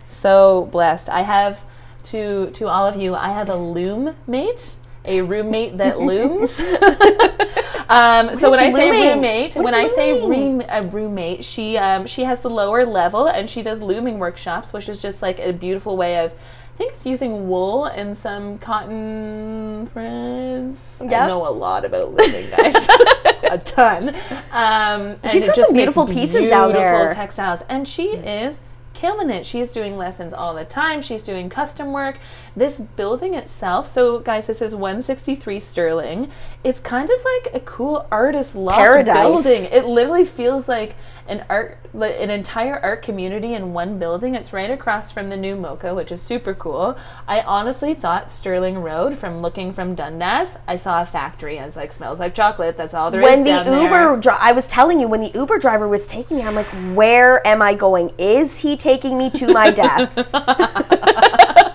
so 0.07 0.66
blessed. 0.73 1.09
I 1.09 1.23
have 1.23 1.64
to 2.03 2.51
to 2.53 2.66
all 2.66 2.87
of 2.87 2.97
you 2.97 3.14
i 3.14 3.29
have 3.29 3.49
a 3.49 3.57
loom 3.57 4.14
mate 4.27 4.77
a 5.05 5.22
roommate 5.22 5.76
that 5.78 5.98
looms 6.11 6.61
um, 7.88 8.36
so 8.36 8.51
when 8.51 8.61
I 8.61 8.70
say 8.70 8.90
looming? 8.90 9.09
roommate, 9.14 9.57
when 9.57 9.74
I 9.74 9.86
say 9.88 10.26
room, 10.26 10.62
a 10.68 10.80
roommate, 10.88 11.42
she 11.44 11.76
um, 11.76 12.07
she 12.07 12.22
has 12.24 12.40
the 12.42 12.51
lower 12.51 12.84
level 12.86 13.26
and 13.26 13.48
she 13.51 13.62
does 13.62 13.80
looming 13.82 14.18
workshops, 14.18 14.72
which 14.72 14.88
is 14.88 15.03
just 15.03 15.22
like 15.22 15.38
a 15.40 15.53
beautiful 15.53 15.96
way 15.96 16.24
of. 16.24 16.32
I 16.32 16.82
think 16.84 16.92
it's 16.92 17.05
using 17.05 17.46
wool 17.46 17.84
and 17.84 18.16
some 18.16 18.57
cotton 18.57 19.86
threads. 19.88 21.03
I 21.03 21.26
know 21.26 21.46
a 21.46 21.51
lot 21.51 21.84
about 21.84 22.14
looming, 22.14 22.48
guys, 22.51 22.88
a 23.51 23.59
ton. 23.59 24.11
Um, 24.51 25.18
and 25.22 25.30
She's 25.30 25.44
got 25.44 25.57
just 25.57 25.68
some 25.68 25.76
beautiful 25.76 26.07
pieces 26.07 26.48
down 26.48 26.72
there. 26.72 26.92
beautiful 26.96 27.14
textiles, 27.14 27.61
and 27.68 27.86
she 27.86 28.05
is 28.12 28.61
killing 28.94 29.28
it. 29.28 29.44
She's 29.44 29.72
doing 29.72 29.98
lessons 29.98 30.32
all 30.32 30.55
the 30.55 30.64
time. 30.64 31.03
She's 31.03 31.22
doing 31.22 31.51
custom 31.51 31.92
work. 31.92 32.16
This 32.57 32.80
building 32.80 33.34
itself, 33.34 33.86
so 33.86 34.18
guys, 34.18 34.46
this 34.46 34.61
is 34.61 34.74
163 34.74 35.61
Sterling. 35.61 36.30
It's 36.64 36.80
kind 36.80 37.09
of 37.09 37.18
like 37.24 37.55
a 37.55 37.61
cool 37.61 38.07
artist 38.11 38.57
loft 38.57 38.78
Paradise. 38.78 39.14
building. 39.14 39.68
It 39.72 39.86
literally 39.86 40.24
feels 40.24 40.68
like 40.68 40.96
an 41.28 41.44
art, 41.48 41.78
an 41.94 42.28
entire 42.28 42.80
art 42.80 43.03
community 43.03 43.55
in 43.55 43.72
one 43.72 43.98
building. 43.98 44.34
It's 44.34 44.53
right 44.53 44.70
across 44.70 45.12
from 45.12 45.28
the 45.28 45.36
new 45.36 45.55
MOCA, 45.55 45.94
which 45.94 46.11
is 46.11 46.20
super 46.20 46.55
cool. 46.55 46.98
I 47.28 47.40
honestly 47.42 47.94
thought 47.94 48.30
Sterling 48.30 48.78
Road, 48.82 49.16
from 49.16 49.38
looking 49.38 49.72
from 49.72 49.94
Dundas, 49.94 50.59
I 50.66 50.74
saw 50.76 51.03
a 51.03 51.07
factory. 51.07 51.61
I 51.61 51.66
was 51.66 51.76
like, 51.76 51.92
smells 51.92 52.18
like 52.18 52.34
chocolate. 52.34 52.76
That's 52.76 52.94
all 52.94 53.12
there 53.12 53.20
is 53.22 53.30
when 53.30 53.44
the. 53.44 53.82
Uber, 53.82 54.16
dri- 54.16 54.32
I 54.38 54.53
was 54.53 54.66
telling 54.66 54.98
you, 55.01 55.07
when 55.07 55.20
the 55.20 55.30
Uber 55.34 55.59
driver 55.59 55.86
was 55.88 56.07
taking 56.09 56.38
me, 56.38 56.42
I'm 56.42 56.57
like, 56.57 56.66
where 56.96 57.46
am 57.46 57.62
I 57.62 57.74
going? 57.74 58.12
Is 58.18 58.59
he 58.59 58.76
taking 58.76 59.16
me 59.16 59.30
to 59.30 59.53
my 59.53 59.70
death? 59.70 60.16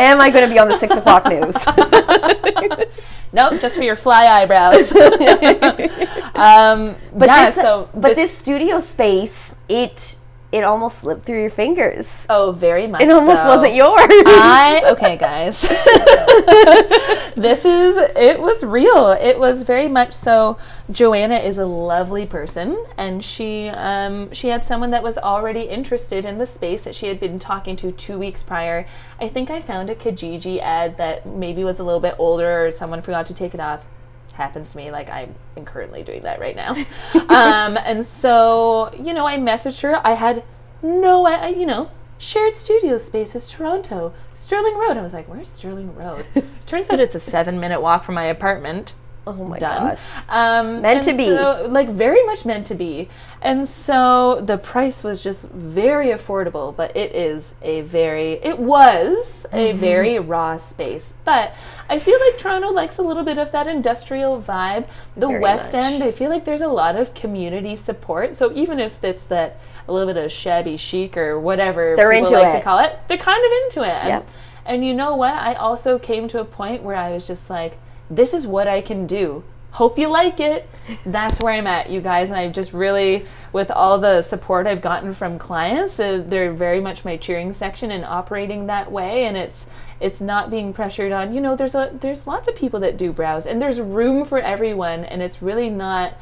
am 0.00 0.20
I 0.20 0.30
going 0.30 0.48
to 0.48 0.52
be 0.52 0.58
on 0.58 0.68
the 0.68 0.76
six 0.76 0.96
o'clock 0.96 1.26
news? 1.26 1.56
Nope, 3.32 3.60
just 3.60 3.76
for 3.76 3.84
your 3.84 3.96
fly 3.96 4.26
eyebrows. 4.26 4.92
um, 6.34 6.96
But 7.14 7.28
yeah, 7.28 7.46
this, 7.46 7.54
so 7.54 7.88
but 7.94 8.16
this, 8.16 8.36
studio 8.36 8.80
space, 8.80 9.54
it 9.68 10.16
it 10.52 10.64
almost 10.64 10.98
slipped 10.98 11.24
through 11.24 11.40
your 11.40 11.50
fingers. 11.50 12.26
oh, 12.28 12.52
very 12.52 12.86
much. 12.86 13.02
It 13.02 13.10
almost 13.10 13.42
so. 13.42 13.48
wasn't 13.48 13.74
yours. 13.82 14.06
I 14.08 14.82
okay, 14.92 15.16
guys. 15.16 15.62
this 17.36 17.64
is 17.64 17.96
it 18.16 18.40
was 18.40 18.64
real. 18.64 19.12
It 19.12 19.38
was 19.38 19.62
very 19.62 19.88
much 19.88 20.12
so. 20.12 20.58
Joanna 20.90 21.36
is 21.36 21.58
a 21.58 21.66
lovely 21.66 22.26
person, 22.26 22.84
and 22.98 23.22
she 23.22 23.68
um, 23.68 24.32
she 24.32 24.48
had 24.48 24.64
someone 24.64 24.90
that 24.90 25.02
was 25.02 25.18
already 25.18 25.62
interested 25.62 26.24
in 26.24 26.38
the 26.38 26.46
space 26.46 26.82
that 26.84 26.94
she 26.94 27.06
had 27.06 27.20
been 27.20 27.38
talking 27.38 27.76
to 27.76 27.92
two 27.92 28.18
weeks 28.18 28.42
prior. 28.42 28.86
I 29.20 29.28
think 29.28 29.50
I 29.50 29.60
found 29.60 29.88
a 29.90 29.94
Kijiji 29.94 30.58
ad 30.60 30.96
that 30.96 31.26
maybe 31.26 31.62
was 31.62 31.78
a 31.78 31.84
little 31.84 32.00
bit 32.00 32.16
older, 32.18 32.66
or 32.66 32.70
someone 32.70 33.02
forgot 33.02 33.26
to 33.26 33.34
take 33.34 33.54
it 33.54 33.60
off. 33.60 33.86
Happens 34.34 34.72
to 34.72 34.78
me. 34.78 34.90
Like 34.90 35.10
I'm 35.10 35.34
currently 35.64 36.02
doing 36.02 36.22
that 36.22 36.40
right 36.40 36.56
now. 36.56 36.72
um, 37.14 37.78
and 37.84 38.04
so 38.04 38.92
you 38.94 39.12
know, 39.12 39.26
I 39.26 39.36
messaged 39.36 39.82
her. 39.82 40.04
I 40.06 40.12
had 40.12 40.44
no, 40.82 41.26
I, 41.26 41.48
you 41.48 41.66
know, 41.66 41.90
shared 42.18 42.56
studio 42.56 42.98
spaces, 42.98 43.48
Toronto, 43.48 44.12
Sterling 44.32 44.78
Road. 44.78 44.96
I 44.96 45.02
was 45.02 45.14
like, 45.14 45.28
where's 45.28 45.48
Sterling 45.48 45.94
Road? 45.94 46.24
Turns 46.66 46.88
out 46.90 47.00
it's 47.00 47.14
a 47.14 47.20
seven 47.20 47.60
minute 47.60 47.80
walk 47.80 48.04
from 48.04 48.14
my 48.14 48.24
apartment. 48.24 48.94
Oh 49.26 49.32
my 49.44 49.58
Done. 49.58 49.96
god. 49.96 50.00
Um, 50.28 50.82
Meant 50.82 51.02
to 51.04 51.16
be. 51.16 51.24
so- 51.26 51.66
like 51.70 51.88
very 51.90 52.24
much 52.24 52.44
meant 52.44 52.66
to 52.66 52.74
be. 52.74 53.08
And 53.42 53.66
so 53.66 54.40
the 54.42 54.58
price 54.58 55.02
was 55.04 55.22
just 55.22 55.48
very 55.50 56.08
affordable, 56.08 56.74
but 56.76 56.94
it 56.96 57.14
is 57.14 57.54
a 57.62 57.80
very, 57.82 58.32
it 58.42 58.58
was 58.58 59.46
Mm-hmm. 59.50 59.56
a 59.56 59.72
very 59.72 60.18
raw 60.18 60.56
space. 60.58 61.14
But 61.24 61.54
I 61.88 61.98
feel 61.98 62.18
like 62.20 62.38
Toronto 62.38 62.68
likes 62.70 62.98
a 62.98 63.02
little 63.02 63.24
bit 63.24 63.38
of 63.38 63.50
that 63.52 63.66
industrial 63.66 64.40
vibe. 64.40 64.86
The 65.16 65.26
Very 65.28 65.40
West 65.40 65.72
much. 65.74 65.82
End, 65.82 66.02
I 66.02 66.10
feel 66.10 66.30
like 66.30 66.44
there's 66.44 66.60
a 66.60 66.68
lot 66.68 66.96
of 66.96 67.14
community 67.14 67.74
support. 67.76 68.34
So 68.34 68.52
even 68.52 68.78
if 68.78 69.02
it's 69.02 69.24
that 69.24 69.58
a 69.88 69.92
little 69.92 70.12
bit 70.12 70.22
of 70.22 70.30
shabby 70.30 70.76
chic 70.76 71.16
or 71.16 71.40
whatever 71.40 71.94
They're 71.96 72.10
people 72.12 72.28
into 72.34 72.38
like 72.38 72.52
to 72.58 72.62
call 72.62 72.78
it, 72.78 72.98
they're 73.08 73.16
kind 73.18 73.44
of 73.44 73.52
into 73.64 73.82
it. 73.88 73.94
And, 73.94 74.08
Yep. 74.08 74.28
and 74.66 74.84
you 74.86 74.94
know 74.94 75.16
what? 75.16 75.34
I 75.34 75.54
also 75.54 75.98
came 75.98 76.28
to 76.28 76.40
a 76.40 76.44
point 76.44 76.82
where 76.82 76.96
I 76.96 77.10
was 77.12 77.26
just 77.26 77.50
like, 77.50 77.78
this 78.10 78.34
is 78.34 78.46
what 78.46 78.66
I 78.68 78.80
can 78.80 79.06
do. 79.06 79.44
Hope 79.72 79.98
you 79.98 80.08
like 80.08 80.40
it. 80.40 80.68
That's 81.06 81.40
where 81.40 81.54
I'm 81.54 81.66
at, 81.68 81.90
you 81.90 82.00
guys. 82.00 82.30
And 82.30 82.38
I've 82.38 82.52
just 82.52 82.72
really, 82.72 83.24
with 83.52 83.70
all 83.70 83.98
the 83.98 84.20
support 84.22 84.66
I've 84.66 84.82
gotten 84.82 85.14
from 85.14 85.38
clients, 85.38 86.00
uh, 86.00 86.24
they're 86.26 86.52
very 86.52 86.80
much 86.80 87.04
my 87.04 87.16
cheering 87.16 87.52
section 87.52 87.92
and 87.92 88.04
operating 88.04 88.66
that 88.66 88.90
way. 88.90 89.26
And 89.26 89.36
it's 89.36 89.68
it's 90.00 90.20
not 90.20 90.50
being 90.50 90.72
pressured 90.72 91.12
on. 91.12 91.32
You 91.32 91.40
know, 91.40 91.54
there's 91.54 91.76
a 91.76 91.96
there's 92.00 92.26
lots 92.26 92.48
of 92.48 92.56
people 92.56 92.80
that 92.80 92.96
do 92.96 93.12
browse, 93.12 93.46
and 93.46 93.62
there's 93.62 93.80
room 93.80 94.24
for 94.24 94.38
everyone. 94.38 95.04
And 95.04 95.22
it's 95.22 95.40
really 95.40 95.70
not 95.70 96.14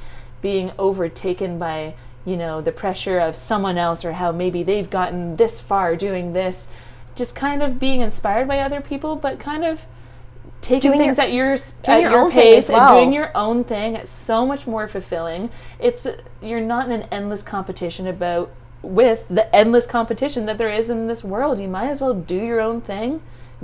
being 0.43 0.70
overtaken 0.78 1.59
by 1.59 1.95
you 2.26 2.36
know 2.36 2.61
the 2.61 2.72
pressure 2.72 3.18
of 3.18 3.34
someone 3.34 3.78
else 3.78 4.05
or 4.05 4.12
how 4.12 4.30
maybe 4.30 4.62
they've 4.62 4.91
gotten 4.91 5.36
this 5.36 5.61
far 5.61 5.97
doing 5.97 6.34
this 6.34 6.68
just 7.14 7.34
kind 7.34 7.62
of 7.62 7.78
being 7.78 8.03
inspired 8.03 8.47
by 8.47 8.59
other 8.59 8.80
people 8.80 9.16
but 9.16 9.39
kind 9.41 9.64
of 9.64 9.86
taking 10.61 10.90
Doing 10.90 10.98
things 11.00 11.18
your- 11.18 11.26
at 11.26 11.32
your 11.32 11.52
at 11.94 12.02
your 12.02 12.11
your, 12.11 12.30
pace 12.30 12.68
well. 12.68 12.80
and 12.80 12.88
doing 12.98 13.12
your 13.12 13.30
own 13.34 13.64
thing 13.64 13.94
it's 13.94 14.11
so 14.11 14.44
much 14.44 14.66
more 14.66 14.88
fulfilling. 14.88 15.50
It's 15.78 16.06
you're 16.42 16.61
not 16.61 16.86
in 16.86 16.92
an 16.92 17.09
endless 17.12 17.42
competition 17.42 18.06
about 18.06 18.50
with 18.82 19.26
the 19.28 19.52
endless 19.54 19.86
competition 19.86 20.46
that 20.46 20.59
there 20.59 20.68
is 20.70 20.88
in 20.90 21.06
this 21.09 21.22
world. 21.24 21.59
You 21.59 21.68
might 21.68 21.88
as 21.88 22.00
well 22.00 22.14
do 22.14 22.36
your 22.36 22.61
own 22.61 22.80
thing 22.80 23.20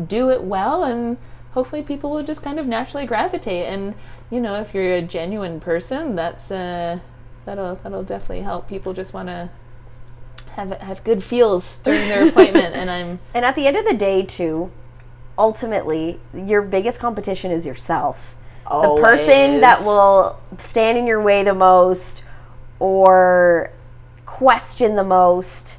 do 0.09 0.29
it 0.31 0.43
well 0.43 0.83
and 0.83 1.17
hopefully 1.53 1.81
people 1.81 2.11
will 2.11 2.25
just 2.25 2.43
kind 2.43 2.59
of 2.59 2.67
naturally 2.67 3.07
gravitate. 3.07 3.67
And 3.67 3.95
you 4.31 4.41
know 4.41 4.55
if 4.61 4.75
you're 4.75 4.95
a 4.95 5.03
genuine 5.03 5.61
person 5.61 6.17
that's 6.17 6.51
uh 6.51 6.99
that'll 7.45 7.77
that'll 7.77 8.03
definitely 8.05 8.43
help. 8.43 8.69
People 8.69 8.93
just 8.93 9.13
want 9.15 9.29
to 9.29 9.51
have 10.53 10.71
have 10.81 11.03
good 11.05 11.23
feels 11.23 11.79
during 11.81 12.01
their 12.09 12.29
appointment 12.29 12.75
and 12.77 12.89
i'm 12.89 13.19
And 13.35 13.45
at 13.45 13.57
the 13.57 13.67
end 13.67 13.77
of 13.77 13.85
the 13.85 13.95
day, 13.95 14.23
too, 14.25 14.71
ultimately, 15.39 16.21
your 16.35 16.63
biggest 16.63 17.01
competition 17.01 17.51
is 17.51 17.67
yourself. 17.67 18.37
The 18.65 18.97
person 19.01 19.61
that 19.61 19.85
will 19.85 20.41
stand 20.59 20.97
in 20.97 21.07
your 21.07 21.21
way 21.23 21.43
the 21.43 21.55
most 21.55 22.25
or 22.79 23.71
question 24.25 24.97
the 24.97 25.05
most 25.05 25.79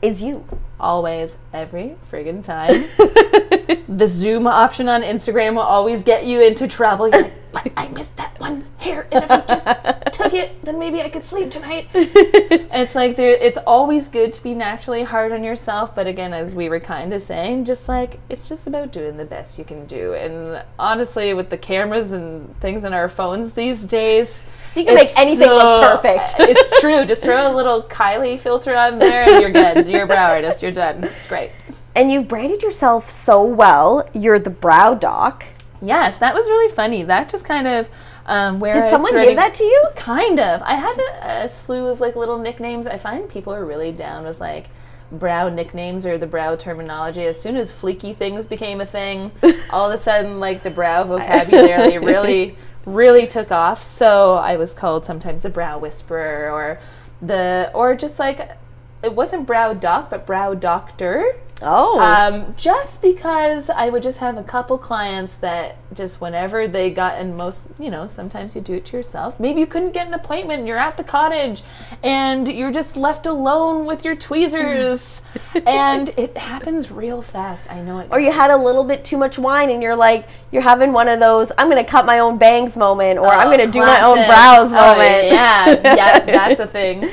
is 0.00 0.22
you. 0.22 0.44
Always, 0.78 1.38
every 1.52 1.96
friggin' 2.10 2.42
time. 2.44 2.84
the 3.88 4.08
zoom 4.08 4.46
option 4.46 4.88
on 4.88 5.02
Instagram 5.02 5.54
will 5.54 5.60
always 5.60 6.04
get 6.04 6.26
you 6.26 6.42
into 6.42 6.66
trouble. 6.68 7.08
You're 7.08 7.22
like, 7.22 7.32
but 7.52 7.72
I 7.76 7.88
missed 7.88 8.16
that 8.16 8.38
one 8.38 8.64
hair, 8.78 9.08
and 9.10 9.24
if 9.24 9.30
I 9.30 9.40
just 9.40 10.12
took 10.12 10.34
it, 10.34 10.62
then 10.62 10.78
maybe 10.78 11.00
I 11.00 11.08
could 11.08 11.24
sleep 11.24 11.50
tonight. 11.50 11.88
it's 11.94 12.94
like 12.94 13.16
there. 13.16 13.30
It's 13.30 13.58
always 13.58 14.08
good 14.08 14.32
to 14.32 14.42
be 14.42 14.54
naturally 14.54 15.02
hard 15.02 15.32
on 15.32 15.42
yourself, 15.42 15.94
but 15.94 16.06
again, 16.06 16.32
as 16.32 16.54
we 16.54 16.68
were 16.68 16.80
kind 16.80 17.12
of 17.12 17.22
saying, 17.22 17.64
just 17.64 17.88
like 17.88 18.20
it's 18.28 18.48
just 18.48 18.66
about 18.66 18.92
doing 18.92 19.16
the 19.16 19.24
best 19.24 19.58
you 19.58 19.64
can 19.64 19.84
do. 19.86 20.14
And 20.14 20.62
honestly, 20.78 21.34
with 21.34 21.50
the 21.50 21.58
cameras 21.58 22.12
and 22.12 22.54
things 22.60 22.84
in 22.84 22.92
our 22.92 23.08
phones 23.08 23.52
these 23.52 23.86
days. 23.86 24.44
You 24.76 24.84
can 24.84 24.94
make 24.94 25.08
anything 25.18 25.48
look 25.48 25.82
perfect. 25.82 26.34
it's 26.38 26.80
true. 26.80 27.04
Just 27.04 27.24
throw 27.24 27.52
a 27.52 27.54
little 27.56 27.82
Kylie 27.82 28.38
filter 28.38 28.76
on 28.76 29.00
there 29.00 29.28
and 29.28 29.40
you're 29.40 29.50
good. 29.50 29.88
You're 29.88 30.04
a 30.04 30.06
brow 30.06 30.30
artist. 30.30 30.62
You're 30.62 30.70
done. 30.70 31.02
It's 31.02 31.26
great. 31.26 31.50
And 31.94 32.10
you've 32.10 32.28
branded 32.28 32.62
yourself 32.62 33.10
so 33.10 33.42
well. 33.42 34.08
You're 34.14 34.38
the 34.38 34.50
brow 34.50 34.94
doc. 34.94 35.44
Yes, 35.82 36.18
that 36.18 36.34
was 36.34 36.48
really 36.48 36.72
funny. 36.72 37.02
That 37.02 37.28
just 37.28 37.44
kind 37.44 37.66
of 37.66 37.90
um, 38.26 38.60
where 38.60 38.72
Did 38.72 38.84
I 38.84 38.90
someone 38.90 39.12
give 39.12 39.36
that 39.36 39.54
to 39.56 39.64
you? 39.64 39.88
Kind 39.96 40.38
of. 40.38 40.62
I 40.62 40.74
had 40.74 40.98
a, 40.98 41.44
a 41.44 41.48
slew 41.48 41.88
of 41.88 42.00
like 42.00 42.16
little 42.16 42.38
nicknames. 42.38 42.86
I 42.86 42.96
find 42.96 43.28
people 43.28 43.52
are 43.52 43.64
really 43.64 43.92
down 43.92 44.24
with 44.24 44.40
like 44.40 44.68
brow 45.10 45.48
nicknames 45.48 46.06
or 46.06 46.18
the 46.18 46.26
brow 46.26 46.54
terminology. 46.54 47.24
As 47.24 47.40
soon 47.40 47.56
as 47.56 47.72
fleeky 47.72 48.14
things 48.14 48.46
became 48.46 48.80
a 48.80 48.86
thing, 48.86 49.32
all 49.72 49.88
of 49.88 49.94
a 49.94 49.98
sudden 49.98 50.36
like 50.36 50.62
the 50.62 50.70
brow 50.70 51.04
vocabulary 51.04 51.98
really 52.04 52.56
really 52.86 53.26
took 53.26 53.50
off. 53.50 53.82
So 53.82 54.34
I 54.34 54.56
was 54.56 54.74
called 54.74 55.04
sometimes 55.04 55.42
the 55.42 55.50
brow 55.50 55.78
whisperer 55.78 56.50
or 56.50 56.78
the 57.20 57.70
or 57.74 57.94
just 57.94 58.18
like 58.18 58.56
it 59.02 59.12
wasn't 59.12 59.46
brow 59.46 59.74
doc 59.74 60.10
but 60.10 60.26
brow 60.26 60.54
doctor. 60.54 61.34
Oh. 61.62 62.00
Um, 62.00 62.54
just 62.56 63.02
because 63.02 63.68
I 63.70 63.90
would 63.90 64.02
just 64.02 64.18
have 64.18 64.38
a 64.38 64.42
couple 64.42 64.78
clients 64.78 65.36
that 65.36 65.76
just 65.92 66.20
whenever 66.20 66.66
they 66.68 66.90
got, 66.90 67.18
and 67.18 67.36
most, 67.36 67.66
you 67.78 67.90
know, 67.90 68.06
sometimes 68.06 68.54
you 68.54 68.62
do 68.62 68.74
it 68.74 68.86
to 68.86 68.96
yourself. 68.96 69.38
Maybe 69.38 69.60
you 69.60 69.66
couldn't 69.66 69.92
get 69.92 70.06
an 70.06 70.14
appointment 70.14 70.66
you're 70.66 70.78
at 70.78 70.96
the 70.96 71.04
cottage 71.04 71.62
and 72.02 72.48
you're 72.48 72.70
just 72.72 72.96
left 72.96 73.26
alone 73.26 73.84
with 73.86 74.04
your 74.04 74.14
tweezers. 74.16 75.22
and 75.66 76.08
it 76.16 76.36
happens 76.36 76.90
real 76.90 77.20
fast. 77.22 77.70
I 77.70 77.82
know 77.82 77.98
it. 77.98 78.08
or 78.10 78.20
you 78.20 78.32
had 78.32 78.50
a 78.50 78.56
little 78.56 78.84
bit 78.84 79.04
too 79.04 79.18
much 79.18 79.38
wine 79.38 79.70
and 79.70 79.82
you're 79.82 79.96
like, 79.96 80.28
you're 80.52 80.62
having 80.62 80.92
one 80.92 81.08
of 81.08 81.20
those, 81.20 81.52
I'm 81.58 81.68
going 81.68 81.84
to 81.84 81.88
cut 81.90 82.06
my 82.06 82.20
own 82.20 82.38
bangs 82.38 82.76
moment, 82.76 83.18
or 83.18 83.28
I'm 83.28 83.48
going 83.48 83.66
to 83.66 83.72
do 83.72 83.80
my 83.80 84.00
own 84.02 84.16
brows 84.26 84.72
Oh, 84.72 84.94
moment. 84.94 85.26
yeah, 85.26 85.66
yeah, 85.94 86.18
that's 86.24 86.60
a 86.66 86.66
thing. 86.66 87.04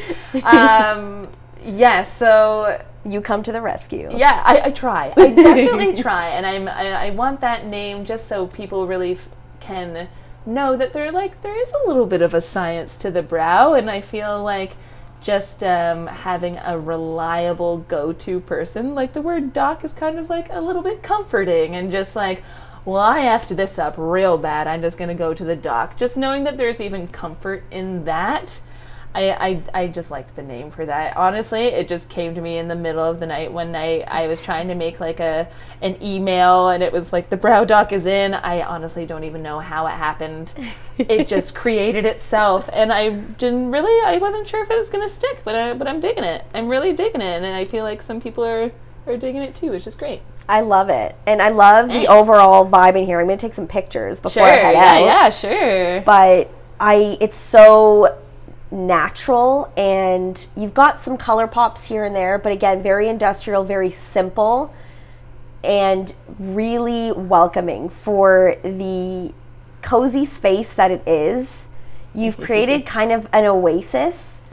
Um, 0.44 1.28
yeah, 1.64 2.04
so 2.04 2.80
You 3.08 3.22
come 3.22 3.42
to 3.44 3.52
the 3.52 3.62
rescue. 3.62 4.10
Yeah, 4.12 4.44
I, 4.46 4.62
I 4.66 4.72
try. 4.72 5.14
I 5.16 5.30
definitely 5.36 5.96
try, 5.96 6.28
and 6.30 6.46
I'm 6.46 6.68
I, 6.68 7.08
I 7.08 7.10
want 7.12 7.40
that 7.42 7.66
name 7.66 8.04
just 8.06 8.28
so 8.28 8.48
people 8.48 8.86
really 8.86 9.14
f- 9.14 9.30
can 9.62 10.10
know 10.46 10.76
that 10.76 10.94
they're 10.94 11.12
like 11.12 11.42
there 11.42 11.60
is 11.60 11.74
a 11.74 11.88
little 11.88 12.06
bit 12.06 12.22
of 12.22 12.34
a 12.34 12.42
science 12.42 12.98
to 13.00 13.12
the 13.12 13.24
brow, 13.24 13.74
and 13.76 13.90
I 13.90 14.02
feel 14.02 14.44
like 14.44 14.74
just 15.22 15.64
um, 15.64 16.08
having 16.08 16.58
a 16.64 16.78
reliable 16.78 17.80
go-to 17.80 18.40
person, 18.42 18.94
like 18.94 19.14
the 19.14 19.22
word 19.22 19.54
doc, 19.54 19.84
is 19.84 19.94
kind 19.94 20.20
of 20.20 20.30
like 20.30 20.48
a 20.52 20.60
little 20.60 20.84
bit 20.84 21.02
comforting, 21.02 21.76
and 21.76 21.92
just 21.92 22.16
like. 22.16 22.44
Well, 22.86 23.04
I 23.04 23.24
effed 23.24 23.54
this 23.54 23.78
up 23.80 23.96
real 23.98 24.38
bad. 24.38 24.66
I'm 24.66 24.82
just 24.82 24.98
gonna 24.98 25.14
go 25.14 25.34
to 25.34 25.44
the 25.44 25.58
doc. 25.58 25.98
Just 25.98 26.16
knowing 26.16 26.46
that 26.46 26.56
there's 26.56 26.80
even 26.80 27.06
comfort 27.06 27.66
in 27.70 28.06
that, 28.06 28.62
I, 29.18 29.62
I, 29.74 29.82
I 29.84 29.88
just 29.88 30.12
liked 30.12 30.36
the 30.36 30.44
name 30.44 30.70
for 30.70 30.86
that. 30.86 31.18
Honestly, 31.18 31.64
it 31.64 31.88
just 31.88 32.10
came 32.10 32.36
to 32.36 32.42
me 32.42 32.60
in 32.60 32.68
the 32.68 32.76
middle 32.76 33.04
of 33.04 33.20
the 33.20 33.26
night 33.26 33.52
one 33.52 33.72
night. 33.72 34.04
I 34.08 34.28
was 34.28 34.40
trying 34.42 34.68
to 34.68 34.76
make 34.76 35.00
like 35.00 35.20
a 35.20 35.48
an 35.82 35.98
email 36.04 36.70
and 36.70 36.84
it 36.84 36.92
was 36.94 37.12
like 37.12 37.30
the 37.30 37.38
brow 37.38 37.64
doc 37.66 37.92
is 37.92 38.06
in. 38.06 38.36
I 38.36 38.62
honestly 38.62 39.06
don't 39.08 39.24
even 39.24 39.42
know 39.42 39.60
how 39.60 39.88
it 39.88 39.92
happened. 39.94 40.54
it 41.00 41.28
just 41.36 41.56
created 41.56 42.06
itself 42.06 42.70
and 42.72 42.94
I 42.94 43.10
didn't 43.10 43.72
really 43.72 43.96
I 44.16 44.20
wasn't 44.20 44.48
sure 44.48 44.62
if 44.64 44.70
it 44.70 44.78
was 44.78 44.90
going 44.92 45.04
to 45.04 45.10
stick, 45.14 45.42
but 45.44 45.56
I, 45.56 45.74
but 45.74 45.88
I'm 45.88 46.00
digging 46.00 46.24
it. 46.24 46.44
I'm 46.54 46.68
really 46.68 46.94
digging 46.94 47.22
it 47.22 47.42
and 47.42 47.46
I 47.56 47.66
feel 47.66 47.84
like 47.84 48.02
some 48.04 48.22
people 48.22 48.46
are 48.46 48.72
are 49.08 49.18
digging 49.18 49.42
it 49.42 49.56
too, 49.56 49.72
which 49.72 49.88
is 49.88 49.96
great. 49.96 50.22
I 50.50 50.62
love 50.62 50.90
it. 50.90 51.16
And 51.26 51.42
I 51.42 51.50
love 51.50 51.88
Thanks. 51.90 52.06
the 52.06 52.12
overall 52.12 52.70
vibe 52.70 52.96
in 52.98 53.06
here. 53.06 53.20
I'm 53.20 53.26
going 53.26 53.38
to 53.38 53.46
take 53.46 53.54
some 53.54 53.68
pictures 53.68 54.22
before 54.22 54.44
Sure. 54.44 54.54
I 54.54 54.58
head 54.58 54.74
Yeah, 54.76 54.92
out. 54.94 55.06
yeah, 55.06 55.30
sure. 55.32 56.02
But 56.02 56.50
I 56.80 57.18
it's 57.20 57.38
so 57.38 58.16
natural 58.72 59.72
and 59.78 60.48
you've 60.58 60.74
got 60.74 61.02
some 61.02 61.18
color 61.18 61.48
pops 61.48 61.88
here 61.88 62.04
and 62.04 62.16
there, 62.16 62.38
but 62.38 62.52
again, 62.52 62.82
very 62.82 63.08
industrial, 63.08 63.64
very 63.64 63.90
simple 63.90 64.74
and 65.64 66.16
really 66.40 67.12
welcoming 67.12 67.90
for 67.90 68.56
the 68.64 69.34
cozy 69.82 70.26
space 70.26 70.76
that 70.76 70.92
it 70.92 71.08
is. 71.08 71.70
You've 72.14 72.38
created 72.38 72.86
kind 72.86 73.12
of 73.12 73.30
an 73.34 73.46
oasis. 73.46 74.44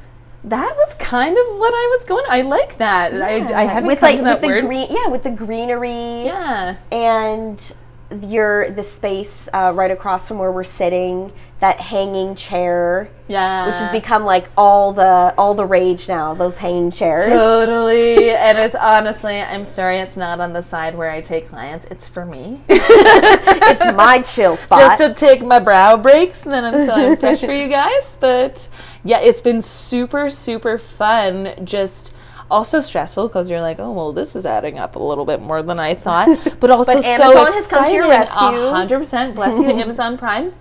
That 0.44 0.74
was 0.76 0.94
kind 0.96 1.30
of 1.30 1.46
what 1.58 1.72
I 1.72 1.88
was 1.96 2.04
going. 2.04 2.24
I 2.28 2.42
like 2.42 2.76
that. 2.76 3.14
I, 3.14 3.62
I 3.62 3.64
haven't 3.64 3.86
with 3.86 4.00
come 4.00 4.10
like 4.10 4.18
to 4.18 4.24
that 4.24 4.40
with 4.42 4.50
word. 4.50 4.64
the 4.64 4.66
green 4.66 4.86
yeah, 4.90 5.08
with 5.08 5.22
the 5.22 5.30
greenery. 5.30 6.24
yeah. 6.24 6.76
and 6.92 7.74
your 8.22 8.70
the 8.70 8.82
space 8.82 9.48
uh, 9.52 9.72
right 9.74 9.90
across 9.90 10.28
from 10.28 10.38
where 10.38 10.52
we're 10.52 10.64
sitting 10.64 11.32
that 11.60 11.80
hanging 11.80 12.34
chair 12.34 13.08
Yeah. 13.28 13.66
which 13.66 13.76
has 13.78 13.88
become 13.88 14.24
like 14.24 14.48
all 14.56 14.92
the 14.92 15.32
all 15.38 15.54
the 15.54 15.64
rage 15.64 16.08
now 16.08 16.34
those 16.34 16.58
hanging 16.58 16.90
chairs 16.90 17.26
Totally. 17.26 18.30
and 18.30 18.58
it's 18.58 18.74
honestly, 18.74 19.40
I'm 19.40 19.64
sorry 19.64 19.98
it's 19.98 20.16
not 20.16 20.40
on 20.40 20.52
the 20.52 20.62
side 20.62 20.94
where 20.94 21.10
I 21.10 21.20
take 21.22 21.48
clients. 21.48 21.86
It's 21.86 22.06
for 22.06 22.26
me. 22.26 22.60
it's 22.68 23.84
my 23.94 24.20
chill 24.22 24.56
spot 24.56 24.98
Just 24.98 25.02
to 25.02 25.14
take 25.26 25.42
my 25.42 25.58
brow 25.58 25.96
breaks 25.96 26.44
and 26.44 26.52
then 26.52 26.64
I'm 26.64 26.84
so 26.84 26.92
I'm 26.94 27.16
fresh 27.16 27.40
for 27.40 27.52
you 27.52 27.68
guys. 27.80 28.16
But 28.20 28.68
yeah, 29.04 29.20
it's 29.20 29.40
been 29.40 29.60
super, 29.62 30.28
super 30.28 30.76
fun. 30.76 31.54
Just 31.64 32.14
also 32.50 32.80
stressful 32.80 33.28
because 33.28 33.50
you're 33.50 33.60
like, 33.60 33.78
oh 33.78 33.92
well, 33.92 34.12
this 34.12 34.36
is 34.36 34.46
adding 34.46 34.78
up 34.78 34.96
a 34.96 35.02
little 35.02 35.24
bit 35.24 35.40
more 35.40 35.62
than 35.62 35.78
I 35.78 35.94
thought. 35.94 36.28
But 36.60 36.70
also 36.70 36.94
But 36.94 37.02
so 37.02 37.08
Amazon 37.24 37.52
has 37.52 37.68
come 37.68 37.86
to 37.86 37.92
your 37.92 38.08
rescue. 38.08 38.68
hundred 38.70 38.98
percent. 38.98 39.34
Bless 39.34 39.58
you, 39.58 39.66
Amazon 39.84 40.16
Prime. 40.18 40.52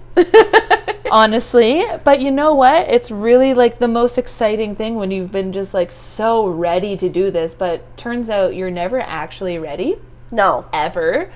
honestly 1.12 1.84
but 2.04 2.20
you 2.20 2.32
know 2.32 2.54
what 2.56 2.88
it's 2.90 3.12
really 3.12 3.54
like 3.54 3.78
the 3.78 3.88
most 3.88 4.18
exciting 4.18 4.76
thing 4.76 4.96
when 4.96 5.12
you've 5.12 5.32
been 5.32 5.52
just 5.52 5.74
like 5.74 5.92
so 5.92 6.48
ready 6.48 6.96
to 6.96 7.10
do 7.10 7.30
this 7.30 7.54
but 7.54 7.96
turns 7.98 8.30
out 8.30 8.56
you're 8.56 8.72
never 8.72 9.00
actually 9.00 9.58
ready 9.60 9.96
no 10.32 10.66
ever 10.74 11.32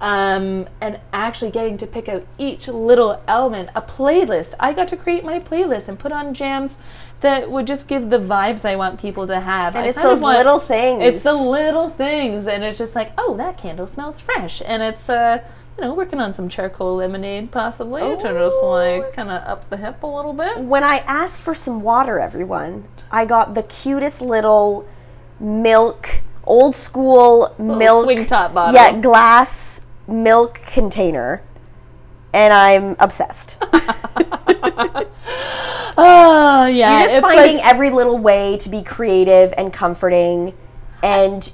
um, 0.00 0.66
and 0.80 0.98
actually 1.12 1.50
getting 1.50 1.76
to 1.76 1.86
pick 1.86 2.08
out 2.08 2.24
each 2.38 2.66
little 2.68 3.22
element 3.28 3.68
a 3.76 3.82
playlist 3.82 4.54
i 4.58 4.72
got 4.72 4.88
to 4.88 4.96
create 4.96 5.24
my 5.24 5.38
playlist 5.38 5.88
and 5.88 5.98
put 5.98 6.10
on 6.12 6.32
jams 6.32 6.78
that 7.20 7.50
would 7.50 7.66
just 7.66 7.86
give 7.88 8.08
the 8.10 8.18
vibes 8.18 8.64
i 8.64 8.76
want 8.76 8.98
people 9.00 9.26
to 9.26 9.38
have. 9.40 9.76
And 9.76 9.84
I 9.84 9.88
it's 9.88 10.02
those 10.02 10.20
want- 10.20 10.36
little 10.38 10.58
things 10.58 11.02
it's 11.04 11.22
the 11.22 11.34
little 11.34 11.90
things 11.90 12.46
and 12.46 12.64
it's 12.64 12.78
just 12.78 12.94
like 12.94 13.12
oh 13.18 13.36
that 13.36 13.58
candle 13.58 13.86
smells 13.86 14.20
fresh. 14.20 14.62
And 14.64 14.82
it's 14.82 15.08
uh 15.08 15.42
you 15.78 15.84
know 15.84 15.94
working 15.94 16.20
on 16.20 16.32
some 16.32 16.48
charcoal 16.48 16.96
lemonade 16.96 17.50
possibly 17.52 18.02
to 18.02 18.16
just 18.32 18.62
like 18.64 19.12
kind 19.12 19.30
of 19.30 19.42
up 19.48 19.68
the 19.70 19.76
hip 19.76 20.02
a 20.02 20.06
little 20.06 20.32
bit. 20.32 20.58
When 20.60 20.82
i 20.84 20.98
asked 21.06 21.42
for 21.42 21.54
some 21.54 21.82
water 21.82 22.18
everyone 22.18 22.84
i 23.10 23.24
got 23.24 23.54
the 23.54 23.62
cutest 23.62 24.20
little 24.22 24.86
milk 25.38 26.20
old 26.44 26.74
school 26.74 27.54
milk 27.58 28.04
swing 28.04 28.26
top 28.26 28.52
bottle. 28.54 28.74
yeah 28.74 28.98
glass 29.00 29.86
milk 30.06 30.54
container 30.66 31.42
and 32.32 32.52
i'm 32.52 32.96
obsessed. 33.00 33.56
Oh 35.96 36.66
yeah 36.72 36.92
You're 36.92 37.02
just 37.02 37.14
it's 37.14 37.20
finding 37.20 37.56
like 37.56 37.66
every 37.66 37.90
little 37.90 38.18
way 38.18 38.56
to 38.58 38.68
be 38.68 38.82
creative 38.82 39.52
and 39.56 39.72
comforting 39.72 40.54
and 41.02 41.52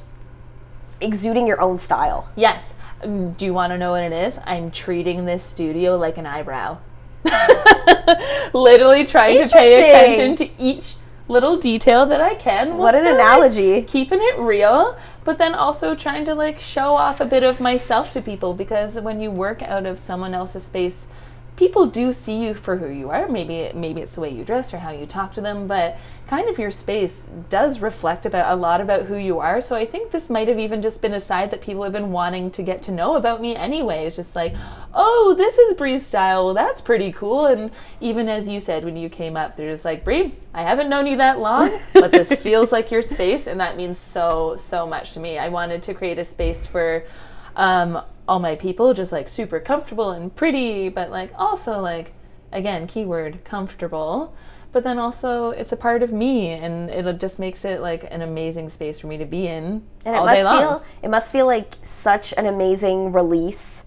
exuding 1.00 1.46
your 1.46 1.60
own 1.60 1.78
style. 1.78 2.28
yes. 2.36 2.74
Do 3.02 3.44
you 3.44 3.52
want 3.52 3.72
to 3.72 3.78
know 3.78 3.90
what 3.92 4.02
it 4.02 4.12
is? 4.12 4.40
I'm 4.46 4.70
treating 4.70 5.26
this 5.26 5.44
studio 5.44 5.96
like 5.96 6.16
an 6.16 6.26
eyebrow. 6.26 6.78
Literally 8.54 9.04
trying 9.04 9.46
to 9.46 9.48
pay 9.52 9.84
attention 9.84 10.34
to 10.36 10.48
each 10.60 10.96
little 11.28 11.56
detail 11.58 12.06
that 12.06 12.20
i 12.20 12.34
can. 12.34 12.78
What 12.78 12.94
an 12.94 13.06
analogy. 13.06 13.82
keeping 13.82 14.18
it 14.22 14.38
real 14.38 14.96
but 15.26 15.38
then 15.38 15.54
also 15.56 15.96
trying 15.96 16.24
to 16.24 16.34
like 16.36 16.60
show 16.60 16.94
off 16.94 17.20
a 17.20 17.26
bit 17.26 17.42
of 17.42 17.60
myself 17.60 18.12
to 18.12 18.22
people 18.22 18.54
because 18.54 19.00
when 19.00 19.20
you 19.20 19.28
work 19.28 19.60
out 19.64 19.84
of 19.84 19.98
someone 19.98 20.32
else's 20.32 20.62
space 20.62 21.08
people 21.56 21.86
do 21.86 22.12
see 22.12 22.44
you 22.44 22.54
for 22.54 22.76
who 22.76 22.88
you 22.88 23.10
are. 23.10 23.28
Maybe 23.28 23.70
maybe 23.74 24.02
it's 24.02 24.14
the 24.14 24.20
way 24.20 24.30
you 24.30 24.44
dress 24.44 24.74
or 24.74 24.78
how 24.78 24.90
you 24.90 25.06
talk 25.06 25.32
to 25.32 25.40
them, 25.40 25.66
but 25.66 25.98
kind 26.26 26.48
of 26.48 26.58
your 26.58 26.70
space 26.70 27.28
does 27.48 27.80
reflect 27.80 28.26
about 28.26 28.52
a 28.52 28.56
lot 28.56 28.80
about 28.80 29.06
who 29.06 29.16
you 29.16 29.38
are. 29.38 29.60
So 29.60 29.74
I 29.74 29.84
think 29.84 30.10
this 30.10 30.28
might 30.28 30.48
have 30.48 30.58
even 30.58 30.82
just 30.82 31.00
been 31.00 31.14
a 31.14 31.20
side 31.20 31.50
that 31.50 31.62
people 31.62 31.82
have 31.82 31.92
been 31.92 32.12
wanting 32.12 32.50
to 32.52 32.62
get 32.62 32.82
to 32.84 32.92
know 32.92 33.16
about 33.16 33.40
me 33.40 33.56
anyway. 33.56 34.04
It's 34.04 34.16
just 34.16 34.36
like, 34.36 34.54
oh, 34.92 35.34
this 35.36 35.56
is 35.58 35.74
Brie's 35.74 36.04
style. 36.04 36.46
Well, 36.46 36.54
that's 36.54 36.80
pretty 36.80 37.12
cool. 37.12 37.46
And 37.46 37.70
even 38.00 38.28
as 38.28 38.48
you 38.48 38.60
said 38.60 38.84
when 38.84 38.96
you 38.96 39.08
came 39.08 39.36
up, 39.36 39.56
they're 39.56 39.70
just 39.70 39.84
like, 39.84 40.04
Bree, 40.04 40.34
I 40.52 40.62
haven't 40.62 40.90
known 40.90 41.06
you 41.06 41.16
that 41.16 41.38
long, 41.38 41.70
but 41.94 42.10
this 42.10 42.34
feels 42.42 42.72
like 42.72 42.90
your 42.90 43.02
space, 43.02 43.46
and 43.46 43.60
that 43.60 43.76
means 43.76 43.98
so 43.98 44.56
so 44.56 44.86
much 44.86 45.12
to 45.12 45.20
me. 45.20 45.38
I 45.38 45.48
wanted 45.48 45.82
to 45.84 45.94
create 45.94 46.18
a 46.18 46.24
space 46.24 46.66
for. 46.66 47.04
Um, 47.56 48.02
all 48.28 48.38
my 48.40 48.54
people 48.56 48.92
just 48.94 49.12
like 49.12 49.28
super 49.28 49.60
comfortable 49.60 50.10
and 50.10 50.34
pretty, 50.34 50.88
but 50.88 51.10
like 51.10 51.32
also 51.38 51.80
like 51.80 52.12
again, 52.52 52.86
keyword 52.86 53.44
comfortable. 53.44 54.34
But 54.72 54.84
then 54.84 54.98
also 54.98 55.50
it's 55.50 55.72
a 55.72 55.76
part 55.76 56.02
of 56.02 56.12
me 56.12 56.48
and 56.50 56.90
it 56.90 57.18
just 57.18 57.38
makes 57.38 57.64
it 57.64 57.80
like 57.80 58.04
an 58.12 58.20
amazing 58.22 58.68
space 58.68 59.00
for 59.00 59.06
me 59.06 59.16
to 59.18 59.24
be 59.24 59.46
in 59.46 59.82
And 60.04 60.14
all 60.16 60.26
it 60.28 60.34
day 60.34 60.42
must 60.42 60.44
long. 60.44 60.58
feel 60.58 60.84
it 61.02 61.08
must 61.08 61.32
feel 61.32 61.46
like 61.46 61.74
such 61.82 62.34
an 62.36 62.46
amazing 62.46 63.12
release 63.12 63.86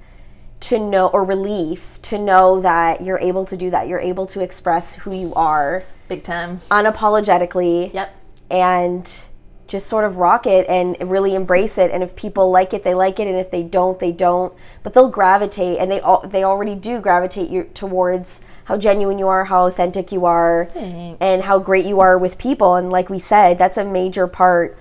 to 0.61 0.79
know 0.79 1.07
or 1.07 1.23
relief 1.23 2.01
to 2.03 2.17
know 2.17 2.59
that 2.61 3.01
you're 3.03 3.19
able 3.19 3.45
to 3.45 3.55
do 3.55 3.69
that. 3.69 3.87
You're 3.87 3.99
able 3.99 4.25
to 4.27 4.41
express 4.41 4.95
who 4.95 5.13
you 5.13 5.33
are 5.35 5.83
Big 6.07 6.23
time. 6.23 6.55
unapologetically 6.55 7.93
Yep. 7.93 8.09
and 8.51 9.23
just 9.69 9.87
sort 9.87 10.03
of 10.03 10.17
rock 10.17 10.45
it 10.45 10.67
and 10.67 10.97
really 11.09 11.35
embrace 11.35 11.77
it. 11.77 11.91
And 11.91 12.03
if 12.03 12.15
people 12.15 12.51
like 12.51 12.73
it 12.73 12.83
they 12.83 12.93
like 12.93 13.19
it. 13.19 13.27
And 13.27 13.37
if 13.37 13.51
they 13.51 13.63
don't 13.63 13.99
they 13.99 14.11
don't. 14.11 14.53
But 14.83 14.93
they'll 14.93 15.09
gravitate 15.09 15.79
and 15.79 15.89
they 15.89 16.01
all 16.01 16.27
they 16.27 16.43
already 16.43 16.75
do 16.75 16.99
gravitate 16.99 17.49
you 17.49 17.63
towards 17.73 18.45
how 18.65 18.77
genuine 18.77 19.17
you 19.17 19.27
are 19.27 19.45
how 19.45 19.65
authentic 19.65 20.11
you 20.11 20.25
are 20.25 20.65
Thanks. 20.73 21.17
and 21.21 21.43
how 21.43 21.59
great 21.59 21.85
you 21.85 21.99
are 22.01 22.17
with 22.17 22.37
people. 22.37 22.75
And 22.75 22.91
like 22.91 23.09
we 23.09 23.19
said 23.19 23.57
that's 23.57 23.77
a 23.77 23.85
major 23.85 24.27
part 24.27 24.77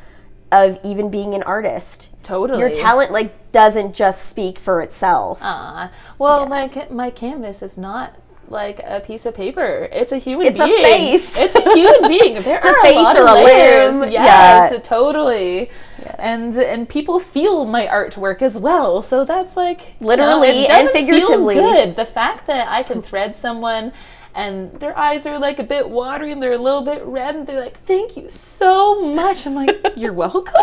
of 0.50 0.80
even 0.82 1.10
being 1.10 1.34
an 1.34 1.42
artist. 1.42 2.10
Totally. 2.22 2.60
your 2.60 2.70
talent 2.70 3.12
like 3.12 3.52
doesn't 3.52 3.94
just 3.94 4.28
speak 4.28 4.58
for 4.58 4.82
itself. 4.82 5.40
Uh, 5.42 5.88
well, 6.18 6.46
like 6.46 6.90
my 6.90 7.10
canvas 7.10 7.62
is 7.62 7.78
not 7.78 8.16
like 8.50 8.80
a 8.84 9.00
piece 9.00 9.26
of 9.26 9.34
paper. 9.34 9.88
It's 9.92 10.12
a 10.12 10.18
human 10.18 10.46
It's 10.48 10.60
a 10.60 10.64
being. 10.64 10.82
face. 10.84 11.38
It's 11.38 11.54
a 11.54 11.60
human 11.74 12.08
being. 12.10 12.42
There 12.42 12.58
a 12.58 12.66
are 12.68 12.82
face 12.82 12.96
a 12.96 13.02
lot 13.02 13.16
or 13.16 13.22
of 13.28 13.30
a 13.30 13.44
layers. 13.44 13.94
limb. 13.96 14.10
Yes, 14.12 14.72
Yeah. 14.72 14.78
totally. 14.80 15.70
And 16.18 16.54
and 16.56 16.88
people 16.88 17.20
feel 17.20 17.64
my 17.66 17.86
artwork 17.86 18.42
as 18.42 18.58
well. 18.58 19.02
So 19.02 19.24
that's 19.24 19.56
like 19.56 19.80
you 20.00 20.06
know, 20.06 20.06
Literally 20.08 20.48
it 20.64 20.70
and 20.70 20.90
figuratively. 20.90 21.54
Good. 21.56 21.96
The 21.96 22.04
fact 22.06 22.46
that 22.46 22.68
I 22.68 22.82
can 22.82 23.02
thread 23.02 23.36
someone. 23.36 23.92
And 24.34 24.72
their 24.80 24.96
eyes 24.96 25.26
are 25.26 25.38
like 25.38 25.58
a 25.58 25.64
bit 25.64 25.88
watery 25.88 26.30
and 26.32 26.42
they're 26.42 26.52
a 26.52 26.58
little 26.58 26.82
bit 26.82 27.02
red, 27.04 27.34
and 27.34 27.46
they're 27.46 27.60
like, 27.60 27.76
Thank 27.76 28.16
you 28.16 28.28
so 28.28 29.14
much. 29.14 29.46
I'm 29.46 29.54
like, 29.54 29.70
You're 29.96 30.12
welcome. 30.12 30.54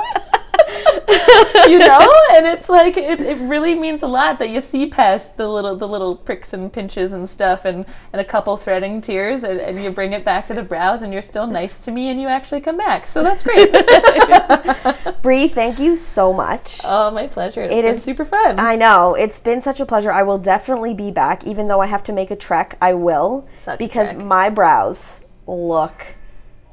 you 1.67 1.77
know 1.79 2.11
and 2.31 2.45
it's 2.47 2.69
like 2.69 2.97
it, 2.97 3.19
it 3.19 3.37
really 3.37 3.75
means 3.75 4.01
a 4.01 4.07
lot 4.07 4.39
that 4.39 4.49
you 4.49 4.59
see 4.59 4.87
past 4.87 5.37
the 5.37 5.47
little 5.47 5.75
the 5.75 5.87
little 5.87 6.15
pricks 6.15 6.53
and 6.53 6.71
pinches 6.73 7.13
and 7.13 7.27
stuff 7.29 7.65
and 7.65 7.85
and 8.13 8.21
a 8.21 8.23
couple 8.23 8.55
threading 8.57 8.99
tears 8.99 9.43
and, 9.43 9.59
and 9.59 9.81
you 9.83 9.91
bring 9.91 10.13
it 10.13 10.25
back 10.25 10.45
to 10.45 10.53
the 10.53 10.63
brows 10.63 11.01
and 11.03 11.13
you're 11.13 11.21
still 11.21 11.45
nice 11.45 11.83
to 11.85 11.91
me 11.91 12.09
and 12.09 12.19
you 12.19 12.27
actually 12.27 12.61
come 12.61 12.77
back 12.77 13.05
so 13.05 13.21
that's 13.21 13.43
great 13.43 13.71
Brie, 15.21 15.47
thank 15.47 15.79
you 15.79 15.95
so 15.95 16.33
much 16.33 16.79
oh 16.83 17.11
my 17.11 17.27
pleasure 17.27 17.61
it's 17.61 17.71
It 17.73 17.81
been 17.83 17.91
is- 17.91 18.03
super 18.03 18.25
fun 18.25 18.59
I 18.59 18.75
know. 18.75 19.15
It's 19.15 19.39
been 19.39 19.61
such 19.61 19.79
a 19.79 19.85
pleasure. 19.85 20.11
I 20.11 20.23
will 20.23 20.37
definitely 20.37 20.93
be 20.93 21.11
back. 21.11 21.45
Even 21.45 21.67
though 21.67 21.81
I 21.81 21.87
have 21.87 22.03
to 22.03 22.13
make 22.13 22.31
a 22.31 22.35
trek, 22.35 22.77
I 22.81 22.93
will. 22.93 23.47
Such 23.57 23.79
because 23.79 24.15
my 24.15 24.49
brows 24.49 25.25
look 25.47 26.05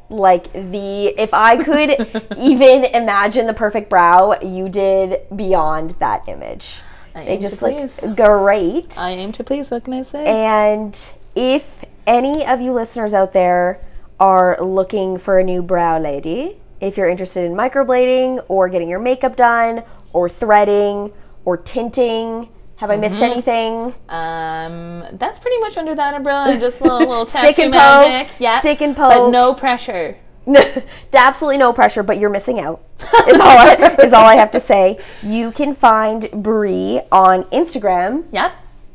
like 0.09 0.53
the. 0.53 1.15
If 1.19 1.33
I 1.35 1.63
could 1.63 1.91
even 2.39 2.85
imagine 2.85 3.47
the 3.47 3.55
perfect 3.55 3.89
brow, 3.91 4.39
you 4.41 4.69
did 4.69 5.21
beyond 5.35 5.93
that 6.01 6.29
image. 6.29 6.81
I 7.15 7.25
they 7.25 7.31
aim 7.33 7.41
to 7.41 7.47
just 7.47 7.63
look 7.63 7.73
please. 7.73 8.17
great. 8.17 8.99
i 8.99 9.11
aim 9.11 9.33
to 9.33 9.45
please 9.45 9.71
what 9.71 9.85
can 9.85 9.93
i 9.93 10.03
say 10.03 10.25
And 10.27 10.95
if 11.35 11.85
any 12.07 12.47
of 12.47 12.61
you 12.61 12.73
listeners 12.73 13.13
out 13.15 13.33
there 13.33 13.79
are 14.19 14.57
looking 14.61 15.19
for 15.19 15.39
a 15.39 15.45
new 15.45 15.63
brow 15.63 15.99
lady, 15.99 16.57
if 16.81 16.97
you're 16.97 17.09
interested 17.09 17.45
in 17.45 17.53
microblading 17.53 18.45
or 18.49 18.69
getting 18.69 18.89
your 18.89 18.99
makeup 18.99 19.37
done 19.37 19.83
or 20.13 20.29
threading 20.29 21.13
or 21.45 21.57
tinting, 21.57 22.49
have 22.77 22.91
I 22.91 22.97
missed 22.97 23.21
Mm-hmm. 23.21 23.33
anything? 23.33 23.95
um 24.09 25.05
that's 25.19 25.39
pretty 25.39 25.59
much 25.59 25.77
under 25.77 25.95
that 25.95 26.15
umbrella 26.15 26.57
just 26.59 26.81
a 26.81 26.85
little, 26.85 26.99
little 27.01 27.27
Stick 27.41 27.59
and 27.59 27.73
poke, 27.73 27.81
magic 28.09 28.33
yeah 28.39 28.59
stick 28.61 28.81
and 28.83 28.95
but 28.97 29.13
poke. 29.13 29.33
no 29.33 29.55
pressure 29.55 30.17
Absolutely 31.13 31.59
no 31.59 31.73
pressure, 31.73 32.03
but 32.03 32.19
you're 32.19 32.29
missing 32.29 32.59
out. 32.59 32.83
Is 33.29 33.39
all 33.39 33.47
I, 33.49 33.97
is 34.03 34.13
all 34.13 34.25
I 34.27 34.35
have 34.35 34.51
to 34.51 34.59
say. 34.61 34.99
You 35.23 35.53
can 35.53 35.73
find 35.73 36.29
Brie 36.33 37.01
on 37.13 37.45
Instagram, 37.45 38.25
yep 38.33 38.53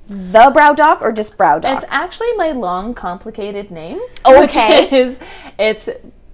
the 0.10 0.50
Brow 0.54 0.74
Doc, 0.74 1.02
or 1.02 1.14
just 1.14 1.38
Brow 1.38 1.58
Doc. 1.60 1.78
It's 1.78 1.86
actually 1.90 2.34
my 2.36 2.52
long, 2.52 2.94
complicated 2.94 3.72
name. 3.72 4.00
Okay. 4.26 4.90
Is, 4.92 5.20
it's 5.58 5.90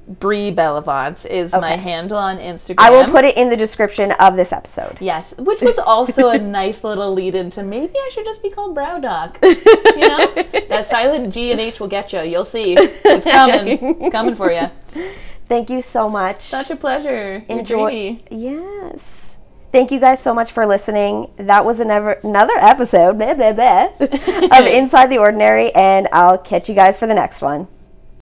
Brie 0.08 0.52
Bellevance 0.52 1.26
is 1.26 1.54
my 1.54 1.76
handle 1.78 2.18
on 2.18 2.38
Instagram. 2.38 2.76
I 2.80 2.90
will 2.90 3.06
put 3.06 3.24
it 3.24 3.38
in 3.38 3.50
the 3.50 3.56
description 3.56 4.12
of 4.14 4.36
this 4.36 4.52
episode. 4.52 5.00
Yes, 5.00 5.34
which 5.38 5.62
was 5.62 5.80
also 5.80 6.30
a 6.30 6.38
nice 6.40 6.84
little 6.84 7.14
lead 7.14 7.36
into 7.36 7.64
maybe 7.64 7.94
I 7.96 8.10
should 8.12 8.26
just 8.26 8.44
be 8.44 8.50
called 8.50 8.76
Brow 8.76 9.00
Doc. 9.00 9.40
You 9.94 10.08
know, 10.08 10.34
that 10.70 10.88
silent 10.88 11.32
G 11.32 11.52
and 11.52 11.62
H 11.62 11.80
will 11.80 11.88
get 11.88 12.12
you. 12.14 12.22
You'll 12.22 12.46
see. 12.46 12.74
It's 12.74 13.26
coming. 13.26 14.02
It's 14.02 14.12
coming 14.12 14.34
for 14.34 14.52
you. 14.52 14.70
Thank 15.46 15.70
you 15.70 15.82
so 15.84 16.10
much. 16.10 16.42
Such 16.42 16.72
a 16.72 16.76
pleasure. 16.76 17.46
Enjoy. 17.48 18.20
Yes. 18.32 19.40
Thank 19.72 19.92
you 19.92 20.00
guys 20.00 20.20
so 20.20 20.34
much 20.34 20.52
for 20.52 20.66
listening. 20.66 21.32
That 21.38 21.64
was 21.64 21.80
another 21.80 22.20
another 22.24 22.56
episode 22.58 23.18
blah, 23.18 23.36
blah, 23.36 23.54
blah, 23.54 23.90
of 24.00 24.66
Inside 24.66 25.08
the 25.08 25.20
Ordinary, 25.20 25.74
and 25.76 26.08
I'll 26.12 26.38
catch 26.38 26.70
you 26.70 26.76
guys 26.76 26.98
for 26.98 27.08
the 27.08 27.14
next 27.14 27.42
one. 27.42 27.68